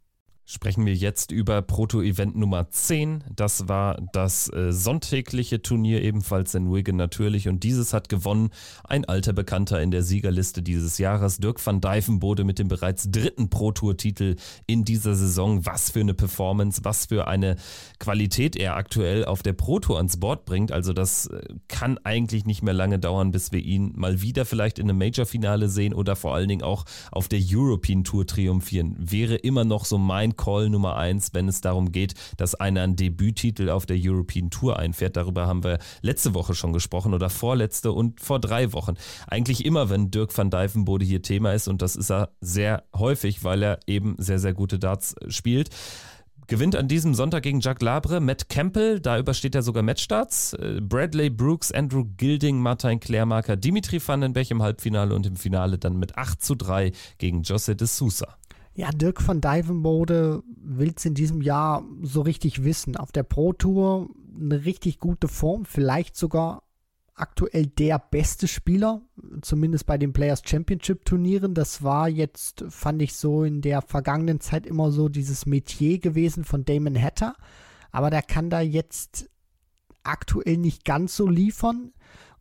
sprechen 0.45 0.85
wir 0.85 0.93
jetzt 0.93 1.31
über 1.31 1.61
Proto-Event 1.63 2.35
Nummer 2.35 2.69
10. 2.69 3.23
Das 3.35 3.67
war 3.67 3.97
das 4.13 4.47
äh, 4.53 4.71
sonntägliche 4.71 5.63
Turnier, 5.63 6.03
ebenfalls 6.03 6.53
in 6.53 6.71
Wigan 6.71 6.95
natürlich. 6.95 7.47
Und 7.47 7.63
dieses 7.63 7.93
hat 7.93 8.09
gewonnen 8.09 8.51
ein 8.83 9.05
alter 9.05 9.33
Bekannter 9.33 9.81
in 9.81 9.89
der 9.89 10.03
Siegerliste 10.03 10.61
dieses 10.61 10.99
Jahres, 10.99 11.37
Dirk 11.37 11.65
van 11.65 11.81
Dijvenbode 11.81 12.43
mit 12.43 12.59
dem 12.59 12.67
bereits 12.67 13.09
dritten 13.09 13.49
Pro-Tour-Titel 13.49 14.35
in 14.67 14.85
dieser 14.85 15.15
Saison. 15.15 15.65
Was 15.65 15.89
für 15.89 16.01
eine 16.01 16.13
Performance, 16.13 16.81
was 16.83 17.07
für 17.07 17.27
eine 17.27 17.55
Qualität 17.97 18.55
er 18.55 18.75
aktuell 18.75 19.25
auf 19.25 19.41
der 19.41 19.53
Pro-Tour 19.53 19.97
ans 19.97 20.17
Board 20.17 20.45
bringt. 20.45 20.71
Also 20.71 20.93
das 20.93 21.25
äh, 21.25 21.41
kann 21.67 21.97
eigentlich 22.03 22.45
nicht 22.45 22.61
mehr 22.61 22.75
lange 22.75 22.99
dauern, 22.99 23.31
bis 23.31 23.51
wir 23.51 23.61
ihn 23.61 23.93
mal 23.95 24.21
wieder 24.21 24.45
vielleicht 24.45 24.77
in 24.77 24.89
einem 24.89 24.99
Major-Finale 24.99 25.69
sehen 25.69 25.95
oder 25.95 26.15
vor 26.15 26.35
allen 26.35 26.49
Dingen 26.49 26.63
auch 26.63 26.85
auf 27.11 27.27
der 27.27 27.39
European 27.43 28.03
Tour 28.03 28.27
triumphieren. 28.27 28.95
Wäre 28.99 29.35
immer 29.37 29.63
noch 29.63 29.85
so 29.85 29.97
mein 29.97 30.34
Call 30.35 30.69
Nummer 30.69 30.95
eins, 30.95 31.33
wenn 31.33 31.47
es 31.47 31.61
darum 31.61 31.91
geht, 31.91 32.13
dass 32.37 32.55
einer 32.55 32.81
einen 32.81 32.95
Debüttitel 32.95 33.69
auf 33.69 33.85
der 33.85 33.97
European 33.99 34.49
Tour 34.49 34.79
einfährt. 34.79 35.17
Darüber 35.17 35.47
haben 35.47 35.63
wir 35.63 35.79
letzte 36.01 36.33
Woche 36.33 36.55
schon 36.55 36.73
gesprochen 36.73 37.13
oder 37.13 37.29
vorletzte 37.29 37.91
und 37.91 38.21
vor 38.21 38.39
drei 38.39 38.73
Wochen. 38.73 38.95
Eigentlich 39.27 39.65
immer, 39.65 39.89
wenn 39.89 40.11
Dirk 40.11 40.35
van 40.37 40.49
Dijvenbode 40.49 41.05
hier 41.05 41.21
Thema 41.21 41.53
ist 41.53 41.67
und 41.67 41.81
das 41.81 41.95
ist 41.95 42.11
er 42.11 42.29
sehr 42.41 42.83
häufig, 42.95 43.43
weil 43.43 43.63
er 43.63 43.79
eben 43.87 44.15
sehr, 44.17 44.39
sehr 44.39 44.53
gute 44.53 44.79
Darts 44.79 45.15
spielt 45.27 45.69
gewinnt 46.47 46.75
an 46.75 46.87
diesem 46.87 47.15
Sonntag 47.15 47.43
gegen 47.43 47.59
Jack 47.59 47.81
Labre, 47.81 48.19
Matt 48.19 48.49
Campbell, 48.49 48.99
da 48.99 49.17
übersteht 49.17 49.55
er 49.55 49.63
sogar 49.63 49.83
Matchstarts, 49.83 50.53
äh, 50.53 50.79
Bradley 50.81 51.29
Brooks, 51.29 51.71
Andrew 51.71 52.05
Gilding, 52.17 52.59
Martin 52.59 52.99
Klärmarker, 52.99 53.55
Dimitri 53.55 53.99
Vandenberg 54.05 54.51
im 54.51 54.61
Halbfinale 54.61 55.15
und 55.15 55.25
im 55.25 55.35
Finale 55.35 55.77
dann 55.77 55.97
mit 55.97 56.17
8 56.17 56.43
zu 56.43 56.55
3 56.55 56.91
gegen 57.17 57.41
Josse 57.41 57.75
de 57.75 57.87
Sousa. 57.87 58.37
Ja, 58.75 58.89
Dirk 58.91 59.25
van 59.25 59.39
Dijvenbode 59.39 60.43
will 60.47 60.93
es 60.95 61.05
in 61.05 61.13
diesem 61.13 61.41
Jahr 61.41 61.85
so 62.01 62.21
richtig 62.21 62.65
wissen. 62.65 62.97
Auf 62.97 63.13
der 63.13 63.23
Pro 63.23 63.53
Tour 63.53 64.09
eine 64.37 64.65
richtig 64.65 64.99
gute 64.99 65.29
Form, 65.29 65.63
vielleicht 65.63 66.17
sogar 66.17 66.63
aktuell 67.13 67.67
der 67.67 67.97
beste 67.97 68.49
Spieler, 68.49 69.01
zumindest 69.41 69.85
bei 69.85 69.97
den 69.97 70.11
Players 70.11 70.41
Championship 70.45 71.05
Turnieren. 71.05 71.53
Das 71.53 71.83
war 71.83 72.09
jetzt, 72.09 72.65
fand 72.67 73.01
ich 73.01 73.15
so 73.15 73.45
in 73.45 73.61
der 73.61 73.81
vergangenen 73.81 74.41
Zeit 74.41 74.65
immer 74.65 74.91
so 74.91 75.07
dieses 75.07 75.45
Metier 75.45 75.99
gewesen 75.99 76.43
von 76.43 76.65
Damon 76.65 77.01
Hatter. 77.01 77.35
Aber 77.91 78.09
der 78.09 78.21
kann 78.21 78.49
da 78.49 78.59
jetzt 78.59 79.29
aktuell 80.03 80.57
nicht 80.57 80.83
ganz 80.83 81.15
so 81.15 81.29
liefern. 81.29 81.93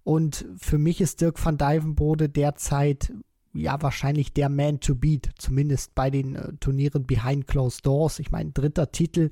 Und 0.02 0.46
für 0.58 0.78
mich 0.78 1.00
ist 1.00 1.20
Dirk 1.20 1.42
van 1.42 1.56
Dijvenbode 1.56 2.28
derzeit 2.28 3.12
ja 3.54 3.80
wahrscheinlich 3.80 4.32
der 4.32 4.48
Man 4.48 4.80
to 4.80 4.94
beat, 4.94 5.30
zumindest 5.38 5.94
bei 5.94 6.10
den 6.10 6.36
äh, 6.36 6.52
Turnieren 6.60 7.06
behind 7.06 7.46
closed 7.46 7.86
doors. 7.86 8.18
Ich 8.18 8.30
meine, 8.30 8.50
dritter 8.50 8.92
Titel 8.92 9.30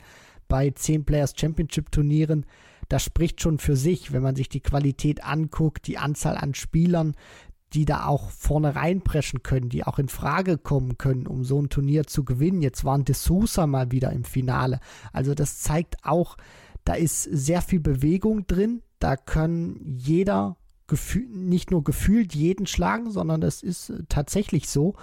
bei 0.49 0.71
10 0.71 1.05
Players 1.05 1.35
Championship 1.37 1.91
Turnieren, 1.93 2.47
das 2.89 3.05
spricht 3.05 3.41
schon 3.41 3.59
für 3.59 3.77
sich, 3.77 4.13
wenn 4.13 4.23
man 4.23 4.37
sich 4.37 4.49
die 4.49 4.61
Qualität 4.61 5.25
anguckt, 5.25 5.87
die 5.87 5.99
Anzahl 5.99 6.37
an 6.37 6.55
Spielern, 6.55 7.15
die 7.73 7.85
da 7.85 8.07
auch 8.07 8.31
vorne 8.31 8.77
reinpreschen 8.77 9.43
können, 9.43 9.71
die 9.71 9.85
auch 9.85 9.99
in 9.99 10.09
Frage 10.09 10.59
kommen 10.59 10.99
können, 10.99 11.27
um 11.27 11.43
so 11.43 11.61
ein 11.61 11.71
Turnier 11.71 12.07
zu 12.07 12.25
gewinnen. 12.25 12.61
Jetzt 12.61 12.85
waren 12.85 13.05
De 13.05 13.15
Sousa 13.15 13.67
mal 13.67 13.93
wieder 13.93 14.13
im 14.13 14.25
Finale. 14.25 14.79
Also 15.13 15.35
das 15.35 15.61
zeigt 15.61 15.97
auch, 16.05 16.37
da 16.85 16.95
ist 16.95 17.23
sehr 17.23 17.63
viel 17.63 17.81
Bewegung 17.81 18.47
drin. 18.47 18.83
da 18.99 19.17
können 19.17 19.81
jeder 19.85 20.57
nicht 21.31 21.71
nur 21.71 21.85
gefühlt 21.85 22.35
jeden 22.35 22.67
schlagen, 22.67 23.11
sondern 23.11 23.41
das 23.41 23.63
ist 23.63 23.91
äh, 23.91 24.03
tatsächlich 24.09 24.69
so. 24.69 24.95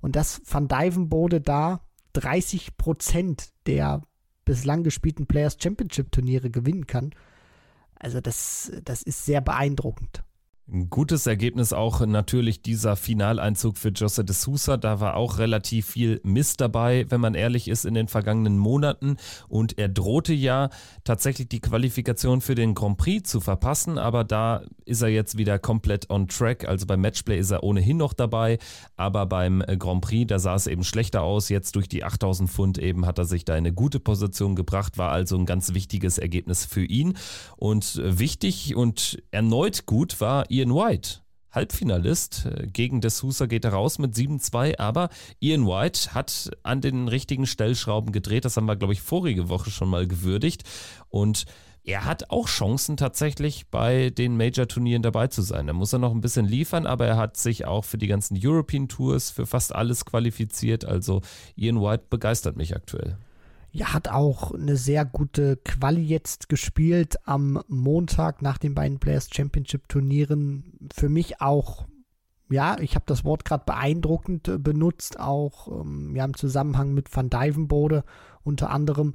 Und 0.00 0.16
dass 0.16 0.42
Van 0.44 0.68
Dijvenbode 0.68 1.40
da 1.40 1.80
30 2.12 2.76
Prozent 2.76 3.50
der 3.66 4.02
bislang 4.44 4.82
gespielten 4.82 5.26
Players 5.26 5.56
Championship 5.60 6.12
Turniere 6.12 6.50
gewinnen 6.50 6.86
kann, 6.86 7.14
also 7.98 8.20
das, 8.20 8.70
das 8.84 9.02
ist 9.02 9.24
sehr 9.24 9.40
beeindruckend. 9.40 10.24
Ein 10.66 10.88
gutes 10.88 11.26
Ergebnis 11.26 11.74
auch 11.74 12.00
natürlich 12.06 12.62
dieser 12.62 12.96
Finaleinzug 12.96 13.76
für 13.76 13.90
Jose 13.90 14.24
de 14.24 14.34
Sousa. 14.34 14.78
Da 14.78 14.98
war 14.98 15.14
auch 15.14 15.36
relativ 15.36 15.84
viel 15.84 16.22
Mist 16.24 16.58
dabei, 16.58 17.04
wenn 17.10 17.20
man 17.20 17.34
ehrlich 17.34 17.68
ist, 17.68 17.84
in 17.84 17.92
den 17.92 18.08
vergangenen 18.08 18.56
Monaten. 18.56 19.18
Und 19.48 19.76
er 19.76 19.90
drohte 19.90 20.32
ja 20.32 20.70
tatsächlich 21.04 21.50
die 21.50 21.60
Qualifikation 21.60 22.40
für 22.40 22.54
den 22.54 22.74
Grand 22.74 22.96
Prix 22.96 23.30
zu 23.30 23.40
verpassen, 23.40 23.98
aber 23.98 24.24
da 24.24 24.62
ist 24.86 25.02
er 25.02 25.08
jetzt 25.08 25.36
wieder 25.36 25.58
komplett 25.58 26.08
on 26.08 26.28
track. 26.28 26.66
Also 26.66 26.86
beim 26.86 27.02
Matchplay 27.02 27.38
ist 27.38 27.50
er 27.50 27.62
ohnehin 27.62 27.98
noch 27.98 28.14
dabei, 28.14 28.56
aber 28.96 29.26
beim 29.26 29.62
Grand 29.78 30.00
Prix, 30.00 30.28
da 30.28 30.38
sah 30.38 30.54
es 30.54 30.66
eben 30.66 30.82
schlechter 30.82 31.24
aus. 31.24 31.50
Jetzt 31.50 31.76
durch 31.76 31.90
die 31.90 32.04
8000 32.04 32.48
Pfund 32.48 32.78
eben 32.78 33.04
hat 33.04 33.18
er 33.18 33.26
sich 33.26 33.44
da 33.44 33.52
in 33.52 33.66
eine 33.66 33.74
gute 33.74 34.00
Position 34.00 34.56
gebracht, 34.56 34.96
war 34.96 35.10
also 35.10 35.36
ein 35.36 35.44
ganz 35.44 35.74
wichtiges 35.74 36.16
Ergebnis 36.16 36.64
für 36.64 36.84
ihn. 36.84 37.18
Und 37.56 38.00
wichtig 38.02 38.74
und 38.76 39.22
erneut 39.30 39.84
gut 39.84 40.22
war 40.22 40.50
Ian 40.54 40.72
White. 40.72 41.18
Halbfinalist. 41.50 42.46
Äh, 42.46 42.68
gegen 42.68 43.00
De 43.00 43.10
Sousa 43.10 43.46
geht 43.46 43.64
er 43.64 43.72
raus 43.72 43.98
mit 43.98 44.14
7-2, 44.14 44.78
aber 44.78 45.08
Ian 45.40 45.66
White 45.66 46.14
hat 46.14 46.50
an 46.62 46.80
den 46.80 47.08
richtigen 47.08 47.46
Stellschrauben 47.46 48.12
gedreht. 48.12 48.44
Das 48.44 48.56
haben 48.56 48.66
wir, 48.66 48.76
glaube 48.76 48.92
ich, 48.92 49.00
vorige 49.00 49.48
Woche 49.48 49.70
schon 49.70 49.88
mal 49.88 50.06
gewürdigt. 50.06 50.62
Und 51.08 51.46
er 51.82 52.04
hat 52.04 52.30
auch 52.30 52.46
Chancen 52.46 52.96
tatsächlich 52.96 53.66
bei 53.68 54.10
den 54.10 54.36
Major-Turnieren 54.36 55.02
dabei 55.02 55.26
zu 55.26 55.42
sein. 55.42 55.66
Da 55.66 55.72
muss 55.72 55.92
er 55.92 55.98
noch 55.98 56.12
ein 56.12 56.20
bisschen 56.20 56.46
liefern, 56.46 56.86
aber 56.86 57.04
er 57.04 57.16
hat 57.16 57.36
sich 57.36 57.64
auch 57.64 57.84
für 57.84 57.98
die 57.98 58.06
ganzen 58.06 58.38
European 58.40 58.86
Tours, 58.86 59.32
für 59.32 59.46
fast 59.46 59.74
alles 59.74 60.04
qualifiziert. 60.04 60.84
Also 60.84 61.20
Ian 61.56 61.82
White 61.82 62.04
begeistert 62.10 62.56
mich 62.56 62.76
aktuell 62.76 63.18
ja, 63.74 63.92
hat 63.92 64.08
auch 64.08 64.54
eine 64.54 64.76
sehr 64.76 65.04
gute 65.04 65.56
Quali 65.56 66.00
jetzt 66.00 66.48
gespielt 66.48 67.16
am 67.26 67.60
Montag 67.66 68.40
nach 68.40 68.56
den 68.56 68.72
beiden 68.72 69.00
Players 69.00 69.28
Championship 69.32 69.88
Turnieren. 69.88 70.78
Für 70.94 71.08
mich 71.08 71.40
auch, 71.40 71.84
ja, 72.48 72.78
ich 72.78 72.94
habe 72.94 73.04
das 73.08 73.24
Wort 73.24 73.44
gerade 73.44 73.64
beeindruckend 73.66 74.46
äh, 74.46 74.58
benutzt, 74.58 75.18
auch 75.18 75.80
ähm, 75.80 76.14
ja, 76.14 76.24
im 76.24 76.36
Zusammenhang 76.36 76.94
mit 76.94 77.14
Van 77.14 77.30
Dijvenbode 77.30 78.04
unter 78.44 78.70
anderem. 78.70 79.14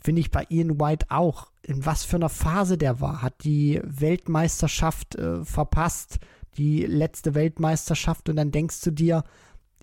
Finde 0.00 0.20
ich 0.20 0.30
bei 0.30 0.46
Ian 0.48 0.80
White 0.80 1.06
auch, 1.10 1.48
in 1.62 1.84
was 1.84 2.04
für 2.04 2.16
einer 2.16 2.30
Phase 2.30 2.78
der 2.78 3.02
war. 3.02 3.20
Hat 3.20 3.44
die 3.44 3.78
Weltmeisterschaft 3.84 5.16
äh, 5.16 5.44
verpasst, 5.44 6.18
die 6.56 6.86
letzte 6.86 7.34
Weltmeisterschaft, 7.34 8.30
und 8.30 8.36
dann 8.36 8.52
denkst 8.52 8.80
du 8.80 8.90
dir, 8.90 9.24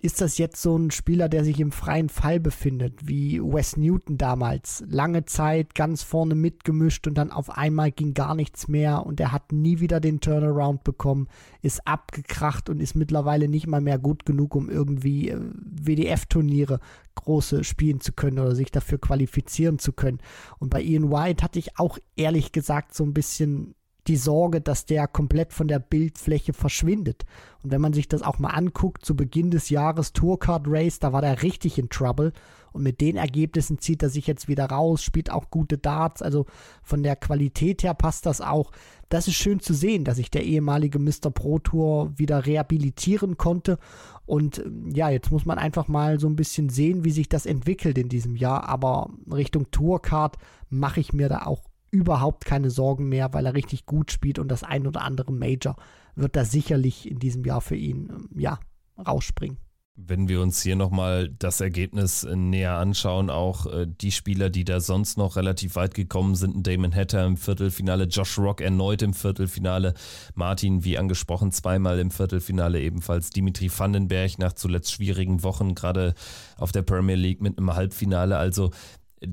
ist 0.02 0.22
das 0.22 0.38
jetzt 0.38 0.62
so 0.62 0.78
ein 0.78 0.92
Spieler, 0.92 1.30
der 1.30 1.44
sich 1.44 1.60
im 1.60 1.72
freien 1.72 2.10
Fall 2.10 2.40
befindet, 2.40 3.08
wie 3.08 3.42
Wes 3.42 3.78
Newton 3.78 4.18
damals. 4.18 4.84
Lange 4.88 5.26
Zeit 5.26 5.74
ganz 5.74 6.04
vorne 6.04 6.36
mitgemischt 6.36 7.08
und 7.08 7.18
dann 7.18 7.32
auf 7.32 7.50
einmal 7.50 7.92
ging 7.92 8.14
gar 8.14 8.36
nichts 8.36 8.68
mehr 8.68 9.06
und 9.06 9.20
er 9.20 9.32
hat 9.32 9.52
nie 9.52 9.80
wieder 9.80 10.00
den 10.00 10.20
Turnaround 10.20 10.84
bekommen, 10.84 11.28
ist 11.62 11.88
abgekracht 11.88 12.70
und 12.70 12.82
ist 12.82 12.96
mittlerweile 12.96 13.48
nicht 13.48 13.68
mal 13.68 13.82
mehr 13.82 13.98
gut 13.98 14.26
genug, 14.26 14.56
um 14.56 14.70
irgendwie 14.70 15.30
äh, 15.30 15.40
WDF-Turniere 15.56 16.80
große 17.16 17.64
spielen 17.64 18.02
zu 18.02 18.12
können 18.14 18.40
oder 18.40 18.54
sich 18.54 18.72
dafür 18.72 19.00
qualifizieren 19.00 19.80
zu 19.80 19.94
können. 19.94 20.20
Und 20.60 20.70
bei 20.70 20.82
Ian 20.82 21.10
White 21.10 21.44
hatte 21.44 21.60
ich 21.60 21.80
auch 21.80 21.98
ehrlich 22.16 22.52
gesagt 22.52 22.94
so 22.94 23.04
ein 23.04 23.14
bisschen 23.14 23.76
die 24.08 24.18
Sorge, 24.18 24.62
dass 24.62 24.86
der 24.86 25.08
komplett 25.08 25.54
von 25.54 25.68
der 25.68 25.80
Bildfläche 25.80 26.54
verschwindet. 26.54 27.26
Und 27.64 27.72
wenn 27.72 27.82
man 27.82 27.94
sich 27.94 28.08
das 28.08 28.22
auch 28.22 28.40
mal 28.40 28.50
anguckt, 28.50 29.04
zu 29.04 29.16
Beginn 29.16 29.52
des 29.52 29.70
Jahres 29.70 30.14
Tourcard 30.14 30.66
Race, 30.68 31.00
da 31.00 31.14
war 31.14 31.22
der 31.22 31.42
richtig 31.42 31.80
in 31.80 31.90
Trouble. 31.90 32.32
Und 32.72 32.84
mit 32.84 33.00
den 33.00 33.16
Ergebnissen 33.16 33.80
zieht 33.80 34.04
er 34.04 34.10
sich 34.10 34.28
jetzt 34.28 34.50
wieder 34.50 34.66
raus, 34.66 35.02
spielt 35.02 35.32
auch 35.32 35.50
gute 35.50 35.78
Darts. 35.78 36.22
Also 36.22 36.46
von 36.84 37.04
der 37.04 37.16
Qualität 37.16 37.84
her 37.84 37.94
passt 37.94 38.26
das 38.26 38.42
auch. 38.42 38.72
Das 39.08 39.28
ist 39.28 39.36
schön 39.36 39.62
zu 39.62 39.74
sehen, 39.74 40.04
dass 40.04 40.18
sich 40.18 40.30
der 40.30 40.44
ehemalige 40.44 41.00
Mr. 41.00 41.32
Pro 41.34 41.58
Tour 41.60 42.12
wieder 42.18 42.46
rehabilitieren 42.46 43.38
konnte. 43.38 43.80
Und 44.26 44.62
ja, 44.94 45.10
jetzt 45.10 45.32
muss 45.32 45.46
man 45.46 45.58
einfach 45.58 45.88
mal 45.88 46.20
so 46.20 46.28
ein 46.28 46.36
bisschen 46.36 46.70
sehen, 46.70 47.06
wie 47.06 47.12
sich 47.12 47.30
das 47.30 47.46
entwickelt 47.46 47.98
in 47.98 48.10
diesem 48.10 48.36
Jahr. 48.36 48.68
Aber 48.68 49.10
Richtung 49.32 49.72
Tourcard 49.72 50.38
mache 50.70 51.00
ich 51.00 51.14
mir 51.14 51.30
da 51.30 51.46
auch 51.46 51.64
überhaupt 51.96 52.46
keine 52.46 52.70
Sorgen 52.70 53.10
mehr, 53.10 53.34
weil 53.34 53.46
er 53.46 53.54
richtig 53.54 53.86
gut 53.86 54.12
spielt 54.12 54.38
und 54.38 54.50
das 54.50 54.64
ein 54.64 54.86
oder 54.86 55.02
andere 55.02 55.32
Major 55.32 55.76
wird 56.16 56.36
da 56.36 56.46
sicherlich 56.46 57.10
in 57.10 57.20
diesem 57.20 57.44
Jahr 57.46 57.62
für 57.62 57.76
ihn 57.76 58.10
ähm, 58.10 58.30
ja 58.36 58.60
rausspringen. 59.06 59.58
Wenn 59.98 60.28
wir 60.28 60.42
uns 60.42 60.62
hier 60.62 60.76
nochmal 60.76 61.30
das 61.40 61.62
Ergebnis 61.62 62.26
äh, 62.26 62.36
näher 62.36 62.74
anschauen, 62.74 63.30
auch 63.30 63.66
äh, 63.66 63.88
die 63.88 64.12
Spieler, 64.12 64.50
die 64.50 64.66
da 64.66 64.82
sonst 64.82 65.18
noch 65.18 65.38
relativ 65.38 65.78
weit 65.78 65.94
gekommen 65.94 66.36
sind, 66.36 66.68
Damon 66.68 66.94
Hatter 66.94 67.26
im 67.26 67.38
Viertelfinale, 67.38 68.04
Josh 68.04 68.38
Rock 68.38 68.60
erneut 68.60 69.02
im 69.02 69.14
Viertelfinale, 69.14 69.94
Martin, 70.34 70.84
wie 70.84 70.98
angesprochen, 70.98 71.54
zweimal 71.54 72.00
im 72.00 72.12
Viertelfinale 72.12 72.82
ebenfalls, 72.82 73.30
Dimitri 73.30 73.72
Vandenberg 73.72 74.38
nach 74.38 74.52
zuletzt 74.52 74.92
schwierigen 74.92 75.44
Wochen, 75.44 75.76
gerade 75.76 76.14
auf 76.58 76.74
der 76.74 76.82
Premier 76.82 77.16
League 77.16 77.42
mit 77.42 77.58
einem 77.58 77.74
Halbfinale. 77.74 78.38
Also 78.38 78.72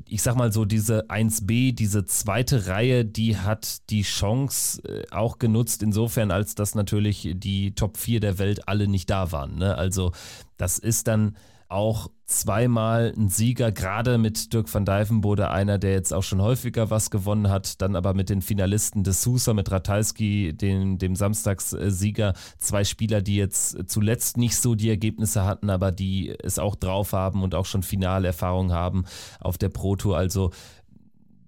ich 0.09 0.23
sag 0.23 0.37
mal 0.37 0.53
so, 0.53 0.65
diese 0.65 1.07
1b, 1.09 1.75
diese 1.75 2.05
zweite 2.05 2.67
Reihe, 2.67 3.05
die 3.05 3.37
hat 3.37 3.89
die 3.91 4.03
Chance 4.03 4.83
äh, 4.85 5.05
auch 5.11 5.39
genutzt, 5.39 5.83
insofern, 5.83 6.31
als 6.31 6.55
dass 6.55 6.75
natürlich 6.75 7.31
die 7.35 7.75
Top 7.75 7.97
4 7.97 8.21
der 8.21 8.39
Welt 8.39 8.69
alle 8.69 8.89
nicht 8.89 9.11
da 9.11 9.33
waren. 9.33 9.57
Ne? 9.57 9.77
Also, 9.77 10.13
das 10.57 10.79
ist 10.79 11.09
dann 11.09 11.37
auch 11.73 12.11
zweimal 12.27 13.13
ein 13.17 13.29
Sieger, 13.29 13.73
gerade 13.73 14.19
mit 14.19 14.53
Dirk 14.53 14.73
van 14.73 14.85
Dijvenbode, 14.85 15.51
einer, 15.51 15.79
der 15.79 15.93
jetzt 15.93 16.13
auch 16.13 16.23
schon 16.23 16.41
häufiger 16.41 16.91
was 16.91 17.11
gewonnen 17.11 17.51
hat, 17.51 17.83
dann 17.83 17.97
aber 17.97 18.15
mit 18.15 18.31
den 18.31 18.43
Finalisten 18.43 19.05
des 19.05 19.23
Sousa, 19.23 19.55
mit 19.55 19.71
Ratajski, 19.71 20.55
dem, 20.55 20.99
dem 20.99 21.15
Samstagssieger, 21.15 22.35
zwei 22.59 22.85
Spieler, 22.85 23.21
die 23.21 23.37
jetzt 23.37 23.91
zuletzt 23.91 24.37
nicht 24.37 24.57
so 24.57 24.75
die 24.75 24.89
Ergebnisse 24.89 25.45
hatten, 25.45 25.71
aber 25.71 25.93
die 25.93 26.35
es 26.43 26.59
auch 26.59 26.77
drauf 26.77 27.13
haben 27.13 27.43
und 27.43 27.55
auch 27.55 27.67
schon 27.67 27.83
Finalerfahrung 27.83 28.73
haben 28.73 29.05
auf 29.41 29.59
der 29.59 29.69
Pro 29.69 29.97
Tour. 29.97 30.17
Also 30.17 30.51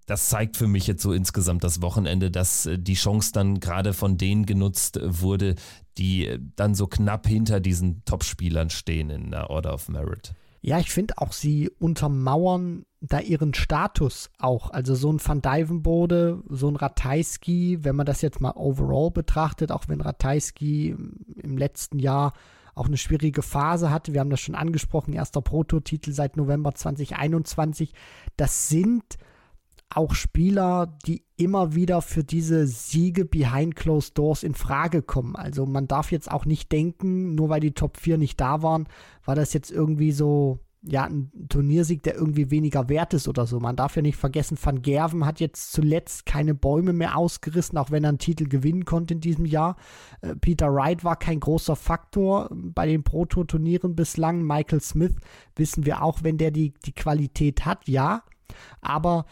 das 0.06 0.28
zeigt 0.28 0.56
für 0.56 0.66
mich 0.66 0.86
jetzt 0.86 1.02
so 1.02 1.12
insgesamt 1.12 1.64
das 1.64 1.80
Wochenende, 1.82 2.30
dass 2.30 2.66
äh, 2.66 2.78
die 2.78 2.94
Chance 2.94 3.32
dann 3.32 3.60
gerade 3.60 3.92
von 3.92 4.18
denen 4.18 4.46
genutzt 4.46 5.00
wurde, 5.02 5.54
die 5.98 6.26
äh, 6.26 6.38
dann 6.56 6.74
so 6.74 6.86
knapp 6.86 7.26
hinter 7.26 7.60
diesen 7.60 8.04
Top-Spielern 8.04 8.70
stehen 8.70 9.10
in 9.10 9.30
der 9.30 9.50
Order 9.50 9.74
of 9.74 9.88
Merit. 9.88 10.34
Ja, 10.60 10.78
ich 10.78 10.90
finde 10.90 11.18
auch, 11.18 11.32
sie 11.32 11.70
untermauern 11.78 12.86
da 13.02 13.20
ihren 13.20 13.52
Status 13.52 14.30
auch. 14.38 14.70
Also 14.70 14.94
so 14.94 15.12
ein 15.12 15.20
Van 15.22 15.42
Dijvenbode, 15.42 16.42
so 16.48 16.68
ein 16.68 16.76
Ratajski, 16.76 17.84
wenn 17.84 17.96
man 17.96 18.06
das 18.06 18.22
jetzt 18.22 18.40
mal 18.40 18.54
overall 18.56 19.10
betrachtet, 19.10 19.70
auch 19.70 19.88
wenn 19.88 20.00
Ratajski 20.00 20.96
im 21.42 21.58
letzten 21.58 21.98
Jahr 21.98 22.32
auch 22.74 22.86
eine 22.86 22.96
schwierige 22.96 23.42
Phase 23.42 23.90
hatte, 23.90 24.14
wir 24.14 24.20
haben 24.20 24.30
das 24.30 24.40
schon 24.40 24.54
angesprochen, 24.54 25.12
erster 25.12 25.42
Prototitel 25.42 26.12
seit 26.12 26.38
November 26.38 26.74
2021, 26.74 27.92
das 28.38 28.68
sind 28.68 29.18
auch 29.90 30.14
Spieler, 30.14 30.98
die 31.06 31.24
immer 31.36 31.74
wieder 31.74 32.02
für 32.02 32.24
diese 32.24 32.66
Siege 32.66 33.24
behind 33.24 33.76
closed 33.76 34.18
doors 34.18 34.42
in 34.42 34.54
Frage 34.54 35.02
kommen. 35.02 35.36
Also 35.36 35.66
man 35.66 35.86
darf 35.86 36.10
jetzt 36.10 36.30
auch 36.30 36.44
nicht 36.44 36.72
denken, 36.72 37.34
nur 37.34 37.48
weil 37.48 37.60
die 37.60 37.74
Top 37.74 37.96
4 37.96 38.18
nicht 38.18 38.40
da 38.40 38.62
waren, 38.62 38.88
war 39.24 39.34
das 39.34 39.52
jetzt 39.52 39.70
irgendwie 39.70 40.12
so 40.12 40.60
ja, 40.86 41.04
ein 41.04 41.30
Turniersieg, 41.48 42.02
der 42.02 42.14
irgendwie 42.14 42.50
weniger 42.50 42.88
wert 42.90 43.14
ist 43.14 43.26
oder 43.26 43.46
so. 43.46 43.58
Man 43.58 43.76
darf 43.76 43.96
ja 43.96 44.02
nicht 44.02 44.16
vergessen, 44.16 44.58
Van 44.62 44.82
Gerven 44.82 45.24
hat 45.24 45.40
jetzt 45.40 45.72
zuletzt 45.72 46.26
keine 46.26 46.54
Bäume 46.54 46.92
mehr 46.92 47.16
ausgerissen, 47.16 47.78
auch 47.78 47.90
wenn 47.90 48.04
er 48.04 48.10
einen 48.10 48.18
Titel 48.18 48.46
gewinnen 48.46 48.84
konnte 48.84 49.14
in 49.14 49.20
diesem 49.20 49.46
Jahr. 49.46 49.76
Äh, 50.20 50.36
Peter 50.36 50.72
Wright 50.72 51.02
war 51.02 51.16
kein 51.16 51.40
großer 51.40 51.74
Faktor 51.74 52.50
bei 52.52 52.86
den 52.86 53.02
Pro-Tour-Turnieren 53.02 53.96
bislang. 53.96 54.42
Michael 54.42 54.82
Smith 54.82 55.14
wissen 55.56 55.86
wir 55.86 56.02
auch, 56.02 56.22
wenn 56.22 56.36
der 56.36 56.50
die, 56.50 56.74
die 56.84 56.92
Qualität 56.92 57.64
hat, 57.64 57.88
ja. 57.88 58.22
Aber 58.82 59.24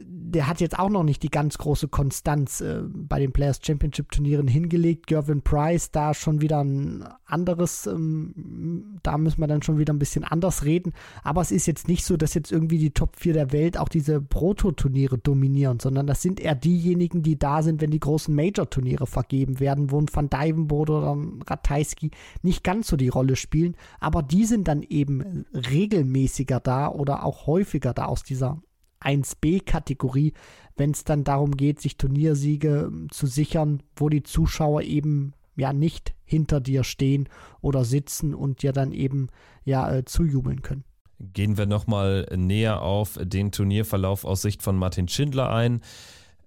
der 0.00 0.46
hat 0.46 0.60
jetzt 0.60 0.78
auch 0.78 0.90
noch 0.90 1.02
nicht 1.02 1.22
die 1.22 1.30
ganz 1.30 1.58
große 1.58 1.88
Konstanz 1.88 2.60
äh, 2.60 2.82
bei 2.84 3.18
den 3.18 3.32
Players 3.32 3.60
Championship 3.62 4.10
Turnieren 4.12 4.46
hingelegt. 4.46 5.06
Gervin 5.06 5.42
Price, 5.42 5.90
da 5.90 6.14
schon 6.14 6.40
wieder 6.40 6.62
ein 6.62 7.04
anderes, 7.24 7.86
ähm, 7.86 8.98
da 9.02 9.18
müssen 9.18 9.40
wir 9.40 9.46
dann 9.46 9.62
schon 9.62 9.78
wieder 9.78 9.92
ein 9.92 9.98
bisschen 9.98 10.24
anders 10.24 10.64
reden. 10.64 10.92
Aber 11.22 11.40
es 11.40 11.50
ist 11.50 11.66
jetzt 11.66 11.88
nicht 11.88 12.04
so, 12.04 12.16
dass 12.16 12.34
jetzt 12.34 12.52
irgendwie 12.52 12.78
die 12.78 12.90
Top 12.90 13.16
4 13.16 13.32
der 13.32 13.52
Welt 13.52 13.78
auch 13.78 13.88
diese 13.88 14.20
Proto-Turniere 14.20 15.18
dominieren, 15.18 15.80
sondern 15.80 16.06
das 16.06 16.22
sind 16.22 16.40
eher 16.40 16.54
diejenigen, 16.54 17.22
die 17.22 17.38
da 17.38 17.62
sind, 17.62 17.80
wenn 17.80 17.90
die 17.90 18.00
großen 18.00 18.34
Major-Turniere 18.34 19.06
vergeben 19.06 19.60
werden, 19.60 19.90
wo 19.90 20.00
ein 20.00 20.06
Van 20.12 20.30
Dijvenbode 20.30 20.92
oder 20.92 21.14
ein 21.16 21.42
Ratajski 21.46 22.10
nicht 22.42 22.62
ganz 22.62 22.88
so 22.88 22.96
die 22.96 23.08
Rolle 23.08 23.36
spielen. 23.36 23.76
Aber 23.98 24.22
die 24.22 24.44
sind 24.44 24.68
dann 24.68 24.82
eben 24.82 25.46
regelmäßiger 25.52 26.60
da 26.60 26.88
oder 26.88 27.24
auch 27.24 27.46
häufiger 27.46 27.94
da 27.94 28.06
aus 28.06 28.22
dieser 28.22 28.60
1B-Kategorie, 29.00 30.32
wenn 30.76 30.90
es 30.90 31.04
dann 31.04 31.24
darum 31.24 31.56
geht, 31.56 31.80
sich 31.80 31.96
Turniersiege 31.96 32.88
ähm, 32.88 33.08
zu 33.10 33.26
sichern, 33.26 33.82
wo 33.96 34.08
die 34.08 34.22
Zuschauer 34.22 34.82
eben 34.82 35.32
ja 35.56 35.72
nicht 35.72 36.14
hinter 36.24 36.60
dir 36.60 36.84
stehen 36.84 37.28
oder 37.60 37.84
sitzen 37.84 38.34
und 38.34 38.62
dir 38.62 38.72
dann 38.72 38.92
eben 38.92 39.28
ja 39.64 39.92
äh, 39.92 40.04
zujubeln 40.04 40.62
können. 40.62 40.84
Gehen 41.20 41.58
wir 41.58 41.66
nochmal 41.66 42.26
näher 42.36 42.82
auf 42.82 43.18
den 43.20 43.50
Turnierverlauf 43.50 44.24
aus 44.24 44.42
Sicht 44.42 44.62
von 44.62 44.76
Martin 44.76 45.08
Schindler 45.08 45.50
ein 45.50 45.80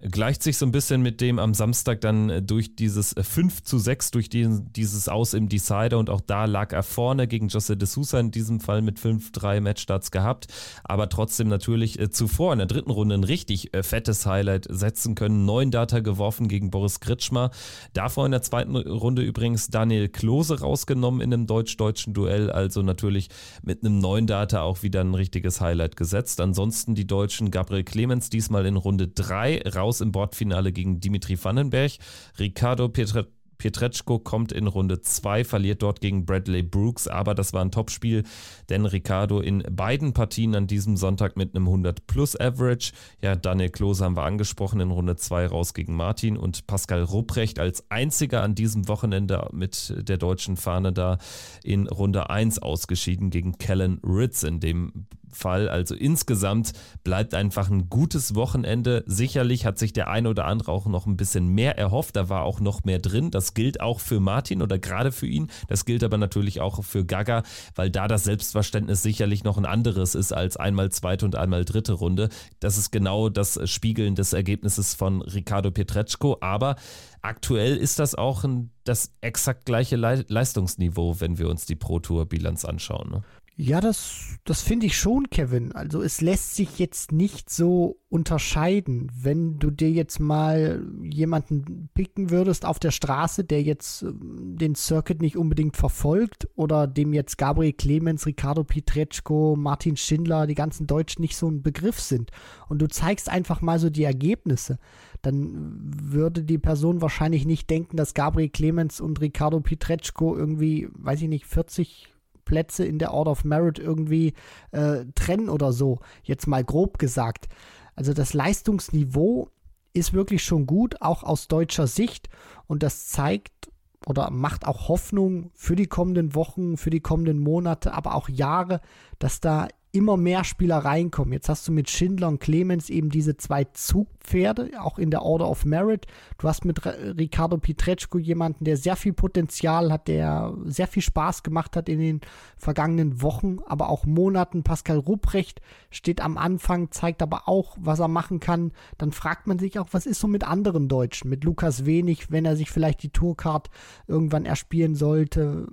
gleicht 0.10 0.42
sich 0.42 0.58
so 0.58 0.66
ein 0.66 0.72
bisschen 0.72 1.02
mit 1.02 1.22
dem 1.22 1.38
am 1.38 1.54
Samstag 1.54 2.02
dann 2.02 2.30
äh, 2.30 2.42
durch 2.42 2.76
dieses 2.76 3.14
5 3.20 3.60
äh, 3.60 3.64
zu 3.64 3.78
6, 3.78 4.12
durch 4.12 4.30
den, 4.30 4.72
dieses 4.74 5.08
Aus 5.08 5.34
im 5.34 5.50
Decider 5.50 6.00
und 6.00 6.10
auch 6.10 6.22
da 6.22 6.46
lag 6.46 6.74
er 6.74 6.84
vorne 6.84 7.28
gegen 7.28 7.50
Jose 7.50 7.78
de 7.78 7.88
Sousa 7.88 8.20
in 8.20 8.32
diesem 8.32 8.60
Fall 8.60 8.82
mit 8.82 9.00
5-3 9.00 9.62
Matchstarts 9.62 10.12
gehabt, 10.12 10.48
aber 10.84 11.10
trotzdem 11.10 11.48
natürlich 11.48 12.00
äh, 12.00 12.10
zuvor 12.10 12.54
in 12.54 12.60
der 12.60 12.68
dritten 12.68 12.92
Runde 12.92 13.16
ein 13.16 13.24
richtig 13.24 13.72
fettes 13.82 14.26
Highlight 14.26 14.66
setzen 14.70 15.16
können. 15.16 15.46
Neun 15.46 15.72
Data 15.72 16.00
geworfen 16.00 16.48
gegen 16.48 16.72
Boris 16.72 17.00
Kritschmer. 17.00 17.52
Davor 17.94 18.26
in 18.26 18.32
der 18.32 18.42
zweiten 18.42 18.76
Runde 18.76 19.22
übrigens 19.22 19.68
Daniel 19.68 20.10
Klose 20.10 20.62
rausgenommen 20.62 21.22
in 21.22 21.34
einem 21.34 21.48
deutsch-deutschen 21.48 22.14
Duell, 22.14 22.50
also 22.50 22.82
natürlich 22.82 23.30
mit 23.62 23.84
einem 23.84 24.00
neuen 24.00 24.28
Data 24.28 24.62
auch 24.62 24.84
wieder 24.84 25.02
ein 25.02 25.14
richtiges 25.14 25.62
Highlight 25.62 25.96
gesetzt. 25.96 26.42
Ansonsten 26.42 26.96
die 26.96 27.08
Deutschen 27.08 27.52
Gabriel 27.52 27.84
Clemens 27.84 28.30
diesmal 28.30 28.66
in 28.66 28.78
Runde 28.78 29.08
3 29.08 29.62
raus 29.76 29.91
raus 29.92 30.02
im 30.02 30.12
Bordfinale 30.14 30.72
gegen 30.72 31.02
Dimitri 31.02 31.38
Vandenberg. 31.42 31.92
Ricardo 32.40 32.88
Pietre 32.88 33.28
Pietreczko 33.62 34.18
kommt 34.18 34.52
in 34.52 34.66
Runde 34.66 35.02
2, 35.02 35.44
verliert 35.44 35.84
dort 35.84 36.02
gegen 36.02 36.26
Bradley 36.26 36.64
Brooks, 36.64 37.08
aber 37.08 37.36
das 37.36 37.54
war 37.54 37.64
ein 37.64 37.70
Topspiel, 37.70 38.24
denn 38.70 38.88
Ricardo 38.88 39.40
in 39.40 39.64
beiden 39.70 40.14
Partien 40.14 40.56
an 40.56 40.66
diesem 40.66 40.98
Sonntag 40.98 41.38
mit 41.38 41.56
einem 41.56 41.68
100 41.68 42.08
plus 42.08 42.36
Average. 42.40 42.92
Ja, 43.22 43.36
Daniel 43.36 43.70
Klose 43.70 44.04
haben 44.04 44.18
wir 44.18 44.24
angesprochen, 44.24 44.80
in 44.80 44.90
Runde 44.90 45.16
2 45.16 45.46
raus 45.46 45.76
gegen 45.76 45.96
Martin 45.96 46.38
und 46.38 46.66
Pascal 46.66 47.04
Rupprecht 47.04 47.60
als 47.60 47.86
einziger 47.92 48.42
an 48.42 48.56
diesem 48.56 48.88
Wochenende 48.88 49.48
mit 49.52 49.94
der 49.96 50.18
deutschen 50.18 50.58
Fahne 50.58 50.92
da 50.92 51.20
in 51.64 51.88
Runde 51.88 52.32
1 52.32 52.64
ausgeschieden 52.64 53.30
gegen 53.30 53.60
Kellen 53.60 54.02
Ritz 54.04 54.42
in 54.42 54.60
dem 54.60 55.06
Fall. 55.34 55.70
Also 55.70 55.96
insgesamt 55.96 56.74
bleibt 57.04 57.34
einfach 57.34 57.70
ein 57.70 57.90
gutes 57.90 58.36
Wochenende. 58.36 59.04
Sicherlich 59.08 59.66
hat 59.66 59.78
sich 59.80 59.94
der 59.94 60.10
eine 60.10 60.30
oder 60.30 60.46
andere 60.46 60.72
auch 60.72 60.86
noch 60.86 61.06
ein 61.06 61.18
bisschen 61.18 61.48
mehr 61.48 61.78
erhofft. 61.78 62.16
Da 62.16 62.30
war 62.30 62.44
auch 62.44 62.60
noch 62.60 62.84
mehr 62.84 63.00
drin. 63.00 63.32
Das 63.32 63.51
gilt 63.54 63.82
auch 63.82 64.00
für 64.00 64.20
Martin 64.20 64.62
oder 64.62 64.80
gerade 64.80 65.12
für 65.12 65.28
ihn. 65.28 65.50
Das 65.68 65.86
gilt 65.86 66.04
aber 66.04 66.18
natürlich 66.18 66.62
auch 66.62 66.84
für 66.84 67.06
Gaga, 67.06 67.44
weil 67.76 67.90
da 67.90 68.08
das 68.08 68.24
Selbstverständnis 68.24 69.02
sicherlich 69.02 69.44
noch 69.44 69.58
ein 69.58 69.66
anderes 69.66 70.16
ist 70.16 70.32
als 70.32 70.58
einmal 70.58 70.92
zweite 70.92 71.26
und 71.26 71.36
einmal 71.36 71.66
dritte 71.66 71.94
Runde. 71.94 72.30
Das 72.60 72.78
ist 72.78 72.92
genau 72.92 73.30
das 73.30 73.60
Spiegeln 73.70 74.16
des 74.16 74.34
Ergebnisses 74.34 74.94
von 74.94 75.22
Ricardo 75.22 75.72
Pietreczko. 75.72 76.38
Aber 76.42 76.76
aktuell 77.22 77.78
ist 77.78 78.00
das 78.00 78.16
auch 78.16 78.44
ein, 78.44 78.72
das 78.84 79.14
exakt 79.22 79.66
gleiche 79.66 79.96
Leistungsniveau, 79.96 81.20
wenn 81.20 81.38
wir 81.38 81.50
uns 81.50 81.66
die 81.66 81.76
Pro 81.76 82.00
Tour 82.00 82.26
Bilanz 82.26 82.66
anschauen. 82.66 83.12
Ne? 83.12 83.24
Ja, 83.64 83.80
das, 83.80 84.40
das 84.44 84.64
finde 84.64 84.88
ich 84.88 84.98
schon, 84.98 85.30
Kevin. 85.30 85.72
Also 85.74 86.02
es 86.02 86.20
lässt 86.20 86.56
sich 86.56 86.80
jetzt 86.80 87.12
nicht 87.12 87.52
so 87.52 88.00
unterscheiden. 88.10 89.12
Wenn 89.16 89.60
du 89.60 89.70
dir 89.70 89.92
jetzt 89.92 90.20
mal 90.20 90.84
jemanden 91.04 91.88
picken 91.94 92.32
würdest 92.32 92.66
auf 92.66 92.80
der 92.80 92.90
Straße, 92.90 93.44
der 93.44 93.62
jetzt 93.62 94.02
ähm, 94.02 94.58
den 94.58 94.74
Circuit 94.74 95.22
nicht 95.22 95.38
unbedingt 95.38 95.78
verfolgt 95.78 96.50
oder 96.56 96.88
dem 96.88 97.14
jetzt 97.14 97.38
Gabriel 97.38 97.74
Clemens, 97.74 98.26
Ricardo 98.26 98.64
Pietreczko, 98.64 99.56
Martin 99.56 99.96
Schindler, 99.96 100.48
die 100.48 100.56
ganzen 100.56 100.88
Deutschen 100.88 101.22
nicht 101.22 101.38
so 101.38 101.48
ein 101.48 101.62
Begriff 101.62 102.00
sind 102.00 102.32
und 102.68 102.82
du 102.82 102.88
zeigst 102.88 103.30
einfach 103.30 103.62
mal 103.62 103.78
so 103.78 103.92
die 103.92 104.06
Ergebnisse, 104.06 104.80
dann 105.22 105.80
würde 105.84 106.42
die 106.42 106.58
Person 106.58 107.00
wahrscheinlich 107.00 107.46
nicht 107.46 107.70
denken, 107.70 107.96
dass 107.96 108.16
Gabriel 108.16 108.50
Clemens 108.50 109.00
und 109.00 109.22
Ricardo 109.22 109.60
Pietreczko 109.60 110.36
irgendwie, 110.36 110.90
weiß 110.94 111.22
ich 111.22 111.28
nicht, 111.28 111.46
40 111.46 112.11
Plätze 112.52 112.84
in 112.84 113.00
der 113.00 113.14
Order 113.14 113.32
of 113.32 113.46
Merit 113.46 113.80
irgendwie 113.80 114.34
äh, 114.72 115.06
trennen 115.16 115.48
oder 115.48 115.72
so. 115.72 116.00
Jetzt 116.22 116.48
mal 116.48 116.66
grob 116.66 117.00
gesagt. 117.00 117.48
Also 117.96 118.14
das 118.14 118.34
Leistungsniveau 118.34 119.48
ist 119.94 120.12
wirklich 120.12 120.44
schon 120.44 120.66
gut, 120.66 121.02
auch 121.02 121.24
aus 121.24 121.48
deutscher 121.48 121.88
Sicht. 121.88 122.28
Und 122.68 122.84
das 122.84 123.08
zeigt 123.08 123.72
oder 124.06 124.32
macht 124.32 124.68
auch 124.68 124.90
Hoffnung 124.90 125.52
für 125.54 125.78
die 125.78 125.88
kommenden 125.88 126.36
Wochen, 126.36 126.76
für 126.76 126.90
die 126.90 127.00
kommenden 127.00 127.40
Monate, 127.40 127.94
aber 127.94 128.16
auch 128.16 128.28
Jahre, 128.28 128.82
dass 129.18 129.40
da 129.40 129.70
immer 129.94 130.16
mehr 130.16 130.44
Spieler 130.44 130.78
reinkommen. 130.78 131.34
Jetzt 131.34 131.50
hast 131.50 131.68
du 131.68 131.72
mit 131.72 131.90
Schindler 131.90 132.30
und 132.30 132.40
Clemens 132.40 132.90
eben 132.90 133.10
diese 133.10 133.36
zwei 133.36 133.66
Zugpferde, 133.66 134.72
auch 134.80 134.98
in 134.98 135.12
der 135.12 135.24
Order 135.24 135.50
of 135.50 135.66
Merit. 135.66 136.08
Du 136.38 136.48
hast 136.48 136.64
mit 136.64 136.86
Ricardo 136.86 137.58
Pietreczko 137.58 138.18
jemanden, 138.18 138.64
der 138.64 138.78
sehr 138.78 138.96
viel 138.96 139.12
Potenzial 139.12 139.92
hat, 139.92 140.08
der 140.08 140.54
sehr 140.66 140.88
viel 140.88 141.04
Spaß 141.04 141.44
gemacht 141.44 141.76
hat 141.76 141.90
in 141.90 142.00
den 142.00 142.22
vergangenen 142.58 143.22
Wochen, 143.22 143.58
aber 143.66 143.90
auch 143.90 144.06
Monaten. 144.06 144.64
Pascal 144.64 144.98
Rupprecht 144.98 145.62
steht 145.90 146.22
am 146.22 146.38
Anfang, 146.38 146.92
zeigt 146.92 147.22
aber 147.22 147.50
auch, 147.50 147.76
was 147.80 148.00
er 148.00 148.08
machen 148.08 148.40
kann. 148.40 148.72
Dann 148.98 149.12
fragt 149.12 149.48
man 149.48 149.60
sich 149.60 149.78
auch, 149.78 149.90
was 149.92 150.06
ist 150.06 150.22
so 150.22 150.28
mit 150.28 150.46
anderen 150.46 150.88
Deutschen? 150.88 151.30
Mit 151.30 151.44
Lukas 151.44 151.86
Wenig, 151.86 152.32
wenn 152.32 152.46
er 152.46 152.56
sich 152.56 152.72
vielleicht 152.72 153.04
die 153.04 153.10
Tourcard 153.10 153.70
irgendwann 154.08 154.46
erspielen 154.46 154.96
sollte. 154.96 155.68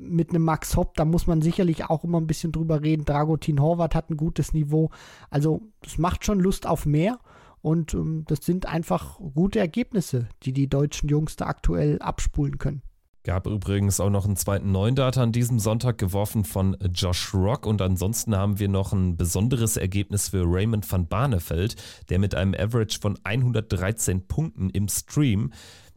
Mit 0.00 0.30
einem 0.30 0.42
Max 0.42 0.76
Hopp, 0.76 0.94
da 0.94 1.04
muss 1.04 1.28
man 1.28 1.42
sicherlich 1.42 1.84
auch 1.84 2.02
immer 2.02 2.20
ein 2.20 2.26
bisschen 2.26 2.50
drüber 2.50 2.82
reden. 2.82 3.04
Dragutin 3.04 3.51
Martin 3.52 3.60
Horvath 3.60 3.94
hat 3.94 4.10
ein 4.10 4.16
gutes 4.16 4.52
Niveau. 4.52 4.90
Also 5.30 5.62
es 5.84 5.98
macht 5.98 6.24
schon 6.24 6.40
Lust 6.40 6.66
auf 6.66 6.86
mehr. 6.86 7.18
Und 7.60 7.94
ähm, 7.94 8.24
das 8.26 8.40
sind 8.44 8.66
einfach 8.66 9.18
gute 9.34 9.60
Ergebnisse, 9.60 10.28
die 10.42 10.52
die 10.52 10.68
deutschen 10.68 11.08
Jungs 11.08 11.36
da 11.36 11.46
aktuell 11.46 12.00
abspulen 12.00 12.58
können. 12.58 12.82
Gab 13.24 13.46
übrigens 13.46 14.00
auch 14.00 14.10
noch 14.10 14.24
einen 14.24 14.34
zweiten 14.34 14.72
neuen 14.72 14.96
Data 14.96 15.22
an 15.22 15.30
diesem 15.30 15.60
Sonntag 15.60 15.96
geworfen 15.96 16.44
von 16.44 16.76
Josh 16.92 17.32
Rock 17.32 17.66
und 17.66 17.80
ansonsten 17.80 18.34
haben 18.34 18.58
wir 18.58 18.68
noch 18.68 18.92
ein 18.92 19.16
besonderes 19.16 19.76
Ergebnis 19.76 20.30
für 20.30 20.42
Raymond 20.44 20.90
van 20.90 21.06
Barneveld, 21.06 21.76
der 22.08 22.18
mit 22.18 22.34
einem 22.34 22.52
Average 22.52 22.98
von 23.00 23.16
113 23.22 24.26
Punkten 24.26 24.70
im 24.70 24.88
Stream 24.88 25.52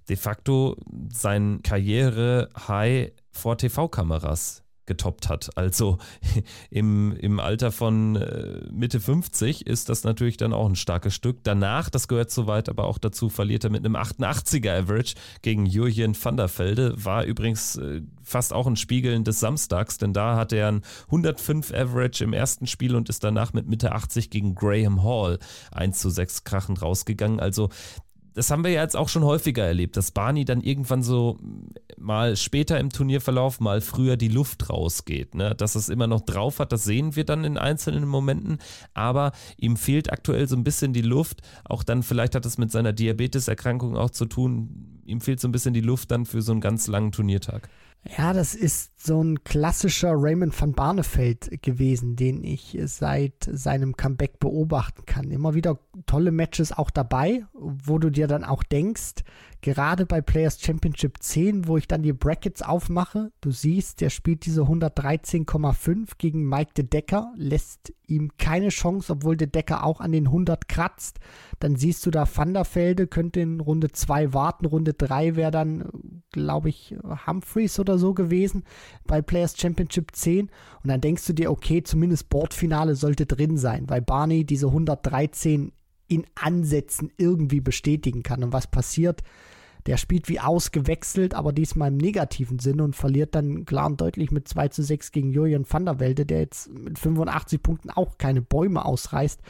de 0.08 0.18
facto 0.18 0.76
sein 1.12 1.62
Karriere-High 1.64 3.12
vor 3.32 3.58
TV-Kameras 3.58 4.65
getoppt 4.86 5.30
hat. 5.30 5.50
Also 5.56 5.98
im, 6.70 7.16
im 7.18 7.40
Alter 7.40 7.72
von 7.72 8.16
äh, 8.16 8.62
Mitte 8.72 9.00
50 9.00 9.68
ist 9.68 9.90
das 9.90 10.04
natürlich 10.04 10.38
dann 10.38 10.54
auch 10.54 10.68
ein 10.68 10.76
starkes 10.76 11.14
Stück. 11.14 11.44
Danach, 11.44 11.90
das 11.90 12.08
gehört 12.08 12.32
soweit, 12.32 12.70
aber 12.70 12.86
auch 12.86 12.98
dazu, 12.98 13.30
verliert 13.30 13.64
er 13.64 13.70
mit 13.70 13.86
einem 13.86 13.96
88er 13.96 14.84
Average 14.84 15.16
gegen 15.42 15.66
Jurjen 15.66 16.16
van 16.22 16.38
der 16.38 16.50
Velde. 16.58 16.94
War 17.04 17.26
übrigens 17.26 17.78
äh, 17.78 18.02
fast 18.24 18.54
auch 18.54 18.68
ein 18.68 18.76
Spiegeln 18.76 19.24
des 19.24 19.40
Samstags, 19.40 19.98
denn 19.98 20.14
da 20.14 20.36
hat 20.36 20.52
er 20.52 20.68
ein 20.68 20.82
105 21.06 21.74
Average 21.74 22.24
im 22.24 22.34
ersten 22.34 22.68
Spiel 22.68 22.96
und 22.96 23.10
ist 23.10 23.24
danach 23.24 23.54
mit 23.54 23.68
Mitte 23.68 23.92
80 23.92 24.30
gegen 24.30 24.56
Graham 24.56 25.04
Hall 25.04 25.40
1 25.72 26.00
zu 26.00 26.10
6 26.10 26.44
krachend 26.44 26.82
rausgegangen. 26.82 27.40
Also 27.40 27.70
das 28.36 28.52
haben 28.52 28.64
wir 28.66 28.72
ja 28.72 28.82
jetzt 28.82 28.98
auch 28.98 29.08
schon 29.08 29.24
häufiger 29.24 29.64
erlebt, 29.64 29.96
dass 29.96 30.12
Barney 30.12 30.44
dann 30.44 30.62
irgendwann 30.62 31.02
so 31.02 31.40
mal 31.98 32.36
später 32.36 32.80
im 32.80 32.90
Turnierverlauf, 32.90 33.62
mal 33.62 33.80
früher 33.80 34.18
die 34.18 34.28
Luft 34.28 34.70
rausgeht. 34.70 35.36
Ne? 35.36 35.56
Dass 35.56 35.76
es 35.76 35.88
immer 35.88 36.06
noch 36.06 36.22
drauf 36.22 36.60
hat, 36.60 36.74
das 36.74 36.84
sehen 36.84 37.16
wir 37.16 37.24
dann 37.24 37.46
in 37.46 37.58
einzelnen 37.58 38.06
Momenten, 38.06 38.60
aber 38.94 39.32
ihm 39.58 39.78
fehlt 39.78 40.12
aktuell 40.12 40.48
so 40.50 40.58
ein 40.58 40.66
bisschen 40.66 40.92
die 40.92 41.02
Luft. 41.02 41.42
Auch 41.64 41.84
dann, 41.84 42.04
vielleicht 42.04 42.36
hat 42.36 42.46
es 42.46 42.58
mit 42.58 42.72
seiner 42.72 42.92
Diabeteserkrankung 42.92 43.96
auch 43.96 44.10
zu 44.10 44.26
tun, 44.26 45.02
ihm 45.06 45.22
fehlt 45.22 45.40
so 45.40 45.48
ein 45.48 45.54
bisschen 45.54 45.74
die 45.74 45.82
Luft 45.82 46.12
dann 46.12 46.26
für 46.26 46.42
so 46.42 46.52
einen 46.52 46.62
ganz 46.62 46.88
langen 46.88 47.14
Turniertag. 47.14 47.70
Ja, 48.08 48.34
das 48.34 48.54
ist 48.54 49.04
so 49.04 49.24
ein 49.24 49.44
klassischer 49.44 50.14
Raymond 50.16 50.60
van 50.60 50.74
Barneveld 50.74 51.62
gewesen, 51.64 52.16
den 52.16 52.44
ich 52.44 52.78
seit 52.86 53.50
seinem 53.52 53.98
Comeback 53.98 54.38
beobachten 54.38 55.06
kann. 55.06 55.32
Immer 55.32 55.56
wieder 55.56 55.80
tolle 56.06 56.32
Matches 56.32 56.72
auch 56.72 56.92
dabei, 56.92 57.46
wo 57.54 57.98
du 57.98 58.12
dir 58.12 58.28
dann 58.28 58.44
auch 58.44 58.62
denkst, 58.64 59.24
gerade 59.66 60.06
bei 60.06 60.22
Players 60.22 60.62
Championship 60.62 61.18
10, 61.20 61.68
wo 61.68 61.76
ich 61.76 61.88
dann 61.88 62.04
die 62.04 62.14
Brackets 62.14 62.62
aufmache, 62.62 63.32
du 63.42 63.50
siehst, 63.50 64.00
der 64.00 64.12
spielt 64.12 64.46
diese 64.46 64.62
113,5 64.62 66.12
gegen 66.20 66.48
Mike 66.48 66.74
de 66.78 66.86
Decker, 66.86 67.34
lässt 67.36 67.92
ihm 68.06 68.30
keine 68.38 68.70
Chance, 68.70 69.12
obwohl 69.12 69.36
de 69.36 69.48
Decker 69.48 69.84
auch 69.84 70.02
an 70.02 70.12
den 70.12 70.28
100 70.28 70.68
kratzt. 70.68 71.20
Dann 71.60 71.76
siehst 71.76 72.06
du 72.06 72.12
da 72.12 72.28
Vanderfelde, 72.32 73.08
könnte 73.08 73.40
in 73.40 73.60
Runde 73.60 73.92
2 73.92 74.34
warten. 74.34 74.68
Runde 74.68 74.94
3 74.94 75.36
wäre 75.36 75.50
dann, 75.50 75.90
glaube 76.32 76.70
ich, 76.70 76.96
Humphreys 77.26 77.80
oder 77.80 77.98
so 77.98 78.14
gewesen 78.14 78.66
bei 79.08 79.24
Players 79.24 79.58
Championship 79.58 80.16
10. 80.16 80.52
Und 80.84 80.90
dann 80.90 81.02
denkst 81.02 81.26
du 81.26 81.34
dir, 81.34 81.50
okay, 81.50 81.82
zumindest 81.82 82.30
Bordfinale 82.30 82.96
sollte 82.96 83.26
drin 83.26 83.58
sein, 83.58 83.90
weil 83.90 84.04
Barney 84.04 84.46
diese 84.46 84.68
113 84.68 85.72
in 86.08 86.28
Ansätzen 86.36 87.12
irgendwie 87.18 87.62
bestätigen 87.62 88.22
kann. 88.22 88.44
Und 88.44 88.54
was 88.54 88.68
passiert? 88.68 89.24
Der 89.86 89.98
spielt 89.98 90.30
wie 90.30 90.40
ausgewechselt, 90.40 91.36
aber 91.36 91.54
diesmal 91.54 91.90
im 91.90 91.98
negativen 91.98 92.58
Sinne 92.60 92.84
und 92.84 92.96
verliert 92.96 93.36
dann 93.36 93.66
klar 93.66 93.86
und 93.86 94.02
deutlich 94.02 94.32
mit 94.32 94.48
2 94.48 94.70
zu 94.70 94.82
6 94.82 95.12
gegen 95.12 95.32
Julian 95.32 95.66
van 95.70 95.86
der 95.86 96.00
Welde, 96.00 96.26
der 96.26 96.40
jetzt 96.40 96.70
mit 96.70 96.98
85 96.98 97.62
Punkten 97.62 97.90
auch 97.92 98.18
keine 98.18 98.42
Bäume 98.42 98.84
ausreißt. 98.86 99.42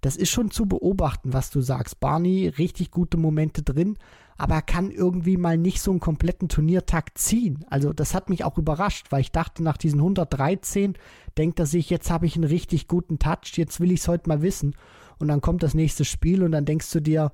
das 0.00 0.16
ist 0.16 0.30
schon 0.30 0.50
zu 0.50 0.66
beobachten, 0.66 1.32
was 1.32 1.48
du 1.50 1.62
sagst. 1.62 1.98
Barney, 1.98 2.48
richtig 2.48 2.90
gute 2.90 3.16
Momente 3.16 3.62
drin, 3.62 3.96
aber 4.36 4.56
er 4.56 4.62
kann 4.62 4.90
irgendwie 4.90 5.38
mal 5.38 5.56
nicht 5.56 5.80
so 5.80 5.90
einen 5.90 6.00
kompletten 6.00 6.48
Turniertag 6.48 7.16
ziehen. 7.16 7.64
Also 7.68 7.92
das 7.94 8.14
hat 8.14 8.28
mich 8.28 8.44
auch 8.44 8.58
überrascht, 8.58 9.06
weil 9.10 9.22
ich 9.22 9.32
dachte, 9.32 9.62
nach 9.62 9.78
diesen 9.78 10.00
113 10.00 10.94
denkt 11.38 11.58
er 11.58 11.66
sich, 11.66 11.88
jetzt 11.88 12.10
habe 12.10 12.26
ich 12.26 12.36
einen 12.36 12.44
richtig 12.44 12.86
guten 12.86 13.18
Touch, 13.18 13.56
jetzt 13.56 13.80
will 13.80 13.92
ich 13.92 14.00
es 14.00 14.08
heute 14.08 14.28
mal 14.28 14.42
wissen. 14.42 14.76
Und 15.18 15.28
dann 15.28 15.40
kommt 15.40 15.62
das 15.62 15.74
nächste 15.74 16.04
Spiel 16.04 16.42
und 16.42 16.52
dann 16.52 16.66
denkst 16.66 16.90
du 16.92 17.00
dir, 17.00 17.32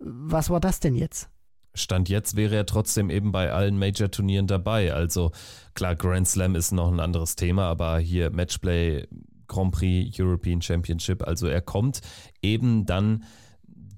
was 0.00 0.50
war 0.50 0.60
das 0.60 0.80
denn 0.80 0.96
jetzt? 0.96 1.28
Stand 1.74 2.08
jetzt 2.08 2.36
wäre 2.36 2.56
er 2.56 2.66
trotzdem 2.66 3.10
eben 3.10 3.32
bei 3.32 3.52
allen 3.52 3.78
Major-Turnieren 3.78 4.46
dabei. 4.46 4.92
Also 4.92 5.32
klar, 5.74 5.94
Grand 5.96 6.28
Slam 6.28 6.54
ist 6.54 6.72
noch 6.72 6.90
ein 6.90 7.00
anderes 7.00 7.36
Thema, 7.36 7.64
aber 7.64 7.98
hier 7.98 8.30
Matchplay, 8.30 9.06
Grand 9.46 9.72
Prix, 9.72 10.18
European 10.18 10.62
Championship, 10.62 11.26
also 11.26 11.46
er 11.46 11.60
kommt 11.60 12.00
eben 12.42 12.86
dann 12.86 13.24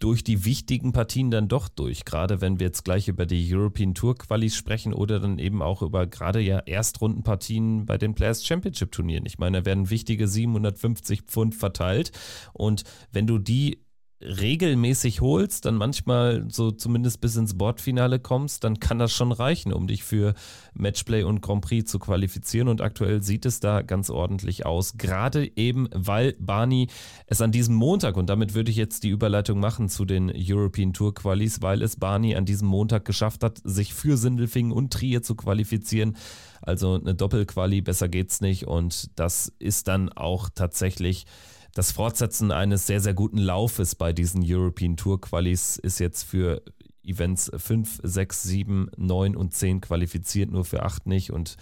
durch 0.03 0.25
die 0.25 0.45
wichtigen 0.45 0.93
Partien 0.93 1.31
dann 1.31 1.47
doch 1.47 1.69
durch. 1.69 2.05
Gerade 2.05 2.41
wenn 2.41 2.59
wir 2.59 2.67
jetzt 2.67 2.85
gleich 2.85 3.07
über 3.07 3.25
die 3.25 3.55
European 3.55 3.95
Tour 3.95 4.19
Qualis 4.19 4.57
sprechen 4.57 4.93
oder 4.93 5.21
dann 5.21 5.39
eben 5.39 5.63
auch 5.63 5.81
über 5.81 6.09
gerade 6.09 6.41
ja 6.41 6.59
Erstrundenpartien 6.59 7.87
bei 7.87 7.99
den 7.99 8.15
Players 8.15 8.45
Championship 8.45 8.91
Turnieren. 8.91 9.27
Ich 9.27 9.39
meine, 9.39 9.61
da 9.61 9.65
werden 9.65 9.91
wichtige 9.91 10.27
750 10.27 11.23
Pfund 11.23 11.55
verteilt 11.55 12.11
und 12.53 12.83
wenn 13.13 13.29
du 13.29 13.39
die 13.39 13.85
regelmäßig 14.23 15.21
holst, 15.21 15.65
dann 15.65 15.77
manchmal 15.77 16.45
so 16.49 16.71
zumindest 16.71 17.21
bis 17.21 17.37
ins 17.37 17.57
Bordfinale 17.59 18.19
kommst, 18.19 18.65
dann 18.65 18.81
kann 18.81 18.99
das 18.99 19.13
schon 19.13 19.33
reichen, 19.33 19.73
um 19.73 19.87
dich 19.87 20.05
für 20.05 20.35
Matchplay 20.75 21.23
und 21.23 21.41
Grand 21.43 21.63
Prix 21.63 21.91
zu 21.91 21.99
qualifizieren. 21.99 22.69
Und 22.69 22.81
aktuell 22.81 23.23
sieht 23.23 23.47
es 23.47 23.61
da 23.61 23.83
ganz 23.83 24.11
ordentlich 24.11 24.65
aus. 24.67 24.97
Gerade 24.97 25.51
eben, 25.57 25.89
weil 25.93 26.35
Barney 26.39 26.89
es 27.27 27.41
an 27.41 27.53
diesem 27.53 27.75
Montag, 27.75 28.17
und 28.17 28.29
damit 28.29 28.55
würde 28.55 28.71
ich 28.71 28.77
jetzt 28.77 29.03
die 29.03 29.11
Überleitung 29.11 29.61
machen 29.61 29.89
zu 29.89 30.05
den 30.05 30.33
European 30.35 30.93
Tour 30.93 31.15
Qualis, 31.15 31.63
weil 31.63 31.83
es 31.83 31.97
Barney 31.97 32.37
an 32.37 32.45
diesem 32.45 32.69
Montag 32.69 33.05
geschafft 33.05 33.43
hat, 33.43 33.61
sich 33.65 33.95
für 33.95 34.17
Sindelfingen 34.17 34.73
und 34.73 34.93
Trier 34.93 35.23
zu 35.23 35.35
qualifizieren. 35.35 36.17
Also 36.61 36.95
eine 36.95 37.15
Doppelquali, 37.15 37.81
besser 37.81 38.09
geht's 38.09 38.41
nicht. 38.41 38.67
Und 38.67 39.11
das 39.19 39.53
ist 39.59 39.89
dann 39.89 40.11
auch 40.11 40.49
tatsächlich 40.55 41.27
das 41.75 41.93
Fortsetzen 41.93 42.53
eines 42.53 42.87
sehr, 42.87 43.01
sehr 43.01 43.15
guten 43.15 43.39
Laufes 43.39 43.95
bei 43.95 44.13
diesen 44.13 44.43
European 44.45 44.97
Tour 44.97 45.21
Qualis 45.21 45.77
ist 45.77 45.99
jetzt 46.01 46.25
für 46.25 46.63
Events 47.05 47.51
5, 47.55 48.01
6, 48.03 48.43
7, 48.43 48.91
9 48.97 49.37
und 49.37 49.55
10 49.55 49.81
qualifiziert, 49.81 50.51
nur 50.51 50.65
für 50.65 50.83
8 50.83 51.07
nicht. 51.07 51.33
Und 51.33 51.57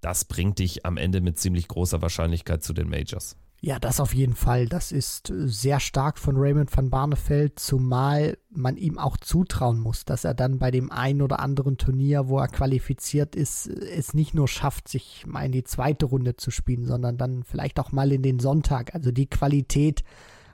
das 0.00 0.24
bringt 0.24 0.58
dich 0.58 0.84
am 0.84 0.96
Ende 0.96 1.20
mit 1.20 1.38
ziemlich 1.38 1.68
großer 1.68 2.02
Wahrscheinlichkeit 2.02 2.62
zu 2.64 2.72
den 2.72 2.88
Majors. 2.88 3.36
Ja, 3.64 3.78
das 3.78 4.00
auf 4.00 4.12
jeden 4.12 4.34
Fall. 4.34 4.66
Das 4.66 4.90
ist 4.90 5.30
äh, 5.30 5.46
sehr 5.46 5.78
stark 5.78 6.18
von 6.18 6.34
Raymond 6.36 6.76
van 6.76 6.90
Barneveld, 6.90 7.60
zumal 7.60 8.36
man 8.50 8.76
ihm 8.76 8.98
auch 8.98 9.16
zutrauen 9.16 9.78
muss, 9.78 10.04
dass 10.04 10.24
er 10.24 10.34
dann 10.34 10.58
bei 10.58 10.72
dem 10.72 10.90
einen 10.90 11.22
oder 11.22 11.38
anderen 11.38 11.78
Turnier, 11.78 12.26
wo 12.26 12.40
er 12.40 12.48
qualifiziert 12.48 13.36
ist, 13.36 13.68
äh, 13.68 13.88
es 13.96 14.14
nicht 14.14 14.34
nur 14.34 14.48
schafft, 14.48 14.88
sich 14.88 15.26
mal 15.28 15.46
in 15.46 15.52
die 15.52 15.62
zweite 15.62 16.06
Runde 16.06 16.34
zu 16.36 16.50
spielen, 16.50 16.86
sondern 16.86 17.16
dann 17.18 17.44
vielleicht 17.44 17.78
auch 17.78 17.92
mal 17.92 18.10
in 18.10 18.22
den 18.22 18.40
Sonntag. 18.40 18.96
Also 18.96 19.12
die 19.12 19.30
Qualität 19.30 20.02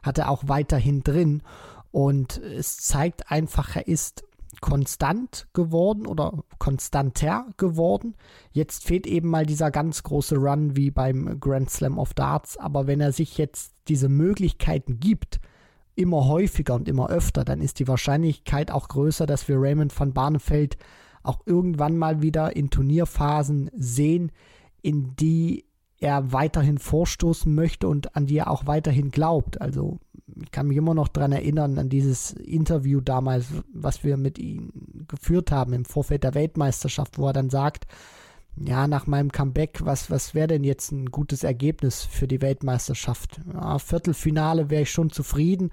hat 0.03 0.19
er 0.19 0.29
auch 0.29 0.45
weiterhin 0.47 1.03
drin. 1.03 1.43
Und 1.91 2.37
es 2.37 2.77
zeigt 2.77 3.31
einfach, 3.31 3.75
er 3.75 3.89
ist 3.89 4.23
konstant 4.61 5.47
geworden 5.53 6.07
oder 6.07 6.43
konstanter 6.59 7.47
geworden. 7.57 8.15
Jetzt 8.51 8.85
fehlt 8.85 9.07
eben 9.07 9.29
mal 9.29 9.47
dieser 9.47 9.71
ganz 9.71 10.03
große 10.03 10.37
Run 10.37 10.77
wie 10.77 10.91
beim 10.91 11.39
Grand 11.41 11.71
Slam 11.71 11.99
of 11.99 12.15
Darts. 12.15 12.57
Aber 12.57 12.87
wenn 12.87 13.01
er 13.01 13.13
sich 13.13 13.39
jetzt 13.39 13.75
diese 13.89 14.09
Möglichkeiten 14.09 15.01
gibt, 15.01 15.41
immer 15.95 16.27
häufiger 16.27 16.75
und 16.75 16.89
immer 16.89 17.11
öfter, 17.11 17.45
dann 17.45 17.61
ist 17.61 17.79
die 17.79 17.89
Wahrscheinlichkeit 17.89 18.71
auch 18.71 18.89
größer, 18.89 19.27
dass 19.27 19.49
wir 19.49 19.57
Raymond 19.61 19.99
van 19.99 20.13
Barneveld 20.13 20.79
auch 21.23 21.41
irgendwann 21.45 21.97
mal 21.97 22.23
wieder 22.23 22.57
in 22.57 22.71
Turnierphasen 22.71 23.71
sehen, 23.77 24.33
in 24.81 25.17
die 25.17 25.68
er 26.01 26.33
weiterhin 26.33 26.79
vorstoßen 26.79 27.53
möchte 27.53 27.89
und 27.89 28.15
an 28.17 28.27
die 28.27 28.39
er 28.39 28.51
auch 28.51 28.67
weiterhin 28.67 29.11
glaubt. 29.11 29.61
Also 29.61 29.99
ich 30.41 30.51
kann 30.51 30.69
mich 30.69 30.77
immer 30.77 30.95
noch 30.95 31.09
daran 31.09 31.33
erinnern, 31.33 31.79
an 31.79 31.89
dieses 31.89 32.33
Interview 32.33 33.01
damals, 33.01 33.47
was 33.73 34.05
wir 34.05 34.17
mit 34.17 34.39
ihm 34.39 34.71
geführt 35.09 35.51
haben 35.51 35.73
im 35.73 35.85
Vorfeld 35.85 36.25
der 36.25 36.35
Weltmeisterschaft, 36.35 37.19
wo 37.19 37.27
er 37.27 37.33
dann 37.33 37.51
sagt, 37.51 37.87
ja, 38.57 38.89
nach 38.89 39.07
meinem 39.07 39.31
Comeback, 39.31 39.81
was, 39.85 40.11
was 40.11 40.35
wäre 40.35 40.49
denn 40.49 40.65
jetzt 40.65 40.91
ein 40.91 41.07
gutes 41.07 41.45
Ergebnis 41.45 42.05
für 42.05 42.27
die 42.27 42.43
Weltmeisterschaft? 42.43 43.41
Ja, 43.53 43.79
Viertelfinale 43.79 44.71
wäre 44.71 44.83
ich 44.83 44.91
schon 44.91 45.11
zufrieden. 45.11 45.71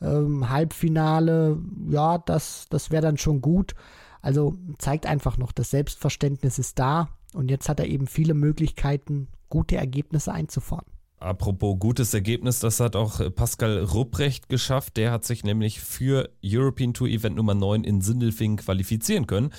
Ähm, 0.00 0.50
Halbfinale, 0.50 1.58
ja, 1.90 2.18
das, 2.18 2.66
das 2.70 2.90
wäre 2.90 3.02
dann 3.02 3.18
schon 3.18 3.40
gut. 3.40 3.74
Also 4.20 4.54
zeigt 4.78 5.06
einfach 5.06 5.38
noch, 5.38 5.52
das 5.52 5.70
Selbstverständnis 5.70 6.58
ist 6.58 6.78
da 6.78 7.08
und 7.34 7.50
jetzt 7.50 7.68
hat 7.68 7.78
er 7.78 7.86
eben 7.86 8.06
viele 8.06 8.34
Möglichkeiten, 8.34 9.28
gute 9.54 9.76
Ergebnisse 9.76 10.32
einzufahren. 10.32 10.84
Apropos 11.20 11.78
gutes 11.78 12.12
Ergebnis, 12.12 12.58
das 12.58 12.80
hat 12.80 12.96
auch 12.96 13.20
Pascal 13.36 13.78
Rupprecht 13.78 14.48
geschafft. 14.48 14.96
Der 14.96 15.12
hat 15.12 15.24
sich 15.24 15.44
nämlich 15.44 15.80
für 15.80 16.28
European 16.44 16.92
Tour 16.92 17.06
Event 17.06 17.36
Nummer 17.36 17.54
9 17.54 17.84
in 17.84 18.00
Sindelfingen 18.00 18.56
qualifizieren 18.56 19.28
können 19.28 19.50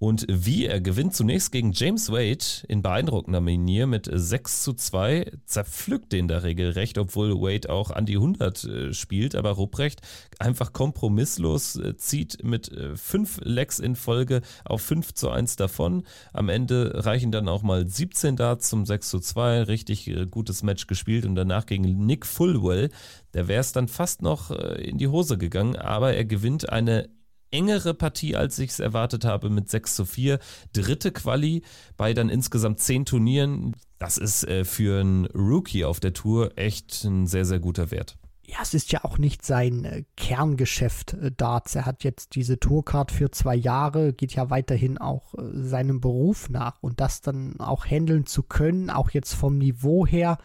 und 0.00 0.24
wie 0.30 0.64
er 0.64 0.80
gewinnt 0.80 1.14
zunächst 1.14 1.52
gegen 1.52 1.72
James 1.72 2.10
Wade 2.10 2.66
in 2.68 2.80
beeindruckender 2.80 3.42
Manier 3.42 3.86
mit 3.86 4.08
6 4.10 4.62
zu 4.62 4.72
2, 4.72 5.30
zerpflückt 5.44 6.12
den 6.12 6.26
da 6.26 6.38
regelrecht, 6.38 6.96
obwohl 6.96 7.34
Wade 7.34 7.68
auch 7.68 7.90
an 7.90 8.06
die 8.06 8.16
100 8.16 8.64
äh, 8.64 8.94
spielt, 8.94 9.34
aber 9.34 9.50
Rupprecht 9.50 10.00
einfach 10.38 10.72
kompromisslos 10.72 11.76
äh, 11.76 11.98
zieht 11.98 12.42
mit 12.42 12.72
5 12.94 13.42
äh, 13.42 13.44
Lecks 13.44 13.78
in 13.78 13.94
Folge 13.94 14.40
auf 14.64 14.80
5 14.80 15.12
zu 15.12 15.28
1 15.28 15.56
davon. 15.56 16.04
Am 16.32 16.48
Ende 16.48 17.04
reichen 17.04 17.30
dann 17.30 17.46
auch 17.46 17.62
mal 17.62 17.86
17 17.86 18.36
Darts 18.36 18.70
zum 18.70 18.86
6 18.86 19.10
zu 19.10 19.20
2, 19.20 19.64
richtig 19.64 20.10
gutes 20.30 20.62
Match 20.62 20.86
gespielt. 20.86 21.26
Und 21.26 21.34
danach 21.34 21.66
gegen 21.66 22.06
Nick 22.06 22.24
Fullwell, 22.24 22.88
der 23.34 23.48
wäre 23.48 23.60
es 23.60 23.72
dann 23.72 23.86
fast 23.86 24.22
noch 24.22 24.50
in 24.50 24.96
die 24.96 25.08
Hose 25.08 25.36
gegangen, 25.36 25.76
aber 25.76 26.14
er 26.14 26.24
gewinnt 26.24 26.70
eine 26.70 27.10
engere 27.50 27.94
Partie, 27.94 28.36
als 28.36 28.58
ich 28.58 28.70
es 28.70 28.80
erwartet 28.80 29.24
habe, 29.24 29.50
mit 29.50 29.68
6 29.68 29.94
zu 29.96 30.04
4. 30.04 30.38
Dritte 30.72 31.12
Quali 31.12 31.62
bei 31.96 32.14
dann 32.14 32.28
insgesamt 32.28 32.80
10 32.80 33.06
Turnieren. 33.06 33.76
Das 33.98 34.18
ist 34.18 34.44
äh, 34.44 34.64
für 34.64 35.00
einen 35.00 35.26
Rookie 35.26 35.84
auf 35.84 36.00
der 36.00 36.12
Tour 36.12 36.56
echt 36.56 37.04
ein 37.04 37.26
sehr, 37.26 37.44
sehr 37.44 37.58
guter 37.58 37.90
Wert. 37.90 38.16
Ja, 38.50 38.58
es 38.62 38.74
ist 38.74 38.90
ja 38.90 39.04
auch 39.04 39.16
nicht 39.16 39.44
sein 39.44 39.84
äh, 39.84 40.04
Kerngeschäft 40.16 41.14
äh, 41.14 41.30
Darts. 41.30 41.76
Er 41.76 41.86
hat 41.86 42.02
jetzt 42.02 42.34
diese 42.34 42.58
Tourcard 42.58 43.12
für 43.12 43.30
zwei 43.30 43.54
Jahre, 43.54 44.12
geht 44.12 44.34
ja 44.34 44.50
weiterhin 44.50 44.98
auch 44.98 45.34
äh, 45.34 45.42
seinem 45.52 46.00
Beruf 46.00 46.50
nach 46.50 46.82
und 46.82 47.00
das 47.00 47.20
dann 47.20 47.60
auch 47.60 47.86
handeln 47.86 48.26
zu 48.26 48.42
können, 48.42 48.90
auch 48.90 49.10
jetzt 49.10 49.34
vom 49.34 49.58
Niveau 49.58 50.04
her, 50.04 50.38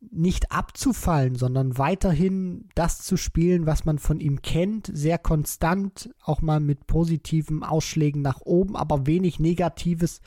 nicht 0.00 0.52
abzufallen, 0.52 1.34
sondern 1.34 1.76
weiterhin 1.76 2.68
das 2.74 3.02
zu 3.02 3.16
spielen, 3.16 3.66
was 3.66 3.84
man 3.84 3.98
von 3.98 4.20
ihm 4.20 4.42
kennt, 4.42 4.90
sehr 4.92 5.18
konstant, 5.18 6.10
auch 6.22 6.40
mal 6.40 6.60
mit 6.60 6.86
positiven 6.86 7.64
Ausschlägen 7.64 8.22
nach 8.22 8.40
oben, 8.40 8.76
aber 8.76 9.06
wenig 9.06 9.40
Negatives 9.40 10.20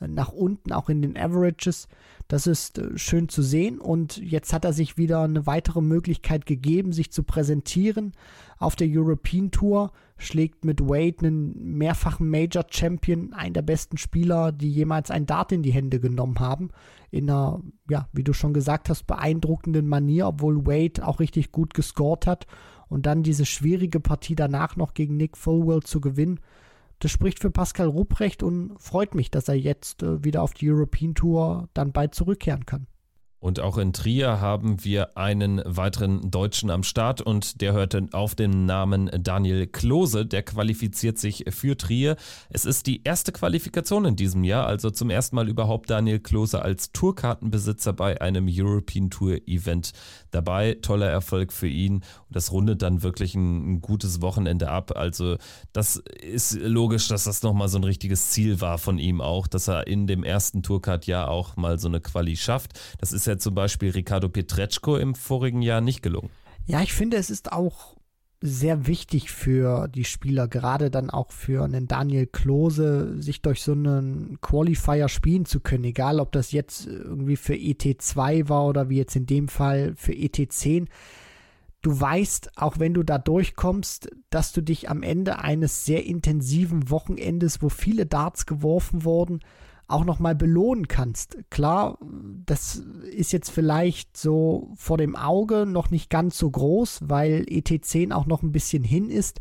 äh, 0.00 0.08
nach 0.08 0.32
unten, 0.32 0.72
auch 0.72 0.88
in 0.88 1.02
den 1.02 1.16
Averages. 1.16 1.88
Das 2.28 2.46
ist 2.46 2.78
äh, 2.78 2.96
schön 2.96 3.28
zu 3.28 3.42
sehen 3.42 3.78
und 3.78 4.16
jetzt 4.16 4.52
hat 4.52 4.64
er 4.64 4.72
sich 4.72 4.96
wieder 4.96 5.22
eine 5.22 5.46
weitere 5.46 5.82
Möglichkeit 5.82 6.46
gegeben, 6.46 6.92
sich 6.92 7.12
zu 7.12 7.22
präsentieren 7.22 8.12
auf 8.58 8.74
der 8.74 8.88
European 8.90 9.50
Tour, 9.50 9.92
schlägt 10.20 10.64
mit 10.64 10.80
Wade 10.80 11.26
einen 11.26 11.76
mehrfachen 11.76 12.28
Major 12.28 12.64
Champion, 12.68 13.32
einen 13.32 13.54
der 13.54 13.62
besten 13.62 13.96
Spieler, 13.96 14.52
die 14.52 14.70
jemals 14.70 15.10
ein 15.10 15.26
Dart 15.26 15.50
in 15.50 15.62
die 15.62 15.72
Hände 15.72 15.98
genommen 15.98 16.38
haben, 16.38 16.70
in 17.10 17.28
einer, 17.28 17.62
ja, 17.88 18.08
wie 18.12 18.22
du 18.22 18.32
schon 18.32 18.52
gesagt 18.52 18.88
hast, 18.88 19.06
beeindruckenden 19.06 19.88
Manier, 19.88 20.26
obwohl 20.26 20.66
Wade 20.66 21.06
auch 21.06 21.20
richtig 21.20 21.52
gut 21.52 21.74
gescored 21.74 22.26
hat 22.26 22.46
und 22.88 23.06
dann 23.06 23.22
diese 23.22 23.46
schwierige 23.46 23.98
Partie 23.98 24.34
danach 24.34 24.76
noch 24.76 24.94
gegen 24.94 25.16
Nick 25.16 25.36
Fullwell 25.36 25.82
zu 25.82 26.00
gewinnen. 26.00 26.40
Das 26.98 27.10
spricht 27.10 27.40
für 27.40 27.50
Pascal 27.50 27.86
Rupprecht 27.86 28.42
und 28.42 28.74
freut 28.78 29.14
mich, 29.14 29.30
dass 29.30 29.48
er 29.48 29.54
jetzt 29.54 30.02
äh, 30.02 30.22
wieder 30.22 30.42
auf 30.42 30.52
die 30.52 30.70
European 30.70 31.14
Tour 31.14 31.68
dann 31.72 31.92
bald 31.92 32.14
zurückkehren 32.14 32.66
kann. 32.66 32.86
Und 33.40 33.58
auch 33.58 33.78
in 33.78 33.94
Trier 33.94 34.40
haben 34.40 34.84
wir 34.84 35.16
einen 35.16 35.62
weiteren 35.64 36.30
Deutschen 36.30 36.70
am 36.70 36.82
Start 36.82 37.22
und 37.22 37.62
der 37.62 37.72
hörte 37.72 38.06
auf 38.12 38.34
den 38.34 38.66
Namen 38.66 39.10
Daniel 39.18 39.66
Klose. 39.66 40.26
Der 40.26 40.42
qualifiziert 40.42 41.18
sich 41.18 41.44
für 41.48 41.76
Trier. 41.76 42.16
Es 42.50 42.66
ist 42.66 42.86
die 42.86 43.02
erste 43.02 43.32
Qualifikation 43.32 44.04
in 44.04 44.16
diesem 44.16 44.44
Jahr, 44.44 44.66
also 44.66 44.90
zum 44.90 45.08
ersten 45.08 45.36
Mal 45.36 45.48
überhaupt 45.48 45.88
Daniel 45.88 46.20
Klose 46.20 46.62
als 46.62 46.92
Tourkartenbesitzer 46.92 47.94
bei 47.94 48.20
einem 48.20 48.46
European 48.48 49.08
Tour 49.08 49.38
Event 49.46 49.92
dabei. 50.30 50.76
Toller 50.82 51.08
Erfolg 51.08 51.52
für 51.52 51.68
ihn 51.68 51.94
und 51.94 52.36
das 52.36 52.52
rundet 52.52 52.82
dann 52.82 53.02
wirklich 53.02 53.34
ein, 53.34 53.80
gutes 53.80 54.20
Wochenende 54.20 54.68
ab. 54.68 54.92
Also 54.96 55.36
das 55.72 55.96
ist 55.96 56.58
logisch, 56.60 57.08
dass 57.08 57.24
das 57.24 57.42
nochmal 57.42 57.68
so 57.68 57.78
ein 57.78 57.84
richtiges 57.84 58.28
Ziel 58.30 58.60
war 58.60 58.78
von 58.78 58.98
ihm 58.98 59.20
auch, 59.20 59.46
dass 59.46 59.68
er 59.68 59.86
in 59.86 60.06
dem 60.06 60.24
ersten 60.24 60.62
Tourcard-Jahr 60.62 61.28
auch 61.28 61.56
mal 61.56 61.78
so 61.78 61.88
eine 61.88 62.00
Quali 62.00 62.36
schafft. 62.36 62.78
Das 62.98 63.12
ist 63.12 63.26
ja 63.26 63.29
zum 63.38 63.54
Beispiel 63.54 63.90
Ricardo 63.90 64.28
Pietreczko 64.28 64.96
im 64.96 65.14
vorigen 65.14 65.62
Jahr 65.62 65.80
nicht 65.80 66.02
gelungen. 66.02 66.30
Ja, 66.66 66.82
ich 66.82 66.92
finde, 66.92 67.16
es 67.16 67.30
ist 67.30 67.52
auch 67.52 67.96
sehr 68.42 68.86
wichtig 68.86 69.30
für 69.30 69.86
die 69.88 70.04
Spieler, 70.04 70.48
gerade 70.48 70.90
dann 70.90 71.10
auch 71.10 71.30
für 71.30 71.62
einen 71.62 71.88
Daniel 71.88 72.26
Klose, 72.26 73.20
sich 73.20 73.42
durch 73.42 73.62
so 73.62 73.72
einen 73.72 74.38
Qualifier 74.40 75.08
spielen 75.08 75.44
zu 75.44 75.60
können, 75.60 75.84
egal 75.84 76.20
ob 76.20 76.32
das 76.32 76.52
jetzt 76.52 76.86
irgendwie 76.86 77.36
für 77.36 77.52
ET2 77.52 78.48
war 78.48 78.66
oder 78.66 78.88
wie 78.88 78.96
jetzt 78.96 79.14
in 79.14 79.26
dem 79.26 79.48
Fall 79.48 79.92
für 79.94 80.12
ET10. 80.12 80.86
Du 81.82 81.98
weißt, 81.98 82.52
auch 82.56 82.78
wenn 82.78 82.94
du 82.94 83.02
da 83.02 83.18
durchkommst, 83.18 84.10
dass 84.30 84.52
du 84.52 84.62
dich 84.62 84.88
am 84.88 85.02
Ende 85.02 85.40
eines 85.40 85.84
sehr 85.84 86.06
intensiven 86.06 86.88
Wochenendes, 86.90 87.60
wo 87.62 87.68
viele 87.68 88.06
Darts 88.06 88.46
geworfen 88.46 89.04
wurden, 89.04 89.40
auch 89.90 90.04
nochmal 90.04 90.34
belohnen 90.34 90.88
kannst. 90.88 91.38
Klar, 91.50 91.98
das 92.46 92.76
ist 93.10 93.32
jetzt 93.32 93.50
vielleicht 93.50 94.16
so 94.16 94.72
vor 94.76 94.98
dem 94.98 95.16
Auge 95.16 95.66
noch 95.66 95.90
nicht 95.90 96.10
ganz 96.10 96.38
so 96.38 96.50
groß, 96.50 97.00
weil 97.04 97.44
ET10 97.48 98.12
auch 98.12 98.26
noch 98.26 98.42
ein 98.42 98.52
bisschen 98.52 98.84
hin 98.84 99.10
ist. 99.10 99.40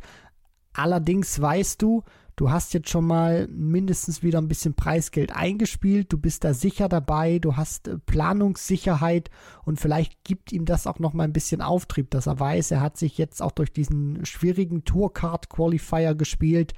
Allerdings 0.74 1.42
weißt 1.42 1.82
du, 1.82 2.04
du 2.36 2.52
hast 2.52 2.74
jetzt 2.74 2.90
schon 2.90 3.06
mal 3.06 3.50
mindestens 3.50 4.24
wieder 4.24 4.40
ein 4.40 4.48
bisschen 4.48 4.74
Preisgeld 4.74 5.36
eingespielt, 5.36 6.14
du 6.14 6.18
bist 6.18 6.46
da 6.46 6.54
sicher 6.54 6.88
dabei, 6.88 7.40
du 7.40 7.58
hast 7.58 7.90
äh, 7.90 7.98
Planungssicherheit 7.98 9.30
und 9.66 9.80
vielleicht 9.80 10.24
gibt 10.24 10.54
ihm 10.54 10.64
das 10.64 10.88
auch 10.88 11.00
noch 11.00 11.14
mal 11.14 11.26
ein 11.26 11.34
bisschen 11.34 11.62
Auftrieb, 11.62 12.10
dass 12.12 12.28
er 12.28 12.40
weiß, 12.40 12.72
er 12.72 12.82
hat 12.82 12.96
sich 12.96 13.18
jetzt 13.18 13.42
auch 13.42 13.52
durch 13.52 13.74
diesen 13.74 14.26
schwierigen 14.26 14.86
Tourcard 14.86 15.50
Qualifier 15.50 16.16
gespielt 16.16 16.74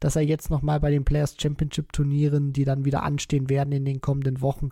dass 0.00 0.16
er 0.16 0.22
jetzt 0.22 0.50
nochmal 0.50 0.80
bei 0.80 0.90
den 0.90 1.04
Players 1.04 1.36
Championship 1.38 1.92
Turnieren, 1.92 2.52
die 2.52 2.64
dann 2.64 2.84
wieder 2.84 3.02
anstehen 3.02 3.48
werden 3.48 3.72
in 3.72 3.84
den 3.84 4.00
kommenden 4.00 4.40
Wochen, 4.40 4.70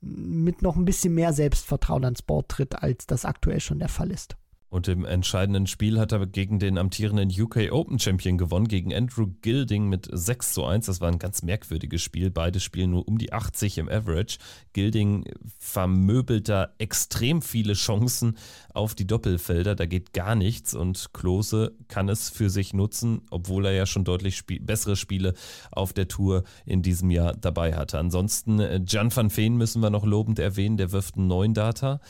mit 0.00 0.62
noch 0.62 0.76
ein 0.76 0.84
bisschen 0.84 1.14
mehr 1.14 1.32
Selbstvertrauen 1.32 2.04
ans 2.04 2.22
Board 2.22 2.48
tritt, 2.48 2.82
als 2.82 3.06
das 3.06 3.24
aktuell 3.24 3.60
schon 3.60 3.78
der 3.78 3.88
Fall 3.88 4.10
ist. 4.10 4.36
Und 4.72 4.88
im 4.88 5.04
entscheidenden 5.04 5.66
Spiel 5.66 6.00
hat 6.00 6.12
er 6.12 6.26
gegen 6.26 6.58
den 6.58 6.78
amtierenden 6.78 7.28
UK 7.28 7.70
Open 7.72 7.98
Champion 7.98 8.38
gewonnen, 8.38 8.68
gegen 8.68 8.94
Andrew 8.94 9.26
Gilding 9.42 9.90
mit 9.90 10.08
6 10.10 10.54
zu 10.54 10.64
1. 10.64 10.86
Das 10.86 11.02
war 11.02 11.08
ein 11.08 11.18
ganz 11.18 11.42
merkwürdiges 11.42 12.00
Spiel. 12.00 12.30
Beide 12.30 12.58
spielen 12.58 12.92
nur 12.92 13.06
um 13.06 13.18
die 13.18 13.34
80 13.34 13.76
im 13.76 13.90
Average. 13.90 14.38
Gilding 14.72 15.26
vermöbelt 15.58 16.48
da 16.48 16.70
extrem 16.78 17.42
viele 17.42 17.74
Chancen 17.74 18.38
auf 18.72 18.94
die 18.94 19.06
Doppelfelder. 19.06 19.74
Da 19.74 19.84
geht 19.84 20.14
gar 20.14 20.34
nichts 20.34 20.72
und 20.72 21.12
Klose 21.12 21.72
kann 21.88 22.08
es 22.08 22.30
für 22.30 22.48
sich 22.48 22.72
nutzen, 22.72 23.20
obwohl 23.28 23.66
er 23.66 23.72
ja 23.72 23.84
schon 23.84 24.04
deutlich 24.04 24.38
spie 24.38 24.58
bessere 24.58 24.96
Spiele 24.96 25.34
auf 25.70 25.92
der 25.92 26.08
Tour 26.08 26.44
in 26.64 26.80
diesem 26.80 27.10
Jahr 27.10 27.34
dabei 27.34 27.74
hatte. 27.74 27.98
Ansonsten 27.98 28.58
äh, 28.58 28.80
Jan 28.86 29.14
van 29.14 29.36
Veen 29.36 29.58
müssen 29.58 29.82
wir 29.82 29.90
noch 29.90 30.06
lobend 30.06 30.38
erwähnen. 30.38 30.78
Der 30.78 30.92
wirft 30.92 31.18
einen 31.18 31.26
neuen 31.26 31.52
Data 31.52 32.00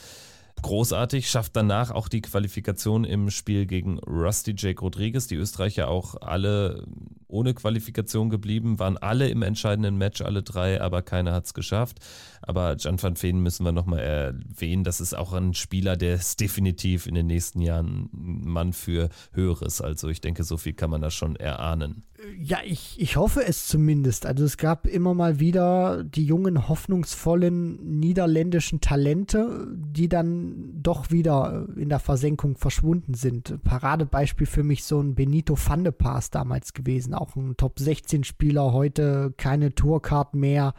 großartig, 0.61 1.29
schafft 1.29 1.55
danach 1.55 1.91
auch 1.91 2.07
die 2.07 2.21
Qualifikation 2.21 3.03
im 3.03 3.29
Spiel 3.29 3.65
gegen 3.65 3.99
Rusty 3.99 4.53
Jake 4.57 4.81
Rodriguez. 4.81 5.27
Die 5.27 5.35
Österreicher 5.35 5.87
auch 5.87 6.21
alle 6.21 6.85
ohne 7.33 7.53
Qualifikation 7.53 8.29
geblieben, 8.29 8.77
waren 8.77 8.97
alle 8.97 9.27
im 9.27 9.41
entscheidenden 9.41 9.97
Match, 9.97 10.21
alle 10.21 10.43
drei, 10.43 10.79
aber 10.79 11.01
keiner 11.01 11.33
hat 11.33 11.45
es 11.45 11.53
geschafft. 11.53 11.99
Aber 12.41 12.75
Jan 12.77 13.01
van 13.01 13.21
Veen 13.21 13.39
müssen 13.39 13.65
wir 13.65 13.71
nochmal 13.71 13.99
erwähnen. 13.99 14.83
Das 14.83 15.01
ist 15.01 15.15
auch 15.15 15.33
ein 15.33 15.53
Spieler, 15.55 15.97
der 15.97 16.15
ist 16.15 16.39
definitiv 16.39 17.07
in 17.07 17.15
den 17.15 17.27
nächsten 17.27 17.61
Jahren 17.61 18.09
ein 18.13 18.47
Mann 18.47 18.73
für 18.73 19.09
Höheres. 19.31 19.81
Also 19.81 20.09
ich 20.09 20.21
denke, 20.21 20.43
so 20.43 20.57
viel 20.57 20.73
kann 20.73 20.91
man 20.91 21.01
da 21.01 21.09
schon 21.09 21.35
erahnen. 21.35 22.03
Ja, 22.39 22.59
ich, 22.63 22.99
ich 22.99 23.17
hoffe 23.17 23.45
es 23.45 23.67
zumindest. 23.67 24.25
Also 24.25 24.45
es 24.45 24.57
gab 24.57 24.85
immer 24.85 25.13
mal 25.13 25.39
wieder 25.39 26.03
die 26.03 26.25
jungen, 26.25 26.69
hoffnungsvollen 26.69 27.99
niederländischen 27.99 28.79
Talente, 28.79 29.67
die 29.75 30.07
dann 30.07 30.42
doch 30.81 31.11
wieder 31.11 31.67
in 31.75 31.89
der 31.89 31.99
Versenkung 31.99 32.57
verschwunden 32.57 33.13
sind. 33.13 33.63
Paradebeispiel 33.63 34.47
für 34.47 34.63
mich 34.63 34.83
so 34.83 34.99
ein 34.99 35.15
Benito 35.15 35.55
van 35.57 35.83
de 35.83 35.91
Paas 35.91 36.29
damals 36.29 36.73
gewesen. 36.73 37.13
Auch 37.13 37.35
ein 37.35 37.55
Top-16-Spieler, 37.57 38.73
heute 38.73 39.33
keine 39.37 39.73
Tourcard 39.75 40.33
mehr. 40.33 40.73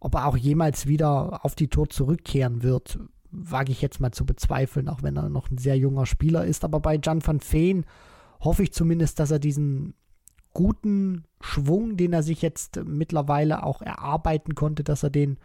Ob 0.00 0.14
er 0.14 0.26
auch 0.26 0.36
jemals 0.36 0.86
wieder 0.86 1.44
auf 1.44 1.54
die 1.54 1.68
Tour 1.68 1.88
zurückkehren 1.88 2.62
wird, 2.62 2.98
wage 3.30 3.72
ich 3.72 3.82
jetzt 3.82 4.00
mal 4.00 4.12
zu 4.12 4.24
bezweifeln, 4.24 4.88
auch 4.88 5.02
wenn 5.02 5.16
er 5.16 5.28
noch 5.28 5.50
ein 5.50 5.58
sehr 5.58 5.76
junger 5.76 6.06
Spieler 6.06 6.44
ist. 6.44 6.64
Aber 6.64 6.80
bei 6.80 6.98
Jan 7.02 7.26
van 7.26 7.40
Veen 7.40 7.84
hoffe 8.40 8.62
ich 8.62 8.72
zumindest, 8.72 9.18
dass 9.18 9.30
er 9.30 9.38
diesen 9.38 9.94
guten 10.52 11.24
Schwung, 11.40 11.96
den 11.96 12.12
er 12.12 12.22
sich 12.22 12.42
jetzt 12.42 12.80
mittlerweile 12.84 13.62
auch 13.62 13.82
erarbeiten 13.82 14.54
konnte, 14.54 14.82
dass 14.82 15.02
er 15.02 15.10
den 15.10 15.38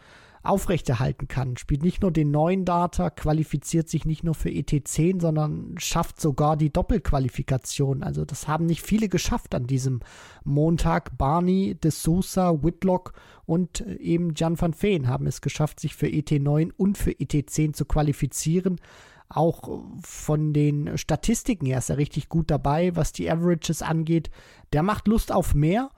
aufrechterhalten 0.43 1.27
kann. 1.29 1.55
Spielt 1.57 1.83
nicht 1.83 2.01
nur 2.01 2.11
den 2.11 2.29
neuen 2.29 2.65
Data, 2.65 3.09
qualifiziert 3.09 3.89
sich 3.89 4.05
nicht 4.05 4.23
nur 4.23 4.35
für 4.35 4.49
ET10, 4.49 5.21
sondern 5.21 5.75
schafft 5.77 6.19
sogar 6.19 6.57
die 6.57 6.71
Doppelqualifikation. 6.71 8.03
Also 8.03 8.25
das 8.25 8.47
haben 8.47 8.65
nicht 8.65 8.81
viele 8.81 9.07
geschafft 9.07 9.55
an 9.55 9.67
diesem 9.67 10.01
Montag. 10.43 11.17
Barney, 11.17 11.75
De 11.75 11.91
Sousa, 11.91 12.61
Whitlock 12.61 13.13
und 13.45 13.81
eben 13.81 14.33
Jan 14.35 14.59
van 14.59 14.73
Veen 14.79 15.07
haben 15.07 15.27
es 15.27 15.41
geschafft, 15.41 15.79
sich 15.79 15.95
für 15.95 16.07
ET9 16.07 16.71
und 16.75 16.97
für 16.97 17.11
ET10 17.11 17.73
zu 17.73 17.85
qualifizieren. 17.85 18.81
Auch 19.29 19.81
von 20.01 20.53
den 20.53 20.97
Statistiken 20.97 21.65
her 21.65 21.79
ist 21.79 21.89
er 21.89 21.97
richtig 21.97 22.29
gut 22.29 22.51
dabei, 22.51 22.95
was 22.95 23.13
die 23.13 23.31
Averages 23.31 23.81
angeht. 23.81 24.29
Der 24.73 24.83
macht 24.83 25.07
Lust 25.07 25.31
auf 25.31 25.55
mehr. 25.55 25.89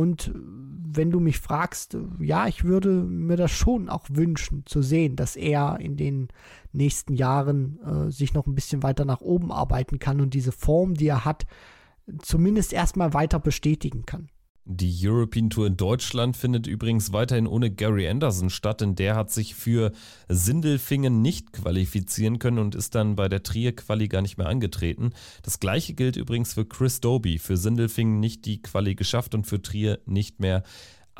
Und 0.00 0.32
wenn 0.34 1.10
du 1.10 1.20
mich 1.20 1.40
fragst, 1.40 1.94
ja, 2.20 2.46
ich 2.46 2.64
würde 2.64 2.88
mir 2.88 3.36
das 3.36 3.50
schon 3.50 3.90
auch 3.90 4.06
wünschen 4.08 4.64
zu 4.64 4.80
sehen, 4.80 5.14
dass 5.14 5.36
er 5.36 5.78
in 5.78 5.98
den 5.98 6.28
nächsten 6.72 7.12
Jahren 7.12 7.78
äh, 7.82 8.10
sich 8.10 8.32
noch 8.32 8.46
ein 8.46 8.54
bisschen 8.54 8.82
weiter 8.82 9.04
nach 9.04 9.20
oben 9.20 9.52
arbeiten 9.52 9.98
kann 9.98 10.22
und 10.22 10.32
diese 10.32 10.52
Form, 10.52 10.94
die 10.94 11.08
er 11.08 11.26
hat, 11.26 11.44
zumindest 12.22 12.72
erstmal 12.72 13.12
weiter 13.12 13.38
bestätigen 13.38 14.06
kann. 14.06 14.30
Die 14.66 14.94
European 15.02 15.48
Tour 15.48 15.66
in 15.66 15.76
Deutschland 15.76 16.36
findet 16.36 16.66
übrigens 16.66 17.12
weiterhin 17.12 17.46
ohne 17.46 17.70
Gary 17.70 18.06
Anderson 18.08 18.50
statt, 18.50 18.82
denn 18.82 18.94
der 18.94 19.16
hat 19.16 19.30
sich 19.30 19.54
für 19.54 19.90
Sindelfingen 20.28 21.22
nicht 21.22 21.52
qualifizieren 21.52 22.38
können 22.38 22.58
und 22.58 22.74
ist 22.74 22.94
dann 22.94 23.16
bei 23.16 23.28
der 23.28 23.42
Trier-Quali 23.42 24.08
gar 24.08 24.22
nicht 24.22 24.36
mehr 24.36 24.48
angetreten. 24.48 25.12
Das 25.42 25.60
gleiche 25.60 25.94
gilt 25.94 26.16
übrigens 26.16 26.54
für 26.54 26.66
Chris 26.66 27.00
Doby. 27.00 27.38
Für 27.38 27.56
Sindelfingen 27.56 28.20
nicht 28.20 28.44
die 28.44 28.60
Quali 28.60 28.94
geschafft 28.94 29.34
und 29.34 29.46
für 29.46 29.62
Trier 29.62 29.98
nicht 30.04 30.40
mehr 30.40 30.62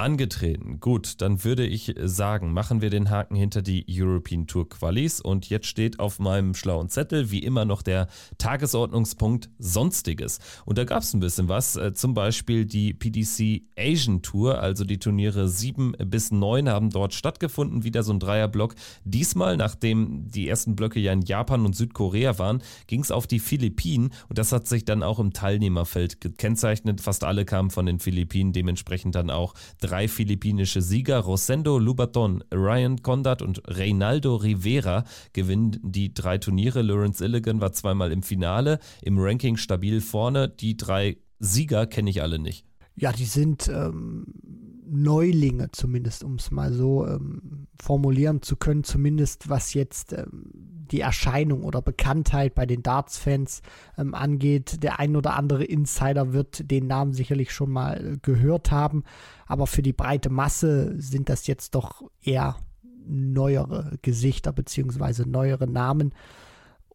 angetreten. 0.01 0.81
Gut, 0.81 1.21
dann 1.21 1.45
würde 1.45 1.67
ich 1.67 1.95
sagen, 2.03 2.53
machen 2.53 2.81
wir 2.81 2.89
den 2.91 3.11
Haken 3.11 3.37
hinter 3.37 3.61
die 3.61 3.85
European 3.89 4.47
Tour 4.47 4.69
Qualis 4.69 5.21
und 5.21 5.51
jetzt 5.51 5.67
steht 5.67 6.01
auf 6.01 6.19
meinem 6.19 6.55
schlauen 6.55 6.89
Zettel 6.89 7.31
wie 7.31 7.41
immer 7.41 7.67
noch 7.67 7.83
der 7.83 8.09
Tagesordnungspunkt 8.39 9.51
Sonstiges. 9.59 10.39
Und 10.65 10.79
da 10.79 10.85
gab 10.85 11.03
es 11.03 11.13
ein 11.13 11.21
bisschen 11.21 11.49
was, 11.49 11.77
äh, 11.77 11.93
zum 11.93 12.15
Beispiel 12.15 12.65
die 12.65 12.95
PDC 12.95 13.63
Asian 13.79 14.23
Tour, 14.23 14.61
also 14.61 14.85
die 14.85 14.99
Turniere 14.99 15.49
7 15.49 15.93
bis 16.07 16.31
9 16.31 16.69
haben 16.71 16.89
dort 16.91 17.13
stattgefunden, 17.13 17.85
wieder 17.85 18.03
so 18.03 18.13
ein 18.15 18.21
Dreierblock. 18.21 18.75
Diesmal, 19.05 19.59
nachdem 19.59 20.31
die 20.31 20.49
ersten 20.49 20.77
Blöcke 20.77 20.99
ja 20.99 21.13
in 21.13 21.23
Japan 21.23 21.67
und 21.67 21.77
Südkorea 21.77 22.39
waren, 22.39 22.63
ging 22.87 23.01
es 23.01 23.11
auf 23.11 23.27
die 23.27 23.39
Philippinen 23.39 24.13
und 24.29 24.39
das 24.39 24.53
hat 24.53 24.67
sich 24.67 24.87
dann 24.87 25.03
auch 25.03 25.19
im 25.19 25.35
Teilnehmerfeld 25.35 26.23
gekennzeichnet. 26.23 27.03
Fast 27.03 27.23
alle 27.23 27.45
kamen 27.45 27.71
von 27.71 27.85
den 27.85 27.99
Philippinen, 27.99 28.55
dementsprechend 28.55 29.15
dann 29.15 29.29
auch 29.29 29.53
drei 29.79 29.90
philippinische 30.09 30.83
Sieger, 30.83 31.19
Rosendo 31.19 31.79
Lubaton, 31.79 32.45
Ryan 32.53 33.03
Condat 33.03 33.43
und 33.43 33.63
Reynaldo 33.67 34.37
Rivera, 34.37 35.05
gewinnen 35.33 35.79
die 35.83 36.15
drei 36.15 36.39
Turniere. 36.39 36.83
Lawrence 36.83 37.25
Illigan 37.25 37.61
war 37.61 37.73
zweimal 37.73 38.13
im 38.13 38.23
Finale, 38.23 38.79
im 39.03 39.19
Ranking 39.19 39.57
stabil 39.57 40.01
vorne. 40.01 40.49
Die 40.49 40.77
drei 40.77 41.19
Sieger 41.39 41.87
kenne 41.87 42.11
ich 42.11 42.23
alle 42.23 42.39
nicht. 42.39 42.65
Ja, 42.97 43.13
die 43.13 43.25
sind 43.25 43.69
ähm, 43.69 44.27
Neulinge 44.91 45.71
zumindest, 45.71 46.25
um 46.25 46.35
es 46.35 46.51
mal 46.51 46.73
so 46.73 47.07
ähm, 47.07 47.67
formulieren 47.81 48.43
zu 48.43 48.57
können, 48.57 48.85
zumindest 48.85 49.49
was 49.49 49.75
jetzt 49.75 50.13
ähm, 50.13 50.51
die 50.91 51.01
Erscheinung 51.01 51.63
oder 51.63 51.81
Bekanntheit 51.81 52.55
bei 52.55 52.67
den 52.67 52.83
Darts-Fans 52.83 53.63
ähm, 53.97 54.15
angeht. 54.15 54.83
Der 54.83 54.99
ein 54.99 55.17
oder 55.17 55.37
andere 55.37 55.65
Insider 55.65 56.33
wird 56.33 56.71
den 56.71 56.89
Namen 56.89 57.13
sicherlich 57.13 57.53
schon 57.53 57.71
mal 57.71 58.19
gehört 58.23 58.71
haben, 58.71 59.05
aber 59.47 59.67
für 59.67 59.83
die 59.83 59.93
breite 59.93 60.31
Masse 60.31 61.01
sind 61.01 61.29
das 61.29 61.47
jetzt 61.47 61.75
doch 61.75 62.03
eher 62.21 62.57
neuere 63.07 63.99
Gesichter 64.03 64.53
beziehungsweise 64.53 65.29
neuere 65.29 65.67
Namen. 65.67 66.13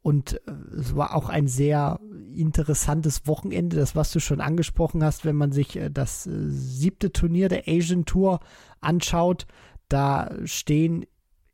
Und 0.06 0.40
äh, 0.48 0.52
es 0.78 0.96
war 0.96 1.16
auch 1.16 1.30
ein 1.30 1.48
sehr 1.48 2.00
interessantes 2.32 3.26
Wochenende, 3.26 3.76
das 3.76 3.96
was 3.96 4.12
du 4.12 4.20
schon 4.20 4.40
angesprochen 4.40 5.04
hast, 5.04 5.26
wenn 5.26 5.36
man 5.36 5.52
sich 5.52 5.78
äh, 5.78 5.90
das 5.90 6.28
äh, 6.28 6.32
siebte 6.48 7.12
Turnier 7.12 7.50
der 7.50 7.64
Asian 7.68 8.06
Tour 8.06 8.40
anschaut. 8.82 9.48
Da 9.90 10.30
stehen 10.44 11.08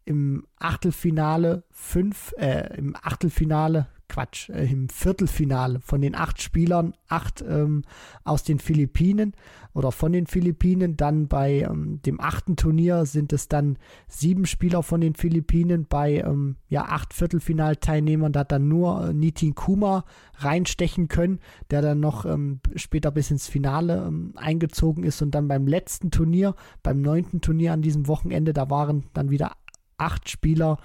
im 0.04 0.46
Achtelfinale 0.58 1.64
fünf, 1.72 2.34
äh, 2.38 2.76
im 2.78 2.98
Achtelfinale 3.02 3.88
Quatsch, 4.12 4.50
äh, 4.50 4.66
im 4.66 4.90
Viertelfinale 4.90 5.80
von 5.80 6.02
den 6.02 6.16
acht 6.16 6.42
Spielern, 6.42 6.94
acht 7.08 7.42
ähm, 7.48 7.84
aus 8.26 8.44
den 8.44 8.60
Philippinen 8.60 9.34
oder 9.74 9.94
von 9.94 10.12
den 10.12 10.28
Philippinen. 10.28 10.98
Dann 10.98 11.30
bei 11.30 11.62
ähm, 11.62 12.02
dem 12.02 12.20
achten 12.20 12.58
Turnier 12.58 13.06
sind 13.06 13.32
es 13.32 13.48
dann 13.48 13.78
sieben 14.10 14.46
Spieler 14.46 14.84
von 14.84 15.00
den 15.00 15.16
Philippinen. 15.16 15.86
Bei 15.88 16.18
ähm, 16.18 16.58
ja, 16.68 16.84
acht 16.84 17.14
Viertelfinalteilnehmern, 17.14 18.34
da 18.34 18.42
hat 18.42 18.52
dann 18.52 18.68
nur 18.68 19.08
äh, 19.08 19.14
Nitin 19.14 19.56
Kuma 19.56 20.04
reinstechen 20.36 21.08
können, 21.08 21.40
der 21.70 21.82
dann 21.82 22.02
noch 22.02 22.26
ähm, 22.26 22.60
später 22.76 23.12
bis 23.12 23.32
ins 23.32 23.48
Finale 23.48 24.06
ähm, 24.06 24.34
eingezogen 24.36 25.06
ist. 25.06 25.22
Und 25.22 25.32
dann 25.32 25.48
beim 25.48 25.68
letzten 25.68 26.12
Turnier, 26.12 26.54
beim 26.84 27.02
neunten 27.02 27.40
Turnier 27.40 27.72
an 27.72 27.82
diesem 27.82 28.08
Wochenende, 28.10 28.52
da 28.52 28.70
waren 28.70 29.06
dann 29.14 29.30
wieder 29.30 29.54
acht 29.98 30.30
Spieler 30.30 30.80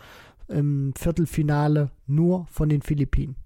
im 0.49 0.93
Viertelfinale 0.97 1.91
nur 2.07 2.47
von 2.51 2.69
den 2.69 2.83
Philippinen. 2.83 3.37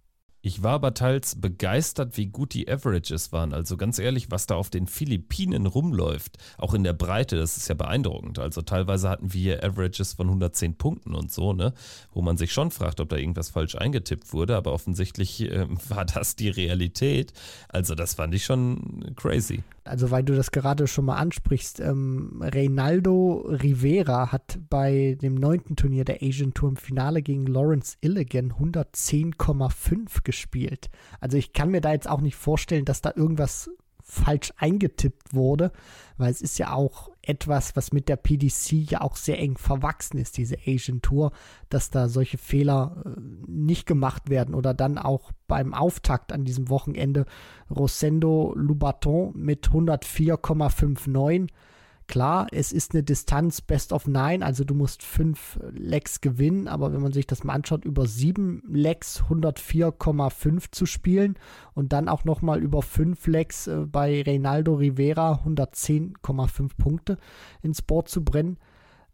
Ich 0.43 0.63
war 0.63 0.73
aber 0.73 0.95
teils 0.95 1.39
begeistert, 1.39 2.17
wie 2.17 2.27
gut 2.27 2.55
die 2.55 2.67
Averages 2.67 3.31
waren. 3.31 3.53
Also 3.53 3.77
ganz 3.77 3.99
ehrlich, 3.99 4.31
was 4.31 4.47
da 4.47 4.55
auf 4.55 4.71
den 4.71 4.87
Philippinen 4.87 5.67
rumläuft, 5.67 6.39
auch 6.57 6.73
in 6.73 6.83
der 6.83 6.95
Breite, 6.95 7.37
das 7.37 7.59
ist 7.59 7.69
ja 7.69 7.75
beeindruckend. 7.75 8.39
Also 8.39 8.63
teilweise 8.63 9.11
hatten 9.11 9.35
wir 9.35 9.63
Averages 9.63 10.15
von 10.15 10.29
110 10.29 10.79
Punkten 10.79 11.15
und 11.15 11.31
so, 11.31 11.53
ne, 11.53 11.75
wo 12.13 12.23
man 12.23 12.39
sich 12.39 12.53
schon 12.53 12.71
fragt, 12.71 13.01
ob 13.01 13.11
da 13.11 13.17
irgendwas 13.17 13.51
falsch 13.51 13.75
eingetippt 13.75 14.33
wurde, 14.33 14.57
aber 14.57 14.73
offensichtlich 14.73 15.43
äh, 15.43 15.67
war 15.91 16.07
das 16.07 16.37
die 16.37 16.49
Realität. 16.49 17.35
Also 17.69 17.95
das 17.95 18.15
fand 18.15 18.35
ich 18.35 18.45
schon 18.45 19.13
crazy. 19.17 19.63
Also 19.91 20.13
weil 20.13 20.23
du 20.23 20.37
das 20.37 20.53
gerade 20.53 20.87
schon 20.87 21.05
mal 21.05 21.17
ansprichst, 21.17 21.81
ähm, 21.81 22.41
Reynaldo 22.41 23.45
Rivera 23.49 24.31
hat 24.31 24.59
bei 24.71 25.19
dem 25.21 25.35
neunten 25.35 25.75
Turnier 25.75 26.05
der 26.05 26.23
Asian 26.23 26.55
Tour 26.55 26.71
im 26.71 26.77
Finale 26.77 27.23
gegen 27.23 27.47
Lawrence 27.47 27.97
Illigan 28.01 28.53
110,5 28.53 30.23
gespielt. 30.23 30.91
Also 31.19 31.37
ich 31.37 31.53
kann 31.53 31.71
mir 31.71 31.81
da 31.81 31.93
jetzt 31.93 32.09
auch 32.09 32.21
nicht 32.21 32.37
vorstellen, 32.37 32.85
dass 32.85 33.03
da 33.03 33.13
irgendwas 33.17 33.69
falsch 34.01 34.53
eingetippt 34.57 35.35
wurde, 35.35 35.73
weil 36.17 36.31
es 36.31 36.41
ist 36.41 36.59
ja 36.59 36.73
auch 36.73 37.10
etwas, 37.23 37.77
was 37.77 37.93
mit 37.93 38.09
der 38.09 38.17
PDC 38.17 38.73
ja 38.73 39.01
auch 39.03 39.17
sehr 39.17 39.39
eng 39.39 39.59
verwachsen 39.59 40.19
ist, 40.19 40.39
diese 40.39 40.57
Asian 40.67 41.03
Tour, 41.03 41.33
dass 41.69 41.91
da 41.91 42.09
solche 42.09 42.39
Fehler 42.39 43.03
äh, 43.05 43.11
nicht 43.47 43.87
gemacht 43.87 44.31
werden 44.31 44.55
oder 44.55 44.75
dann 44.75 44.99
auch 44.99 45.33
beim 45.47 45.75
Auftakt 45.75 46.33
an 46.33 46.45
diesem 46.45 46.69
Wochenende 46.69 47.27
Rosendo 47.71 48.55
Lubaton 48.57 49.33
mit 49.37 49.69
104,59 49.69 51.49
Klar, 52.11 52.49
es 52.51 52.73
ist 52.73 52.93
eine 52.93 53.05
Distanz 53.05 53.61
Best 53.61 53.93
of 53.93 54.09
Nine, 54.09 54.45
also 54.45 54.65
du 54.65 54.75
musst 54.75 55.05
fünf 55.05 55.61
Lecks 55.71 56.21
gewinnen, 56.21 56.67
aber 56.67 56.93
wenn 56.93 57.03
man 57.03 57.13
sich 57.13 57.25
das 57.25 57.45
mal 57.45 57.53
anschaut, 57.53 57.85
über 57.85 58.05
sieben 58.09 58.65
Lecks 58.67 59.23
104,5 59.29 60.73
zu 60.73 60.87
spielen 60.87 61.39
und 61.73 61.93
dann 61.93 62.09
auch 62.09 62.25
nochmal 62.25 62.61
über 62.61 62.83
fünf 62.83 63.29
Lecks 63.29 63.69
äh, 63.69 63.87
bei 63.87 64.23
Reynaldo 64.23 64.75
Rivera 64.75 65.41
110,5 65.47 66.71
Punkte 66.77 67.17
ins 67.63 67.81
Board 67.81 68.09
zu 68.09 68.25
brennen, 68.25 68.59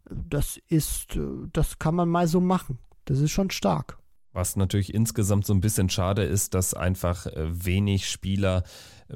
das 0.09 0.59
ist, 0.67 1.17
äh, 1.17 1.21
das 1.53 1.77
kann 1.77 1.93
man 1.93 2.09
mal 2.09 2.27
so 2.27 2.41
machen. 2.41 2.79
Das 3.05 3.19
ist 3.19 3.29
schon 3.29 3.51
stark. 3.51 3.99
Was 4.33 4.55
natürlich 4.55 4.95
insgesamt 4.95 5.45
so 5.45 5.53
ein 5.53 5.61
bisschen 5.61 5.91
schade 5.91 6.23
ist, 6.23 6.55
dass 6.55 6.73
einfach 6.73 7.27
äh, 7.27 7.45
wenig 7.63 8.09
Spieler 8.09 8.63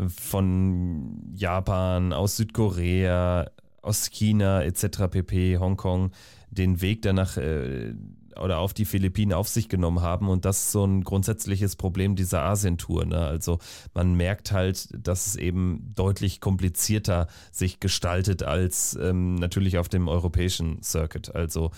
von 0.08 1.34
Japan, 1.36 2.14
aus 2.14 2.38
Südkorea, 2.38 3.50
aus 3.82 4.10
China 4.10 4.64
etc. 4.64 5.08
pp, 5.10 5.58
Hongkong, 5.58 6.12
den 6.50 6.82
Weg 6.82 7.02
danach 7.02 7.38
äh, 7.38 7.94
oder 8.40 8.60
auf 8.60 8.74
die 8.74 8.86
Philippinen 8.86 9.34
auf 9.34 9.48
sich 9.48 9.70
genommen 9.70 10.02
haben. 10.02 10.30
Und 10.30 10.46
das 10.46 10.60
ist 10.60 10.72
so 10.72 10.86
ein 10.86 11.04
grundsätzliches 11.04 11.76
Problem 11.76 12.16
dieser 12.16 12.44
Asientour. 12.44 13.06
Ne? 13.06 13.18
Also 13.18 13.60
man 13.94 14.16
merkt 14.16 14.52
halt, 14.52 14.90
dass 14.98 15.28
es 15.28 15.36
eben 15.36 15.92
deutlich 15.96 16.40
komplizierter 16.40 17.28
sich 17.52 17.80
gestaltet 17.80 18.44
als 18.44 18.98
ähm, 19.02 19.36
natürlich 19.36 19.78
auf 19.78 19.90
dem 19.90 20.08
europäischen 20.08 20.82
Circuit. 20.82 21.34
Also 21.36 21.72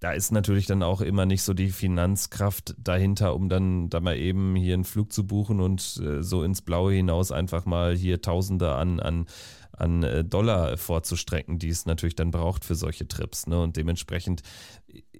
da 0.00 0.10
ist 0.10 0.32
natürlich 0.32 0.66
dann 0.66 0.82
auch 0.82 1.00
immer 1.00 1.26
nicht 1.26 1.42
so 1.42 1.54
die 1.54 1.70
Finanzkraft 1.70 2.74
dahinter, 2.76 3.36
um 3.36 3.48
dann 3.48 3.88
da 3.88 4.00
mal 4.00 4.16
eben 4.16 4.56
hier 4.56 4.74
einen 4.74 4.84
Flug 4.84 5.12
zu 5.12 5.28
buchen 5.28 5.60
und 5.60 6.00
äh, 6.04 6.24
so 6.24 6.42
ins 6.42 6.60
Blaue 6.60 6.92
hinaus 6.92 7.30
einfach 7.30 7.66
mal 7.66 7.94
hier 7.94 8.20
Tausende 8.20 8.74
an, 8.74 8.98
an 8.98 9.26
an 9.76 10.02
äh, 10.02 10.24
Dollar 10.24 10.76
vorzustrecken, 10.76 11.58
die 11.58 11.68
es 11.68 11.86
natürlich 11.86 12.16
dann 12.16 12.30
braucht 12.30 12.64
für 12.64 12.74
solche 12.74 13.08
Trips. 13.08 13.46
Ne? 13.46 13.60
Und 13.60 13.76
dementsprechend 13.76 14.42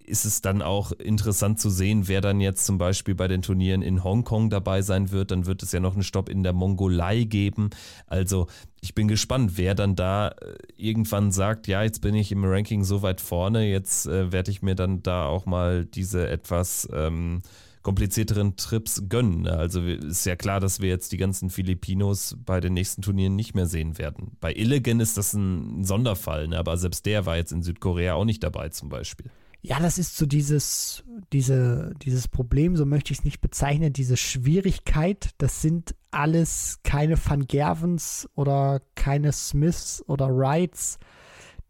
ist 0.05 0.25
es 0.25 0.43
dann 0.43 0.63
auch 0.63 0.93
interessant 0.93 1.61
zu 1.61 1.71
sehen, 1.71 2.09
wer 2.09 2.21
dann 2.21 2.41
jetzt 2.41 2.67
zum 2.67 2.79
Beispiel 2.79 3.15
bei 3.15 3.29
den 3.29 3.43
Turnieren 3.43 3.83
in 3.83 4.05
Hongkong 4.05 4.51
dabei 4.51 4.83
sein 4.83 5.11
wird. 5.11 5.31
Dann 5.31 5.47
wird 5.47 5.63
es 5.63 5.73
ja 5.73 5.81
noch 5.81 5.95
einen 5.95 6.03
Stopp 6.03 6.29
in 6.29 6.43
der 6.43 6.53
Mongolei 6.53 7.25
geben. 7.25 7.71
Also 8.07 8.49
ich 8.81 8.95
bin 8.95 9.09
gespannt, 9.09 9.53
wer 9.57 9.75
dann 9.75 9.97
da 9.97 10.29
äh, 10.29 10.57
irgendwann 10.77 11.33
sagt, 11.33 11.67
ja, 11.69 11.83
jetzt 11.83 12.01
bin 12.01 12.15
ich 12.15 12.33
im 12.33 12.45
Ranking 12.45 12.85
so 12.85 13.03
weit 13.03 13.21
vorne, 13.21 13.69
jetzt 13.69 14.07
äh, 14.07 14.33
werde 14.33 14.51
ich 14.51 14.63
mir 14.63 14.75
dann 14.75 15.03
da 15.03 15.27
auch 15.27 15.47
mal 15.47 15.85
diese 15.85 16.29
etwas... 16.29 16.89
Ähm, 16.93 17.43
komplizierteren 17.83 18.57
Trips 18.57 19.05
gönnen. 19.09 19.43
Ne? 19.43 19.53
Also 19.53 19.83
ist 19.83 20.26
ja 20.26 20.37
klar, 20.37 20.61
dass 20.61 20.80
wir 20.80 20.89
jetzt 20.89 21.12
die 21.12 21.16
ganzen 21.16 21.51
Filipinos 21.51 22.37
bei 22.45 22.61
den 22.61 22.74
nächsten 22.74 23.03
Turnieren 23.03 23.37
nicht 23.37 23.55
mehr 23.55 23.66
sehen 23.66 23.99
werden. 23.99 24.37
Bei 24.41 24.55
Illigan 24.55 25.01
ist 25.01 25.18
das 25.18 25.35
ein 25.35 25.85
Sonderfall, 25.85 26.49
ne? 26.49 26.59
aber 26.59 26.76
selbst 26.76 27.07
der 27.07 27.26
war 27.26 27.37
jetzt 27.37 27.53
in 27.53 27.62
Südkorea 27.62 28.14
auch 28.14 28.24
nicht 28.24 28.43
dabei 28.43 28.68
zum 28.68 28.89
Beispiel. 28.89 29.30
Ja, 29.64 29.78
das 29.78 29.97
ist 29.97 30.16
so 30.16 30.26
dieses, 30.26 31.05
diese, 31.33 31.95
dieses 32.03 32.26
Problem, 32.26 32.76
so 32.76 32.85
möchte 32.85 33.12
ich 33.12 33.20
es 33.20 33.24
nicht 33.24 33.41
bezeichnen, 33.41 33.93
diese 33.93 34.16
Schwierigkeit. 34.16 35.30
Das 35.39 35.62
sind 35.62 35.95
alles 36.11 36.80
keine 36.83 37.16
Van 37.16 37.47
Gervens 37.47 38.28
oder 38.35 38.83
keine 38.97 39.30
Smiths 39.30 40.03
oder 40.09 40.37
Wrights, 40.37 40.99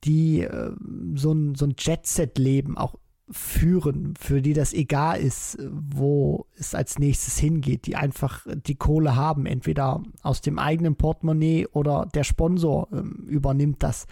die 0.05 0.41
äh, 0.41 0.73
so 1.15 1.33
ein, 1.33 1.55
so 1.55 1.67
ein 1.67 1.75
Jet-Set-Leben 1.79 2.79
auch 2.79 2.95
führen, 3.33 4.15
für 4.19 4.43
die 4.43 4.53
das 4.53 4.73
egal 4.73 5.21
ist, 5.21 5.59
wo 5.71 6.47
es 6.57 6.75
als 6.75 6.99
nächstes 6.99 7.39
hingeht, 7.39 7.87
die 7.87 7.97
einfach 7.97 8.47
die 8.67 8.75
Kohle 8.75 9.17
haben, 9.17 9.47
entweder 9.47 10.03
aus 10.23 10.41
dem 10.41 10.59
eigenen 10.59 10.97
Portemonnaie 10.97 11.67
oder 11.73 12.07
der 12.15 12.25
Sponsor 12.25 12.89
ähm, 12.93 13.27
übernimmt 13.29 13.83
das. 13.83 14.07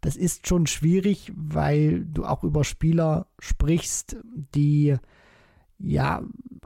Das 0.00 0.16
ist 0.16 0.46
schon 0.46 0.66
schwierig, 0.66 1.32
weil 1.34 2.04
du 2.04 2.24
auch 2.24 2.44
über 2.44 2.64
Spieler 2.64 3.26
sprichst, 3.38 4.16
die 4.54 4.96
ja 5.78 6.22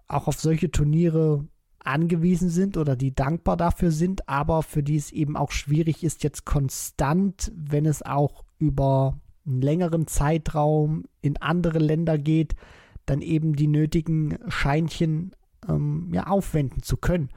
auch 0.07 0.29
auf 0.29 0.39
solche 0.39 0.71
Turniere 0.71 1.47
angewiesen 1.81 2.49
sind 2.49 2.77
oder 2.77 2.97
die 2.97 3.15
dankbar 3.15 3.57
dafür 3.57 3.91
sind, 3.91 4.29
aber 4.29 4.63
für 4.63 4.83
die 4.83 4.97
es 4.97 5.13
eben 5.13 5.37
auch 5.37 5.51
schwierig 5.51 6.03
ist, 6.05 6.23
jetzt 6.23 6.45
konstant, 6.45 7.53
wenn 7.55 7.87
es 7.87 8.03
auch 8.03 8.45
über 8.59 9.21
einen 9.47 9.61
längeren 9.61 10.07
Zeitraum 10.07 11.05
in 11.20 11.36
andere 11.38 11.78
Länder 11.78 12.18
geht, 12.18 12.55
dann 13.07 13.20
eben 13.20 13.55
die 13.55 13.66
nötigen 13.66 14.38
Scheinchen 14.49 15.32
ähm, 15.68 16.11
ja, 16.12 16.26
aufwenden 16.26 16.82
zu 16.82 16.97
können. 16.97 17.28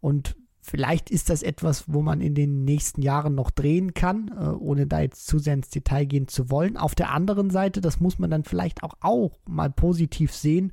Und 0.00 0.36
vielleicht 0.62 1.10
ist 1.10 1.30
das 1.30 1.42
etwas, 1.42 1.84
wo 1.92 2.02
man 2.02 2.20
in 2.20 2.34
den 2.34 2.64
nächsten 2.64 3.02
Jahren 3.02 3.34
noch 3.34 3.50
drehen 3.50 3.94
kann, 3.94 4.30
äh, 4.38 4.48
ohne 4.48 4.86
da 4.86 5.00
jetzt 5.00 5.26
zu 5.26 5.38
sehr 5.38 5.54
ins 5.54 5.68
Detail 5.70 6.06
gehen 6.06 6.28
zu 6.28 6.50
wollen. 6.50 6.76
Auf 6.76 6.94
der 6.94 7.12
anderen 7.12 7.50
Seite, 7.50 7.80
das 7.80 8.00
muss 8.00 8.18
man 8.18 8.30
dann 8.30 8.44
vielleicht 8.44 8.82
auch, 8.82 8.94
auch 9.00 9.38
mal 9.46 9.70
positiv 9.70 10.32
sehen, 10.32 10.72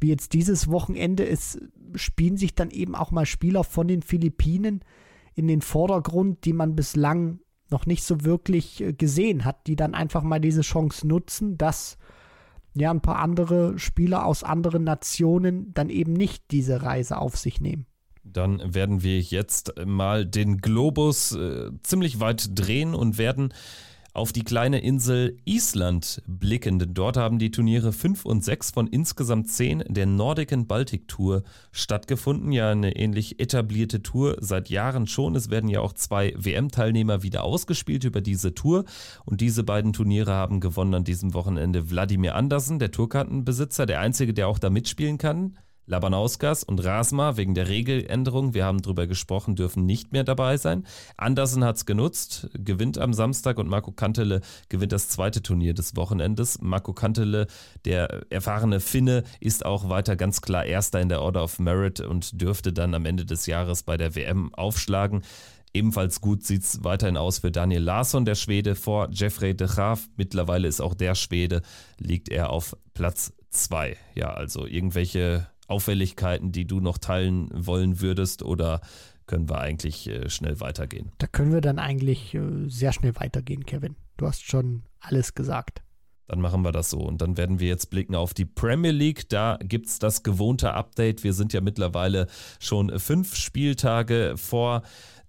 wie 0.00 0.08
jetzt 0.08 0.32
dieses 0.32 0.68
Wochenende, 0.68 1.26
es 1.26 1.60
spielen 1.94 2.36
sich 2.36 2.54
dann 2.54 2.70
eben 2.70 2.94
auch 2.94 3.10
mal 3.10 3.26
Spieler 3.26 3.62
von 3.64 3.86
den 3.86 4.02
Philippinen 4.02 4.80
in 5.34 5.46
den 5.46 5.62
Vordergrund, 5.62 6.44
die 6.44 6.52
man 6.52 6.74
bislang 6.74 7.40
noch 7.72 7.86
nicht 7.86 8.04
so 8.04 8.24
wirklich 8.24 8.80
äh, 8.80 8.92
gesehen 8.92 9.44
hat, 9.44 9.66
die 9.66 9.76
dann 9.76 9.94
einfach 9.94 10.22
mal 10.22 10.40
diese 10.40 10.62
Chance 10.62 11.06
nutzen, 11.06 11.58
dass 11.58 11.98
ja 12.74 12.90
ein 12.90 13.02
paar 13.02 13.18
andere 13.18 13.78
Spieler 13.78 14.24
aus 14.24 14.44
anderen 14.44 14.84
Nationen 14.84 15.74
dann 15.74 15.90
eben 15.90 16.12
nicht 16.12 16.50
diese 16.50 16.82
Reise 16.82 17.18
auf 17.18 17.36
sich 17.36 17.60
nehmen. 17.60 17.86
Dann 18.24 18.74
werden 18.74 19.02
wir 19.02 19.20
jetzt 19.20 19.74
mal 19.84 20.24
den 20.24 20.58
Globus 20.58 21.32
äh, 21.32 21.70
ziemlich 21.82 22.20
weit 22.20 22.50
drehen 22.54 22.94
und 22.94 23.18
werden 23.18 23.52
auf 24.14 24.32
die 24.32 24.44
kleine 24.44 24.80
Insel 24.80 25.38
Island 25.44 26.22
blicken. 26.26 26.78
Denn 26.78 26.94
dort 26.94 27.16
haben 27.16 27.38
die 27.38 27.50
Turniere 27.50 27.92
5 27.92 28.24
und 28.24 28.44
6 28.44 28.70
von 28.72 28.86
insgesamt 28.86 29.48
10 29.48 29.84
der 29.88 30.06
Nordic 30.06 30.52
and 30.52 30.68
Baltic 30.68 31.08
Tour 31.08 31.42
stattgefunden. 31.70 32.52
Ja, 32.52 32.70
eine 32.70 32.96
ähnlich 32.96 33.40
etablierte 33.40 34.02
Tour 34.02 34.36
seit 34.40 34.68
Jahren 34.68 35.06
schon. 35.06 35.34
Es 35.34 35.50
werden 35.50 35.70
ja 35.70 35.80
auch 35.80 35.94
zwei 35.94 36.34
WM-Teilnehmer 36.36 37.22
wieder 37.22 37.44
ausgespielt 37.44 38.04
über 38.04 38.20
diese 38.20 38.54
Tour. 38.54 38.84
Und 39.24 39.40
diese 39.40 39.64
beiden 39.64 39.92
Turniere 39.92 40.32
haben 40.32 40.60
gewonnen 40.60 40.94
an 40.94 41.04
diesem 41.04 41.34
Wochenende 41.34 41.90
Wladimir 41.90 42.34
Andersen, 42.34 42.78
der 42.78 42.90
Tourkartenbesitzer, 42.90 43.86
der 43.86 44.00
einzige, 44.00 44.34
der 44.34 44.48
auch 44.48 44.58
da 44.58 44.70
mitspielen 44.70 45.18
kann 45.18 45.56
Labanauskas 45.86 46.64
und 46.64 46.84
Rasma 46.84 47.36
wegen 47.36 47.54
der 47.54 47.68
Regeländerung, 47.68 48.54
wir 48.54 48.64
haben 48.64 48.82
darüber 48.82 49.06
gesprochen, 49.06 49.56
dürfen 49.56 49.84
nicht 49.84 50.12
mehr 50.12 50.24
dabei 50.24 50.56
sein. 50.56 50.86
Andersen 51.16 51.64
hat 51.64 51.76
es 51.76 51.86
genutzt, 51.86 52.48
gewinnt 52.54 52.98
am 52.98 53.12
Samstag 53.12 53.58
und 53.58 53.68
Marco 53.68 53.92
Kantele 53.92 54.40
gewinnt 54.68 54.92
das 54.92 55.08
zweite 55.08 55.42
Turnier 55.42 55.74
des 55.74 55.96
Wochenendes. 55.96 56.60
Marco 56.60 56.92
Kantele, 56.92 57.46
der 57.84 58.22
erfahrene 58.30 58.80
Finne, 58.80 59.24
ist 59.40 59.64
auch 59.64 59.88
weiter 59.88 60.16
ganz 60.16 60.40
klar 60.40 60.64
Erster 60.64 61.00
in 61.00 61.08
der 61.08 61.22
Order 61.22 61.42
of 61.42 61.58
Merit 61.58 62.00
und 62.00 62.40
dürfte 62.40 62.72
dann 62.72 62.94
am 62.94 63.04
Ende 63.04 63.24
des 63.24 63.46
Jahres 63.46 63.82
bei 63.82 63.96
der 63.96 64.14
WM 64.14 64.54
aufschlagen. 64.54 65.22
Ebenfalls 65.74 66.20
gut 66.20 66.44
sieht 66.44 66.64
es 66.64 66.84
weiterhin 66.84 67.16
aus 67.16 67.38
für 67.38 67.50
Daniel 67.50 67.82
Larsson, 67.82 68.24
der 68.24 68.34
Schwede, 68.34 68.74
vor 68.74 69.08
Jeffrey 69.10 69.56
de 69.56 69.66
Graaf. 69.66 70.06
Mittlerweile 70.16 70.68
ist 70.68 70.80
auch 70.80 70.94
der 70.94 71.14
Schwede, 71.14 71.62
liegt 71.98 72.28
er 72.28 72.50
auf 72.50 72.76
Platz 72.92 73.32
2. 73.50 73.96
Ja, 74.14 74.34
also 74.34 74.66
irgendwelche 74.66 75.46
Auffälligkeiten, 75.72 76.52
die 76.52 76.66
du 76.66 76.80
noch 76.80 76.98
teilen 76.98 77.48
wollen 77.52 78.00
würdest 78.00 78.42
oder 78.42 78.80
können 79.26 79.48
wir 79.48 79.58
eigentlich 79.58 80.08
äh, 80.08 80.28
schnell 80.28 80.60
weitergehen? 80.60 81.10
Da 81.18 81.26
können 81.26 81.52
wir 81.52 81.60
dann 81.60 81.78
eigentlich 81.78 82.34
äh, 82.34 82.68
sehr 82.68 82.92
schnell 82.92 83.16
weitergehen, 83.16 83.64
Kevin. 83.64 83.96
Du 84.16 84.26
hast 84.26 84.44
schon 84.44 84.82
alles 85.00 85.34
gesagt. 85.34 85.82
Dann 86.28 86.40
machen 86.40 86.62
wir 86.62 86.72
das 86.72 86.90
so. 86.90 86.98
Und 86.98 87.20
dann 87.20 87.36
werden 87.36 87.58
wir 87.58 87.68
jetzt 87.68 87.90
blicken 87.90 88.14
auf 88.14 88.34
die 88.34 88.44
Premier 88.44 88.90
League. 88.90 89.28
Da 89.28 89.58
gibt 89.62 89.86
es 89.86 89.98
das 89.98 90.22
gewohnte 90.22 90.72
Update. 90.72 91.24
Wir 91.24 91.32
sind 91.32 91.52
ja 91.52 91.60
mittlerweile 91.60 92.26
schon 92.60 92.98
fünf 92.98 93.34
Spieltage 93.36 94.34
vor 94.36 94.82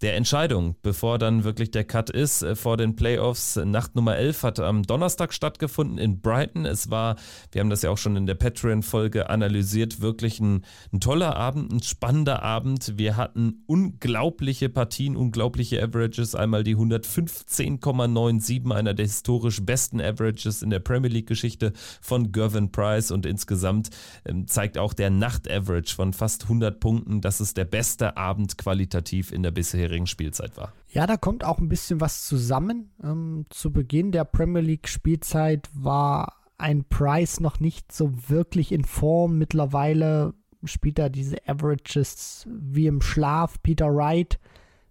der 0.03 0.17
Entscheidung, 0.17 0.75
bevor 0.81 1.17
dann 1.17 1.45
wirklich 1.45 1.71
der 1.71 1.85
Cut 1.85 2.09
ist 2.09 2.43
äh, 2.43 2.55
vor 2.55 2.75
den 2.75 2.97
Playoffs. 2.97 3.55
Nacht 3.55 3.95
Nummer 3.95 4.17
11 4.17 4.43
hat 4.43 4.59
am 4.59 4.83
Donnerstag 4.83 5.33
stattgefunden 5.33 5.97
in 5.97 6.19
Brighton. 6.19 6.65
Es 6.65 6.91
war, 6.91 7.15
wir 7.53 7.61
haben 7.61 7.69
das 7.69 7.83
ja 7.83 7.89
auch 7.89 7.97
schon 7.97 8.17
in 8.17 8.25
der 8.25 8.35
Patreon-Folge 8.35 9.29
analysiert, 9.29 10.01
wirklich 10.01 10.41
ein, 10.41 10.65
ein 10.91 10.99
toller 10.99 11.37
Abend, 11.37 11.71
ein 11.71 11.81
spannender 11.81 12.43
Abend. 12.43 12.97
Wir 12.97 13.15
hatten 13.15 13.63
unglaubliche 13.65 14.67
Partien, 14.67 15.15
unglaubliche 15.15 15.81
Averages. 15.81 16.35
Einmal 16.35 16.65
die 16.65 16.75
115,97, 16.75 18.73
einer 18.73 18.93
der 18.93 19.05
historisch 19.05 19.61
besten 19.61 20.01
Averages 20.01 20.61
in 20.61 20.69
der 20.69 20.79
Premier 20.79 21.11
League-Geschichte 21.11 21.71
von 22.01 22.33
Gervin 22.33 22.73
Price 22.73 23.09
und 23.09 23.25
insgesamt 23.25 23.89
ähm, 24.25 24.47
zeigt 24.47 24.77
auch 24.77 24.93
der 24.93 25.11
Nacht-Average 25.11 25.95
von 25.95 26.11
fast 26.11 26.43
100 26.43 26.81
Punkten, 26.81 27.21
dass 27.21 27.39
es 27.39 27.53
der 27.53 27.65
beste 27.65 28.17
Abend 28.17 28.57
qualitativ 28.57 29.31
in 29.31 29.43
der 29.43 29.51
bisherigen 29.51 29.92
bisherigen 29.93 30.07
Spielzeit 30.07 30.57
war. 30.57 30.73
Ja, 30.89 31.07
da 31.07 31.17
kommt 31.17 31.43
auch 31.43 31.59
ein 31.59 31.69
bisschen 31.69 32.01
was 32.01 32.25
zusammen. 32.25 32.91
Ähm, 33.03 33.45
zu 33.49 33.71
Beginn 33.71 34.11
der 34.11 34.25
Premier 34.25 34.61
League 34.61 34.87
Spielzeit 34.87 35.69
war 35.73 36.41
ein 36.57 36.85
Price 36.85 37.39
noch 37.39 37.59
nicht 37.59 37.91
so 37.91 38.11
wirklich 38.29 38.71
in 38.71 38.85
Form. 38.85 39.37
Mittlerweile 39.37 40.33
spielt 40.63 40.99
er 40.99 41.09
diese 41.09 41.37
Averages 41.47 42.47
wie 42.47 42.87
im 42.87 43.01
Schlaf. 43.01 43.61
Peter 43.61 43.93
Wright 43.93 44.39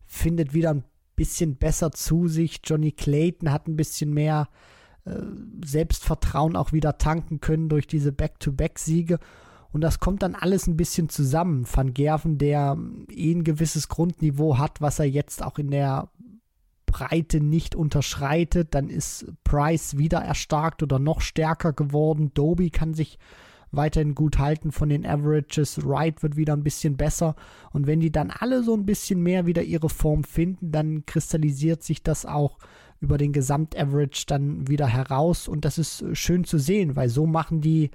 findet 0.05 0.55
wieder 0.55 0.71
ein 0.71 0.85
bisschen 1.17 1.57
besser 1.57 1.93
zu 1.93 2.29
sich. 2.29 2.61
Johnny 2.65 2.93
Clayton 2.93 3.51
hat 3.53 3.69
ein 3.69 3.77
bisschen 3.77 4.13
mehr 4.13 4.49
äh, 5.05 5.13
Selbstvertrauen 5.65 6.57
auch 6.57 6.73
wieder 6.73 6.99
tanken 6.99 7.41
können 7.41 7.69
durch 7.69 7.87
diese 7.87 8.13
Back-to-Back-Siege. 8.13 9.19
Und 9.73 9.81
das 9.81 10.01
kommt 10.01 10.23
dann 10.23 10.35
alles 10.35 10.67
ein 10.67 10.77
bisschen 10.77 11.09
zusammen. 11.09 11.67
Van 11.71 11.95
Gerven, 11.95 12.39
der 12.39 12.77
eh 13.11 13.33
ein 13.33 13.45
gewisses 13.45 13.89
Grundniveau 13.89 14.59
hat, 14.59 14.81
was 14.81 14.99
er 14.99 15.07
jetzt 15.07 15.43
auch 15.43 15.59
in 15.59 15.71
der 15.71 16.11
Breite 16.87 17.41
nicht 17.41 17.75
unterschreitet. 17.75 18.75
Dann 18.75 18.91
ist 18.91 19.33
Price 19.45 19.97
wieder 19.97 20.19
erstarkt 20.19 20.83
oder 20.83 20.99
noch 20.99 21.23
stärker 21.23 21.73
geworden. 21.73 22.33
Doby 22.35 22.71
kann 22.71 22.93
sich 22.93 23.19
weiterhin 23.71 24.15
gut 24.15 24.39
halten 24.39 24.71
von 24.71 24.91
den 24.91 25.07
Averages. 25.07 25.87
Wright 25.87 26.23
wird 26.23 26.37
wieder 26.37 26.53
ein 26.53 26.63
bisschen 26.63 26.99
besser. 26.99 27.35
Und 27.73 27.87
wenn 27.87 28.01
die 28.01 28.13
dann 28.13 28.31
alle 28.31 28.63
so 28.63 28.75
ein 28.75 28.85
bisschen 28.85 29.23
mehr 29.23 29.47
wieder 29.47 29.63
ihre 29.63 29.89
Form 29.89 30.25
finden, 30.25 30.71
dann 30.71 31.07
kristallisiert 31.07 31.83
sich 31.83 32.03
das 32.03 32.27
auch 32.27 32.59
über 33.01 33.19
den 33.19 33.33
Gesamtaverage 33.33 34.25
dann 34.27 34.69
wieder 34.69 34.87
heraus. 34.87 35.49
Und 35.49 35.65
das 35.65 35.79
ist 35.79 36.05
schön 36.13 36.45
zu 36.45 36.59
sehen, 36.59 36.95
weil 36.95 37.09
so 37.09 37.27
machen 37.27 37.61
die 37.61 37.87
äh, 37.87 37.91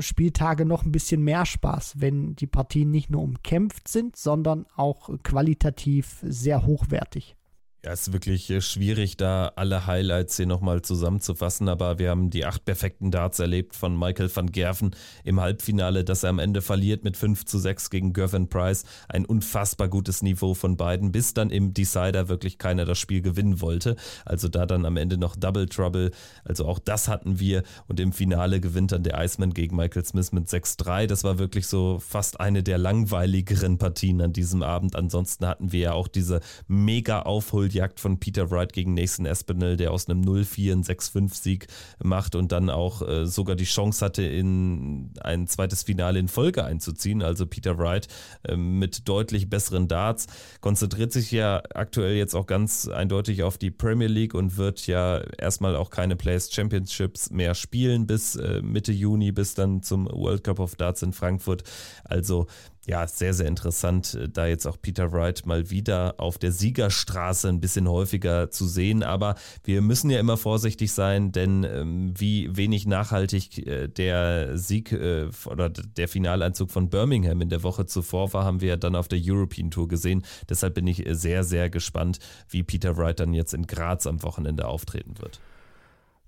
Spieltage 0.00 0.64
noch 0.64 0.84
ein 0.84 0.92
bisschen 0.92 1.22
mehr 1.22 1.46
Spaß, 1.46 1.94
wenn 2.00 2.36
die 2.36 2.46
Partien 2.46 2.90
nicht 2.90 3.10
nur 3.10 3.22
umkämpft 3.22 3.88
sind, 3.88 4.16
sondern 4.16 4.66
auch 4.76 5.10
qualitativ 5.22 6.18
sehr 6.22 6.66
hochwertig. 6.66 7.36
Ja, 7.84 7.90
es 7.90 8.02
ist 8.06 8.12
wirklich 8.12 8.48
äh, 8.48 8.60
schwierig, 8.60 9.16
da 9.16 9.50
alle 9.56 9.88
Highlights 9.88 10.36
hier 10.36 10.46
nochmal 10.46 10.82
zusammenzufassen, 10.82 11.68
aber 11.68 11.98
wir 11.98 12.10
haben 12.10 12.30
die 12.30 12.44
acht 12.44 12.64
perfekten 12.64 13.10
Darts 13.10 13.40
erlebt 13.40 13.74
von 13.74 13.98
Michael 13.98 14.30
van 14.32 14.52
Gerven 14.52 14.94
im 15.24 15.40
Halbfinale, 15.40 16.04
dass 16.04 16.22
er 16.22 16.30
am 16.30 16.38
Ende 16.38 16.62
verliert 16.62 17.02
mit 17.02 17.16
5 17.16 17.44
zu 17.44 17.58
6 17.58 17.90
gegen 17.90 18.12
Gervin 18.12 18.48
Price. 18.48 18.84
Ein 19.08 19.26
unfassbar 19.26 19.88
gutes 19.88 20.22
Niveau 20.22 20.54
von 20.54 20.76
beiden, 20.76 21.10
bis 21.10 21.34
dann 21.34 21.50
im 21.50 21.74
Decider 21.74 22.28
wirklich 22.28 22.56
keiner 22.56 22.84
das 22.84 23.00
Spiel 23.00 23.20
gewinnen 23.20 23.60
wollte. 23.60 23.96
Also 24.24 24.46
da 24.46 24.64
dann 24.64 24.86
am 24.86 24.96
Ende 24.96 25.18
noch 25.18 25.34
Double 25.34 25.66
Trouble. 25.66 26.12
Also 26.44 26.66
auch 26.66 26.78
das 26.78 27.08
hatten 27.08 27.40
wir 27.40 27.64
und 27.88 27.98
im 27.98 28.12
Finale 28.12 28.60
gewinnt 28.60 28.92
dann 28.92 29.02
der 29.02 29.18
Iceman 29.20 29.54
gegen 29.54 29.74
Michael 29.74 30.04
Smith 30.04 30.30
mit 30.30 30.46
6-3. 30.46 31.08
Das 31.08 31.24
war 31.24 31.40
wirklich 31.40 31.66
so 31.66 31.98
fast 31.98 32.38
eine 32.38 32.62
der 32.62 32.78
langweiligeren 32.78 33.78
Partien 33.78 34.20
an 34.20 34.32
diesem 34.32 34.62
Abend. 34.62 34.94
Ansonsten 34.94 35.48
hatten 35.48 35.72
wir 35.72 35.80
ja 35.80 35.92
auch 35.94 36.06
diese 36.06 36.38
mega 36.68 37.22
Aufhol 37.22 37.71
Jagd 37.72 38.00
von 38.00 38.18
Peter 38.18 38.50
Wright 38.50 38.72
gegen 38.72 38.94
Nathan 38.94 39.26
Espinel, 39.26 39.76
der 39.76 39.92
aus 39.92 40.08
einem 40.08 40.22
0-4 40.22 40.72
einen 40.72 40.82
6-5-Sieg 40.82 41.66
macht 42.02 42.34
und 42.34 42.52
dann 42.52 42.70
auch 42.70 43.06
äh, 43.06 43.26
sogar 43.26 43.56
die 43.56 43.64
Chance 43.64 44.04
hatte, 44.04 44.22
in 44.22 45.10
ein 45.20 45.46
zweites 45.46 45.82
Finale 45.82 46.18
in 46.18 46.28
Folge 46.28 46.64
einzuziehen. 46.64 47.22
Also 47.22 47.46
Peter 47.46 47.78
Wright 47.78 48.08
äh, 48.44 48.56
mit 48.56 49.08
deutlich 49.08 49.48
besseren 49.48 49.88
Darts 49.88 50.26
konzentriert 50.60 51.12
sich 51.12 51.30
ja 51.30 51.62
aktuell 51.74 52.16
jetzt 52.16 52.34
auch 52.34 52.46
ganz 52.46 52.88
eindeutig 52.88 53.42
auf 53.42 53.58
die 53.58 53.70
Premier 53.70 54.08
League 54.08 54.34
und 54.34 54.56
wird 54.56 54.86
ja 54.86 55.18
erstmal 55.38 55.76
auch 55.76 55.90
keine 55.90 56.16
Players 56.16 56.52
Championships 56.52 57.30
mehr 57.30 57.54
spielen 57.54 58.06
bis 58.06 58.36
äh, 58.36 58.62
Mitte 58.62 58.92
Juni, 58.92 59.32
bis 59.32 59.54
dann 59.54 59.82
zum 59.82 60.06
World 60.06 60.44
Cup 60.44 60.60
of 60.60 60.76
Darts 60.76 61.02
in 61.02 61.12
Frankfurt. 61.12 61.64
Also 62.04 62.46
ja, 62.86 63.06
sehr, 63.06 63.32
sehr 63.32 63.46
interessant, 63.46 64.14
äh, 64.14 64.28
da 64.28 64.46
jetzt 64.46 64.66
auch 64.66 64.76
Peter 64.80 65.12
Wright 65.12 65.46
mal 65.46 65.70
wieder 65.70 66.14
auf 66.18 66.38
der 66.38 66.50
Siegerstraße 66.50 67.48
ein 67.48 67.60
bisschen 67.60 67.88
häufiger 67.88 68.50
zu 68.50 68.66
sehen. 68.66 69.02
Aber 69.02 69.36
wir 69.62 69.82
müssen 69.82 70.10
ja 70.10 70.18
immer 70.18 70.36
vorsichtig 70.36 70.92
sein, 70.92 71.30
denn 71.30 71.64
ähm, 71.64 72.14
wie 72.16 72.56
wenig 72.56 72.86
nachhaltig 72.86 73.66
äh, 73.66 73.88
der 73.88 74.58
Sieg 74.58 74.90
äh, 74.92 75.28
oder 75.46 75.70
der 75.70 76.08
Finaleinzug 76.08 76.70
von 76.70 76.90
Birmingham 76.90 77.40
in 77.40 77.50
der 77.50 77.62
Woche 77.62 77.86
zuvor 77.86 78.32
war, 78.32 78.44
haben 78.44 78.60
wir 78.60 78.70
ja 78.70 78.76
dann 78.76 78.96
auf 78.96 79.06
der 79.06 79.20
European 79.22 79.70
Tour 79.70 79.86
gesehen. 79.86 80.24
Deshalb 80.48 80.74
bin 80.74 80.86
ich 80.88 81.04
sehr, 81.10 81.44
sehr 81.44 81.70
gespannt, 81.70 82.18
wie 82.48 82.64
Peter 82.64 82.96
Wright 82.96 83.20
dann 83.20 83.32
jetzt 83.32 83.54
in 83.54 83.66
Graz 83.66 84.06
am 84.06 84.22
Wochenende 84.24 84.66
auftreten 84.66 85.14
wird. 85.20 85.40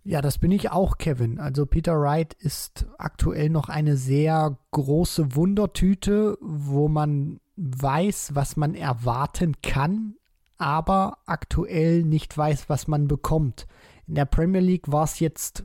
Ja, 0.07 0.21
das 0.21 0.37
bin 0.37 0.51
ich 0.51 0.71
auch, 0.71 0.99
Kevin. 0.99 1.41
Also 1.41 1.65
Peter 1.65 1.99
Wright 1.99 2.35
ist 2.35 2.87
aktuell 2.99 3.49
noch 3.49 3.71
eine 3.71 3.97
sehr 3.97 4.59
große 4.71 5.35
Wundertüte, 5.35 6.37
wo 6.43 6.89
man 6.89 7.41
weiß, 7.57 8.35
was 8.35 8.57
man 8.59 8.75
erwarten 8.75 9.55
kann, 9.63 10.17
aber 10.59 11.19
aktuell 11.25 12.03
nicht 12.03 12.37
weiß, 12.37 12.69
was 12.69 12.87
man 12.87 13.09
bekommt. 13.09 13.67
In 14.07 14.17
der 14.17 14.27
Premier 14.27 14.61
League 14.61 14.93
war 14.93 15.05
es 15.05 15.21
jetzt 15.21 15.65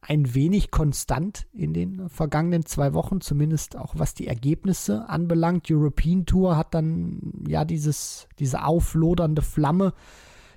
ein 0.00 0.34
wenig 0.34 0.70
konstant 0.70 1.46
in 1.52 1.74
den 1.74 2.08
vergangenen 2.08 2.64
zwei 2.64 2.94
Wochen, 2.94 3.20
zumindest 3.20 3.76
auch 3.76 3.94
was 3.98 4.14
die 4.14 4.26
Ergebnisse 4.26 5.06
anbelangt. 5.08 5.70
European 5.70 6.24
Tour 6.24 6.56
hat 6.56 6.72
dann 6.72 7.44
ja 7.46 7.66
dieses, 7.66 8.26
diese 8.38 8.64
auflodernde 8.64 9.42
Flamme 9.42 9.92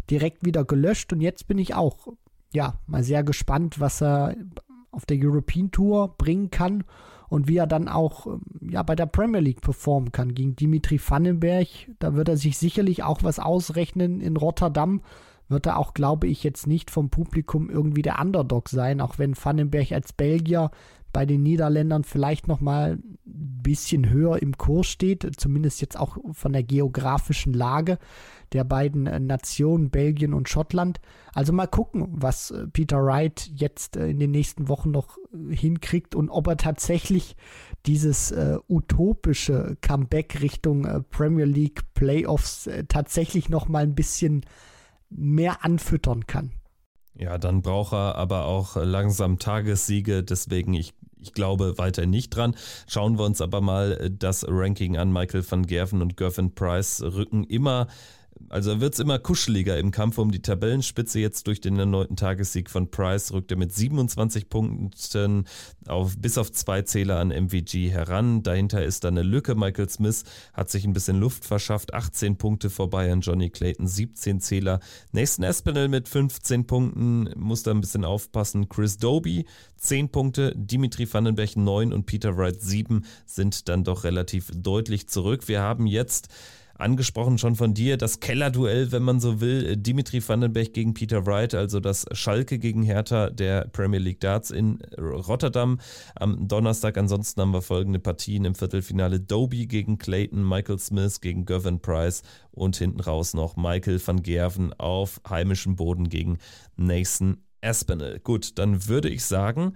direkt 0.09 0.45
wieder 0.45 0.63
gelöscht 0.63 1.11
und 1.11 1.19
jetzt 1.19 1.47
bin 1.47 1.57
ich 1.57 1.75
auch 1.75 2.13
ja, 2.53 2.75
mal 2.87 3.03
sehr 3.03 3.23
gespannt, 3.23 3.79
was 3.79 4.01
er 4.01 4.35
auf 4.91 5.05
der 5.05 5.17
European 5.19 5.71
Tour 5.71 6.15
bringen 6.17 6.49
kann 6.49 6.83
und 7.29 7.47
wie 7.47 7.57
er 7.57 7.67
dann 7.67 7.87
auch 7.87 8.25
ähm, 8.25 8.41
ja, 8.69 8.83
bei 8.83 8.95
der 8.95 9.05
Premier 9.05 9.39
League 9.39 9.61
performen 9.61 10.11
kann. 10.11 10.33
Gegen 10.33 10.55
Dimitri 10.55 10.99
Vandenberg, 10.99 11.67
da 11.99 12.15
wird 12.15 12.29
er 12.29 12.37
sich 12.37 12.57
sicherlich 12.57 13.03
auch 13.03 13.23
was 13.23 13.39
ausrechnen 13.39 14.19
in 14.19 14.35
Rotterdam. 14.35 15.01
Wird 15.47 15.65
er 15.65 15.77
auch, 15.77 15.93
glaube 15.93 16.27
ich, 16.27 16.43
jetzt 16.43 16.67
nicht 16.67 16.91
vom 16.91 17.09
Publikum 17.09 17.69
irgendwie 17.69 18.01
der 18.01 18.19
Underdog 18.19 18.69
sein, 18.69 19.01
auch 19.01 19.17
wenn 19.17 19.35
Vandenberg 19.35 19.91
als 19.91 20.13
Belgier 20.13 20.69
bei 21.11 21.25
den 21.25 21.43
Niederländern 21.43 22.03
vielleicht 22.03 22.47
noch 22.47 22.61
mal 22.61 22.93
ein 22.93 23.19
bisschen 23.25 24.09
höher 24.09 24.41
im 24.41 24.57
Kurs 24.57 24.87
steht, 24.87 25.29
zumindest 25.37 25.81
jetzt 25.81 25.99
auch 25.99 26.17
von 26.31 26.53
der 26.53 26.63
geografischen 26.63 27.53
Lage 27.53 27.97
der 28.53 28.63
beiden 28.63 29.07
äh, 29.07 29.19
Nationen 29.19 29.89
Belgien 29.89 30.33
und 30.33 30.49
Schottland. 30.49 30.99
Also 31.33 31.53
mal 31.53 31.67
gucken, 31.67 32.07
was 32.11 32.51
äh, 32.51 32.67
Peter 32.67 33.03
Wright 33.03 33.49
jetzt 33.53 33.95
äh, 33.95 34.09
in 34.09 34.19
den 34.19 34.31
nächsten 34.31 34.67
Wochen 34.67 34.91
noch 34.91 35.17
hinkriegt 35.49 36.15
und 36.15 36.29
ob 36.29 36.47
er 36.47 36.57
tatsächlich 36.57 37.35
dieses 37.85 38.31
äh, 38.31 38.57
utopische 38.67 39.77
Comeback 39.81 40.41
Richtung 40.41 40.85
äh, 40.85 41.01
Premier 41.01 41.45
League 41.45 41.81
Playoffs 41.93 42.67
äh, 42.67 42.85
tatsächlich 42.85 43.49
noch 43.49 43.67
mal 43.67 43.83
ein 43.83 43.95
bisschen 43.95 44.45
mehr 45.09 45.63
anfüttern 45.63 46.27
kann. 46.27 46.51
Ja, 47.15 47.37
dann 47.37 47.61
braucht 47.61 47.93
er 47.93 48.15
aber 48.15 48.45
auch 48.45 48.77
langsam 48.77 49.39
Tagessiege. 49.39 50.23
Deswegen, 50.23 50.73
ich 50.73 50.93
ich 51.19 51.33
glaube 51.33 51.77
weiterhin 51.77 52.09
nicht 52.09 52.29
dran. 52.29 52.55
Schauen 52.87 53.17
wir 53.17 53.25
uns 53.25 53.41
aber 53.41 53.61
mal 53.61 54.09
das 54.09 54.45
Ranking 54.47 54.97
an. 54.97 55.11
Michael 55.11 55.43
van 55.49 55.65
Gerven 55.65 56.01
und 56.01 56.17
Gervin 56.17 56.53
Price 56.55 57.01
rücken 57.01 57.43
immer 57.43 57.87
also 58.47 58.79
wird 58.79 58.93
es 58.93 58.99
immer 58.99 59.19
kuscheliger 59.19 59.77
im 59.77 59.91
Kampf 59.91 60.17
um 60.17 60.31
die 60.31 60.41
Tabellenspitze. 60.41 61.19
Jetzt 61.19 61.47
durch 61.47 61.61
den 61.61 61.77
erneuten 61.77 62.15
Tagessieg 62.15 62.69
von 62.69 62.89
Price 62.89 63.33
rückt 63.33 63.51
er 63.51 63.57
mit 63.57 63.73
27 63.73 64.49
Punkten 64.49 65.45
auf, 65.87 66.17
bis 66.17 66.37
auf 66.37 66.51
zwei 66.51 66.81
Zähler 66.83 67.19
an 67.19 67.29
MVG 67.29 67.91
heran. 67.91 68.41
Dahinter 68.43 68.83
ist 68.83 69.03
dann 69.03 69.17
eine 69.17 69.27
Lücke. 69.27 69.55
Michael 69.55 69.89
Smith 69.89 70.23
hat 70.53 70.69
sich 70.69 70.85
ein 70.85 70.93
bisschen 70.93 71.19
Luft 71.19 71.45
verschafft. 71.45 71.93
18 71.93 72.37
Punkte 72.37 72.69
vorbei 72.69 73.11
an 73.11 73.21
Johnny 73.21 73.49
Clayton, 73.49 73.87
17 73.87 74.39
Zähler. 74.39 74.79
Nächsten 75.11 75.43
Espinel 75.43 75.89
mit 75.89 76.07
15 76.07 76.65
Punkten, 76.65 77.29
muss 77.35 77.63
da 77.63 77.71
ein 77.71 77.81
bisschen 77.81 78.05
aufpassen. 78.05 78.69
Chris 78.69 78.97
Doby 78.97 79.45
10 79.77 80.09
Punkte, 80.09 80.53
Dimitri 80.55 81.11
Vandenberg 81.11 81.55
9 81.55 81.93
und 81.93 82.05
Peter 82.05 82.37
Wright 82.37 82.61
7 82.61 83.05
sind 83.25 83.69
dann 83.69 83.83
doch 83.83 84.03
relativ 84.03 84.51
deutlich 84.53 85.07
zurück. 85.07 85.47
Wir 85.47 85.61
haben 85.61 85.87
jetzt 85.87 86.29
angesprochen 86.79 87.37
schon 87.37 87.55
von 87.55 87.73
dir, 87.73 87.97
das 87.97 88.19
Kellerduell, 88.19 88.91
wenn 88.91 89.03
man 89.03 89.19
so 89.19 89.41
will, 89.41 89.75
Dimitri 89.77 90.27
Vandenberg 90.27 90.73
gegen 90.73 90.93
Peter 90.93 91.25
Wright, 91.25 91.53
also 91.53 91.79
das 91.79 92.05
Schalke 92.13 92.57
gegen 92.57 92.83
Hertha 92.83 93.29
der 93.29 93.67
Premier 93.67 93.99
League 93.99 94.19
Darts 94.21 94.49
in 94.49 94.79
Rotterdam 94.97 95.79
am 96.15 96.47
Donnerstag. 96.47 96.97
Ansonsten 96.97 97.41
haben 97.41 97.53
wir 97.53 97.61
folgende 97.61 97.99
Partien 97.99 98.45
im 98.45 98.55
Viertelfinale: 98.55 99.19
Doby 99.19 99.67
gegen 99.67 99.97
Clayton, 99.97 100.47
Michael 100.47 100.79
Smith 100.79 101.21
gegen 101.21 101.45
Gervin 101.45 101.79
Price 101.79 102.23
und 102.51 102.77
hinten 102.77 103.01
raus 103.01 103.33
noch 103.33 103.55
Michael 103.55 104.01
van 104.05 104.23
Gerven 104.23 104.73
auf 104.73 105.21
heimischem 105.29 105.75
Boden 105.75 106.09
gegen 106.09 106.37
Nathan 106.75 107.37
Aspinall. 107.61 108.19
Gut, 108.19 108.57
dann 108.57 108.87
würde 108.87 109.09
ich 109.09 109.25
sagen, 109.25 109.75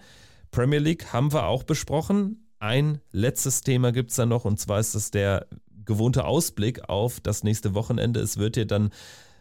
Premier 0.51 0.79
League 0.79 1.11
haben 1.11 1.33
wir 1.33 1.47
auch 1.47 1.63
besprochen. 1.63 2.47
Ein 2.59 3.01
letztes 3.11 3.61
Thema 3.61 3.91
gibt 3.91 4.11
es 4.11 4.15
da 4.15 4.25
noch 4.25 4.45
und 4.45 4.57
zwar 4.57 4.79
ist 4.79 4.95
es 4.95 5.11
der 5.11 5.47
gewohnte 5.85 6.25
Ausblick 6.25 6.89
auf 6.89 7.19
das 7.19 7.43
nächste 7.43 7.73
Wochenende. 7.73 8.19
Es 8.19 8.37
wird 8.37 8.57
ja 8.57 8.65
dann 8.65 8.91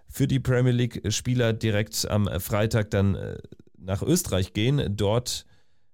für 0.08 0.26
die 0.26 0.40
Premier 0.40 0.72
League-Spieler 0.72 1.52
direkt 1.52 2.08
am 2.08 2.28
Freitag 2.38 2.90
dann 2.90 3.14
äh, 3.14 3.38
nach 3.78 4.02
Österreich 4.02 4.52
gehen. 4.52 4.96
Dort 4.96 5.46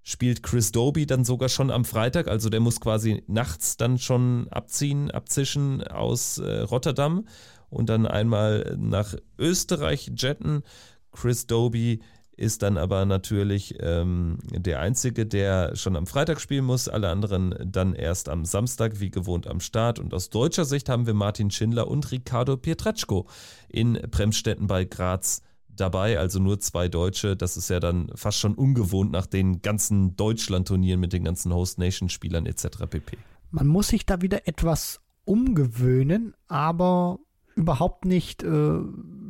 spielt 0.02 0.42
Chris 0.42 0.72
Doby 0.72 1.06
dann 1.06 1.24
sogar 1.24 1.48
schon 1.48 1.70
am 1.70 1.84
Freitag, 1.84 2.28
also 2.28 2.48
der 2.48 2.60
muss 2.60 2.80
quasi 2.80 3.22
nachts 3.26 3.76
dann 3.76 3.98
schon 3.98 4.48
abziehen, 4.48 5.10
abzischen 5.10 5.82
aus 5.86 6.38
äh, 6.38 6.60
Rotterdam 6.60 7.26
und 7.68 7.88
dann 7.90 8.06
einmal 8.06 8.76
nach 8.78 9.14
Österreich 9.38 10.10
jetten. 10.16 10.62
Chris 11.12 11.46
Doby 11.46 12.00
ist 12.38 12.62
dann 12.62 12.78
aber 12.78 13.04
natürlich 13.04 13.74
ähm, 13.80 14.38
der 14.50 14.80
Einzige, 14.80 15.26
der 15.26 15.74
schon 15.74 15.96
am 15.96 16.06
Freitag 16.06 16.40
spielen 16.40 16.64
muss, 16.64 16.88
alle 16.88 17.08
anderen 17.08 17.54
dann 17.64 17.94
erst 17.94 18.28
am 18.28 18.44
Samstag 18.44 19.00
wie 19.00 19.10
gewohnt 19.10 19.46
am 19.46 19.60
Start. 19.60 19.98
Und 19.98 20.14
aus 20.14 20.30
deutscher 20.30 20.64
Sicht 20.64 20.88
haben 20.88 21.06
wir 21.06 21.14
Martin 21.14 21.50
Schindler 21.50 21.88
und 21.88 22.10
Ricardo 22.12 22.56
Pietreczko 22.56 23.26
in 23.68 23.94
Bremstetten 24.10 24.68
bei 24.68 24.84
Graz 24.84 25.42
dabei, 25.68 26.18
also 26.18 26.38
nur 26.38 26.60
zwei 26.60 26.88
Deutsche. 26.88 27.36
Das 27.36 27.56
ist 27.56 27.70
ja 27.70 27.80
dann 27.80 28.10
fast 28.14 28.38
schon 28.38 28.54
ungewohnt 28.54 29.10
nach 29.10 29.26
den 29.26 29.60
ganzen 29.60 30.16
Deutschland-Turnieren 30.16 31.00
mit 31.00 31.12
den 31.12 31.24
ganzen 31.24 31.52
Host-Nation-Spielern 31.52 32.46
etc. 32.46 32.68
pp. 32.88 33.18
Man 33.50 33.66
muss 33.66 33.88
sich 33.88 34.06
da 34.06 34.20
wieder 34.20 34.46
etwas 34.46 35.00
umgewöhnen, 35.24 36.34
aber 36.46 37.18
überhaupt 37.58 38.04
nicht 38.04 38.42
äh, 38.44 38.78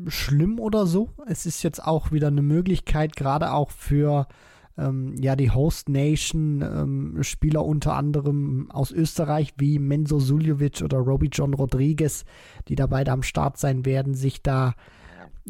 schlimm 0.07 0.61
oder 0.61 0.87
so. 0.87 1.09
Es 1.27 1.47
ist 1.47 1.63
jetzt 1.63 1.83
auch 1.83 2.13
wieder 2.13 2.29
eine 2.29 2.43
Möglichkeit, 2.43 3.17
gerade 3.17 3.53
auch 3.53 3.71
für 3.71 4.29
ähm, 4.77 5.15
ja 5.19 5.35
die 5.35 5.51
Host 5.51 5.89
Nation 5.89 6.63
ähm, 6.63 7.23
Spieler 7.23 7.65
unter 7.65 7.95
anderem 7.95 8.71
aus 8.71 8.93
Österreich 8.93 9.55
wie 9.57 9.79
Menzo 9.79 10.21
Suljovic 10.21 10.83
oder 10.83 10.99
Roby 10.99 11.31
John 11.33 11.55
Rodriguez, 11.55 12.25
die 12.69 12.75
da 12.77 12.87
beide 12.87 13.13
am 13.13 13.23
Start 13.23 13.57
sein 13.57 13.87
werden, 13.87 14.15
sich 14.15 14.43
da 14.43 14.75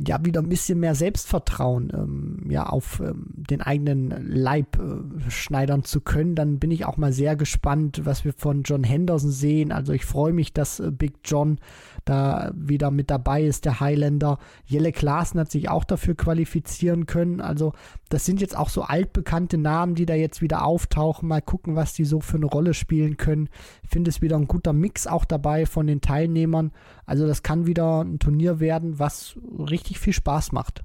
ja 0.06 0.24
wieder 0.24 0.40
ein 0.40 0.48
bisschen 0.48 0.80
mehr 0.80 0.94
Selbstvertrauen 0.94 1.92
ähm, 1.94 2.50
ja 2.50 2.66
auf 2.66 3.00
ähm, 3.00 3.26
den 3.34 3.62
eigenen 3.62 4.10
Leib 4.28 4.78
äh, 4.78 5.30
schneidern 5.30 5.84
zu 5.84 6.00
können, 6.00 6.34
dann 6.34 6.58
bin 6.58 6.70
ich 6.70 6.84
auch 6.84 6.96
mal 6.96 7.12
sehr 7.12 7.36
gespannt, 7.36 8.02
was 8.04 8.24
wir 8.24 8.32
von 8.32 8.62
John 8.62 8.84
Henderson 8.84 9.30
sehen. 9.30 9.72
Also 9.72 9.92
ich 9.92 10.04
freue 10.04 10.32
mich, 10.32 10.52
dass 10.52 10.80
äh, 10.80 10.90
Big 10.90 11.14
John 11.24 11.58
da 12.04 12.52
wieder 12.54 12.90
mit 12.90 13.10
dabei 13.10 13.42
ist, 13.42 13.64
der 13.64 13.80
Highlander. 13.80 14.38
Jelle 14.66 14.92
Klaassen 14.92 15.40
hat 15.40 15.50
sich 15.50 15.68
auch 15.68 15.84
dafür 15.84 16.14
qualifizieren 16.14 17.06
können. 17.06 17.40
Also 17.40 17.72
das 18.08 18.24
sind 18.24 18.40
jetzt 18.40 18.56
auch 18.56 18.70
so 18.70 18.82
altbekannte 18.82 19.58
Namen, 19.58 19.94
die 19.94 20.06
da 20.06 20.14
jetzt 20.14 20.40
wieder 20.40 20.64
auftauchen. 20.64 21.28
Mal 21.28 21.42
gucken, 21.42 21.76
was 21.76 21.92
die 21.92 22.04
so 22.04 22.20
für 22.20 22.36
eine 22.36 22.46
Rolle 22.46 22.74
spielen 22.74 23.16
können. 23.16 23.48
Ich 23.82 23.90
finde 23.90 24.10
es 24.10 24.22
wieder 24.22 24.36
ein 24.36 24.48
guter 24.48 24.72
Mix 24.72 25.06
auch 25.06 25.24
dabei 25.24 25.66
von 25.66 25.86
den 25.86 26.00
Teilnehmern. 26.00 26.72
Also 27.04 27.26
das 27.26 27.42
kann 27.42 27.66
wieder 27.66 28.02
ein 28.04 28.18
Turnier 28.18 28.60
werden, 28.60 28.98
was 28.98 29.36
richtig 29.58 29.87
viel 29.96 30.12
Spaß 30.12 30.52
macht. 30.52 30.84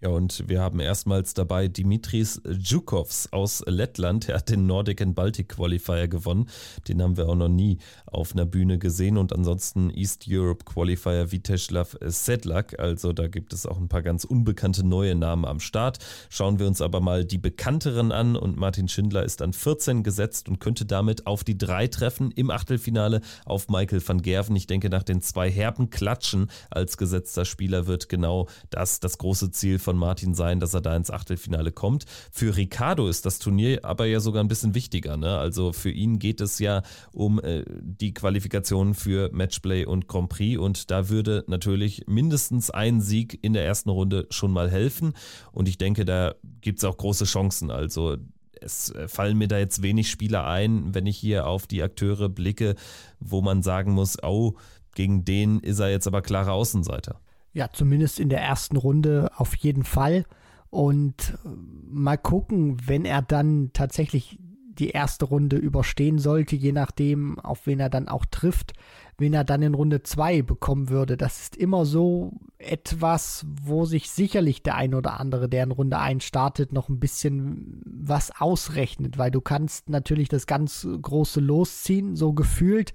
Ja, 0.00 0.10
und 0.10 0.48
wir 0.48 0.60
haben 0.60 0.78
erstmals 0.78 1.34
dabei 1.34 1.66
Dimitris 1.66 2.40
Djukovs 2.46 3.32
aus 3.32 3.64
Lettland. 3.66 4.28
Er 4.28 4.36
hat 4.36 4.48
den 4.48 4.64
Nordic 4.64 5.02
and 5.02 5.16
Baltic 5.16 5.48
Qualifier 5.48 6.06
gewonnen. 6.06 6.48
Den 6.86 7.02
haben 7.02 7.16
wir 7.16 7.28
auch 7.28 7.34
noch 7.34 7.48
nie 7.48 7.78
auf 8.06 8.32
einer 8.32 8.46
Bühne 8.46 8.78
gesehen. 8.78 9.18
Und 9.18 9.32
ansonsten 9.32 9.90
East 9.90 10.26
Europe 10.28 10.64
Qualifier 10.64 11.32
Viteslav 11.32 11.96
Sedlak. 12.00 12.78
Also 12.78 13.12
da 13.12 13.26
gibt 13.26 13.52
es 13.52 13.66
auch 13.66 13.76
ein 13.76 13.88
paar 13.88 14.02
ganz 14.02 14.22
unbekannte 14.22 14.86
neue 14.86 15.16
Namen 15.16 15.44
am 15.44 15.58
Start. 15.58 15.98
Schauen 16.28 16.60
wir 16.60 16.68
uns 16.68 16.80
aber 16.80 17.00
mal 17.00 17.24
die 17.24 17.38
bekannteren 17.38 18.12
an. 18.12 18.36
Und 18.36 18.56
Martin 18.56 18.86
Schindler 18.86 19.24
ist 19.24 19.42
an 19.42 19.52
14 19.52 20.04
gesetzt 20.04 20.48
und 20.48 20.60
könnte 20.60 20.86
damit 20.86 21.26
auf 21.26 21.42
die 21.42 21.58
drei 21.58 21.88
treffen 21.88 22.30
im 22.30 22.52
Achtelfinale 22.52 23.20
auf 23.44 23.66
Michael 23.68 24.06
van 24.06 24.22
Gerven. 24.22 24.54
Ich 24.54 24.68
denke, 24.68 24.90
nach 24.90 25.02
den 25.02 25.22
zwei 25.22 25.50
herben 25.50 25.90
Klatschen 25.90 26.52
als 26.70 26.98
gesetzter 26.98 27.44
Spieler 27.44 27.88
wird 27.88 28.08
genau 28.08 28.46
das 28.70 29.00
das 29.00 29.18
große 29.18 29.50
Ziel 29.50 29.80
von 29.88 29.96
Martin 29.96 30.34
sein, 30.34 30.60
dass 30.60 30.74
er 30.74 30.82
da 30.82 30.94
ins 30.94 31.10
Achtelfinale 31.10 31.72
kommt. 31.72 32.04
Für 32.30 32.54
Ricardo 32.58 33.08
ist 33.08 33.24
das 33.24 33.38
Turnier 33.38 33.86
aber 33.86 34.04
ja 34.04 34.20
sogar 34.20 34.44
ein 34.44 34.48
bisschen 34.48 34.74
wichtiger. 34.74 35.16
Ne? 35.16 35.38
Also 35.38 35.72
für 35.72 35.90
ihn 35.90 36.18
geht 36.18 36.42
es 36.42 36.58
ja 36.58 36.82
um 37.10 37.40
äh, 37.40 37.64
die 37.80 38.12
Qualifikation 38.12 38.92
für 38.92 39.30
Matchplay 39.32 39.86
und 39.86 40.06
Grand 40.06 40.28
Prix 40.28 40.58
und 40.60 40.90
da 40.90 41.08
würde 41.08 41.42
natürlich 41.46 42.02
mindestens 42.06 42.68
ein 42.68 43.00
Sieg 43.00 43.38
in 43.40 43.54
der 43.54 43.64
ersten 43.64 43.88
Runde 43.88 44.26
schon 44.28 44.52
mal 44.52 44.70
helfen 44.70 45.14
und 45.52 45.68
ich 45.68 45.78
denke, 45.78 46.04
da 46.04 46.34
gibt 46.60 46.80
es 46.80 46.84
auch 46.84 46.98
große 46.98 47.24
Chancen. 47.24 47.70
Also 47.70 48.18
es 48.60 48.90
äh, 48.90 49.08
fallen 49.08 49.38
mir 49.38 49.48
da 49.48 49.56
jetzt 49.56 49.80
wenig 49.80 50.10
Spieler 50.10 50.46
ein, 50.46 50.94
wenn 50.94 51.06
ich 51.06 51.16
hier 51.16 51.46
auf 51.46 51.66
die 51.66 51.82
Akteure 51.82 52.28
blicke, 52.28 52.74
wo 53.20 53.40
man 53.40 53.62
sagen 53.62 53.92
muss, 53.92 54.22
oh, 54.22 54.52
gegen 54.94 55.24
den 55.24 55.60
ist 55.60 55.78
er 55.78 55.88
jetzt 55.88 56.06
aber 56.06 56.20
klarer 56.20 56.52
Außenseiter. 56.52 57.22
Ja, 57.58 57.68
zumindest 57.72 58.20
in 58.20 58.28
der 58.28 58.40
ersten 58.40 58.76
Runde 58.76 59.32
auf 59.34 59.56
jeden 59.56 59.82
Fall. 59.82 60.24
Und 60.70 61.36
äh, 61.44 61.48
mal 61.90 62.16
gucken, 62.16 62.76
wenn 62.86 63.04
er 63.04 63.20
dann 63.20 63.70
tatsächlich 63.72 64.38
die 64.78 64.90
erste 64.90 65.24
Runde 65.24 65.56
überstehen 65.56 66.20
sollte, 66.20 66.54
je 66.54 66.70
nachdem, 66.70 67.40
auf 67.40 67.66
wen 67.66 67.80
er 67.80 67.90
dann 67.90 68.06
auch 68.06 68.24
trifft, 68.26 68.74
wen 69.16 69.34
er 69.34 69.42
dann 69.42 69.62
in 69.62 69.74
Runde 69.74 70.04
2 70.04 70.42
bekommen 70.42 70.88
würde. 70.88 71.16
Das 71.16 71.40
ist 71.40 71.56
immer 71.56 71.84
so 71.84 72.30
etwas, 72.58 73.44
wo 73.60 73.86
sich 73.86 74.08
sicherlich 74.08 74.62
der 74.62 74.76
ein 74.76 74.94
oder 74.94 75.18
andere, 75.18 75.48
der 75.48 75.64
in 75.64 75.72
Runde 75.72 75.98
1 75.98 76.22
startet, 76.22 76.72
noch 76.72 76.88
ein 76.88 77.00
bisschen 77.00 77.82
was 77.84 78.30
ausrechnet, 78.40 79.18
weil 79.18 79.32
du 79.32 79.40
kannst 79.40 79.88
natürlich 79.90 80.28
das 80.28 80.46
ganz 80.46 80.86
große 81.02 81.40
losziehen, 81.40 82.14
so 82.14 82.34
gefühlt 82.34 82.94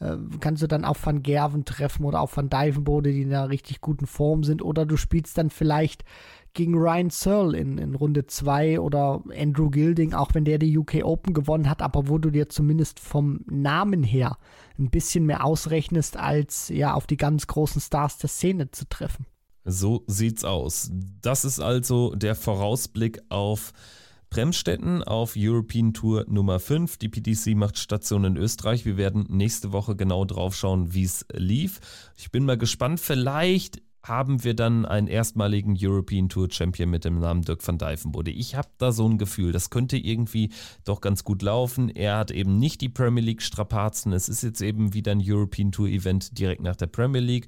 äh, 0.00 0.16
kannst 0.40 0.62
du 0.62 0.66
dann 0.66 0.84
auf 0.84 1.04
Van 1.04 1.22
Gerven 1.22 1.64
treffen 1.64 2.04
oder 2.04 2.20
auf 2.20 2.36
Van 2.36 2.50
Dijvenbode, 2.50 3.12
die 3.12 3.22
in 3.22 3.32
einer 3.32 3.48
richtig 3.48 3.80
guten 3.80 4.06
Form 4.06 4.44
sind. 4.44 4.62
Oder 4.62 4.86
du 4.86 4.96
spielst 4.96 5.38
dann 5.38 5.50
vielleicht 5.50 6.04
gegen 6.56 6.74
Ryan 6.74 7.10
Searle 7.10 7.56
in, 7.56 7.78
in 7.78 7.94
Runde 7.94 8.26
2 8.26 8.80
oder 8.80 9.22
Andrew 9.38 9.68
Gilding, 9.68 10.14
auch 10.14 10.30
wenn 10.32 10.44
der 10.44 10.58
die 10.58 10.76
UK 10.76 11.04
Open 11.04 11.34
gewonnen 11.34 11.68
hat, 11.68 11.82
aber 11.82 12.08
wo 12.08 12.18
du 12.18 12.30
dir 12.30 12.48
zumindest 12.48 12.98
vom 12.98 13.40
Namen 13.46 14.02
her 14.02 14.38
ein 14.78 14.90
bisschen 14.90 15.26
mehr 15.26 15.44
ausrechnest, 15.44 16.16
als 16.16 16.70
ja 16.70 16.94
auf 16.94 17.06
die 17.06 17.18
ganz 17.18 17.46
großen 17.46 17.80
Stars 17.80 18.18
der 18.18 18.30
Szene 18.30 18.70
zu 18.70 18.88
treffen. 18.88 19.26
So 19.64 20.04
sieht's 20.06 20.44
aus. 20.44 20.90
Das 21.20 21.44
ist 21.44 21.60
also 21.60 22.14
der 22.14 22.34
Vorausblick 22.34 23.20
auf 23.28 23.72
Bremstetten 24.36 25.02
auf 25.02 25.32
European 25.34 25.94
Tour 25.94 26.26
Nummer 26.28 26.60
5. 26.60 26.98
Die 26.98 27.08
PDC 27.08 27.56
macht 27.56 27.78
Station 27.78 28.24
in 28.24 28.36
Österreich. 28.36 28.84
Wir 28.84 28.98
werden 28.98 29.24
nächste 29.30 29.72
Woche 29.72 29.96
genau 29.96 30.26
drauf 30.26 30.54
schauen, 30.54 30.92
wie 30.92 31.04
es 31.04 31.24
lief. 31.32 31.80
Ich 32.18 32.30
bin 32.30 32.44
mal 32.44 32.58
gespannt. 32.58 33.00
Vielleicht 33.00 33.80
haben 34.02 34.44
wir 34.44 34.54
dann 34.54 34.84
einen 34.84 35.08
erstmaligen 35.08 35.74
European 35.80 36.28
Tour 36.28 36.48
Champion 36.50 36.90
mit 36.90 37.04
dem 37.04 37.18
Namen 37.18 37.42
Dirk 37.42 37.66
van 37.66 37.78
Dijvenbode. 37.78 38.30
Ich 38.30 38.54
habe 38.54 38.68
da 38.78 38.92
so 38.92 39.08
ein 39.08 39.18
Gefühl, 39.18 39.52
das 39.52 39.70
könnte 39.70 39.96
irgendwie 39.96 40.50
doch 40.84 41.00
ganz 41.00 41.24
gut 41.24 41.42
laufen. 41.42 41.88
Er 41.88 42.18
hat 42.18 42.30
eben 42.30 42.58
nicht 42.58 42.82
die 42.82 42.88
Premier 42.88 43.24
League 43.24 43.42
Strapazen. 43.42 44.12
Es 44.12 44.28
ist 44.28 44.42
jetzt 44.42 44.60
eben 44.60 44.92
wieder 44.94 45.12
ein 45.12 45.22
European 45.24 45.72
Tour 45.72 45.88
Event 45.88 46.38
direkt 46.38 46.62
nach 46.62 46.76
der 46.76 46.86
Premier 46.88 47.22
League 47.22 47.46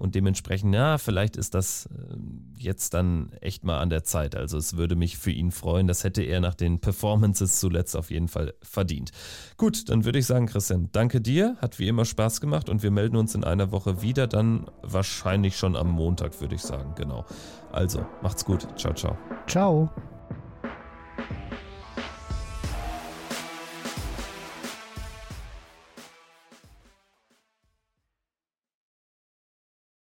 und 0.00 0.14
dementsprechend, 0.14 0.74
ja, 0.74 0.96
vielleicht 0.96 1.36
ist 1.36 1.54
das 1.54 1.86
äh, 1.86 2.16
jetzt 2.56 2.94
dann 2.94 3.32
echt 3.42 3.64
mal 3.64 3.80
an 3.80 3.90
der 3.90 4.02
Zeit. 4.02 4.34
Also 4.34 4.56
es 4.56 4.78
würde 4.78 4.96
mich 4.96 5.18
für 5.18 5.30
ihn 5.30 5.50
freuen. 5.50 5.86
Das 5.86 6.04
hätte 6.04 6.22
er 6.22 6.40
nach 6.40 6.54
den 6.54 6.80
Performances 6.80 7.60
zuletzt 7.60 7.94
auf 7.94 8.10
jeden 8.10 8.28
Fall 8.28 8.54
verdient. 8.62 9.10
Gut, 9.58 9.90
dann 9.90 10.06
würde 10.06 10.18
ich 10.18 10.26
sagen, 10.26 10.46
Christian, 10.46 10.88
danke 10.92 11.20
dir. 11.20 11.56
Hat 11.60 11.78
wie 11.78 11.86
immer 11.86 12.06
Spaß 12.06 12.40
gemacht 12.40 12.70
und 12.70 12.82
wir 12.82 12.90
melden 12.90 13.16
uns 13.16 13.34
in 13.34 13.44
einer 13.44 13.72
Woche 13.72 14.00
wieder. 14.00 14.26
Dann 14.26 14.66
wahrscheinlich 14.82 15.58
schon 15.58 15.76
am 15.76 15.90
Montag, 15.90 16.40
würde 16.40 16.54
ich 16.54 16.62
sagen. 16.62 16.94
Genau. 16.96 17.26
Also, 17.70 18.06
macht's 18.22 18.44
gut. 18.44 18.66
Ciao, 18.78 18.94
ciao. 18.94 19.18
Ciao. 19.46 19.90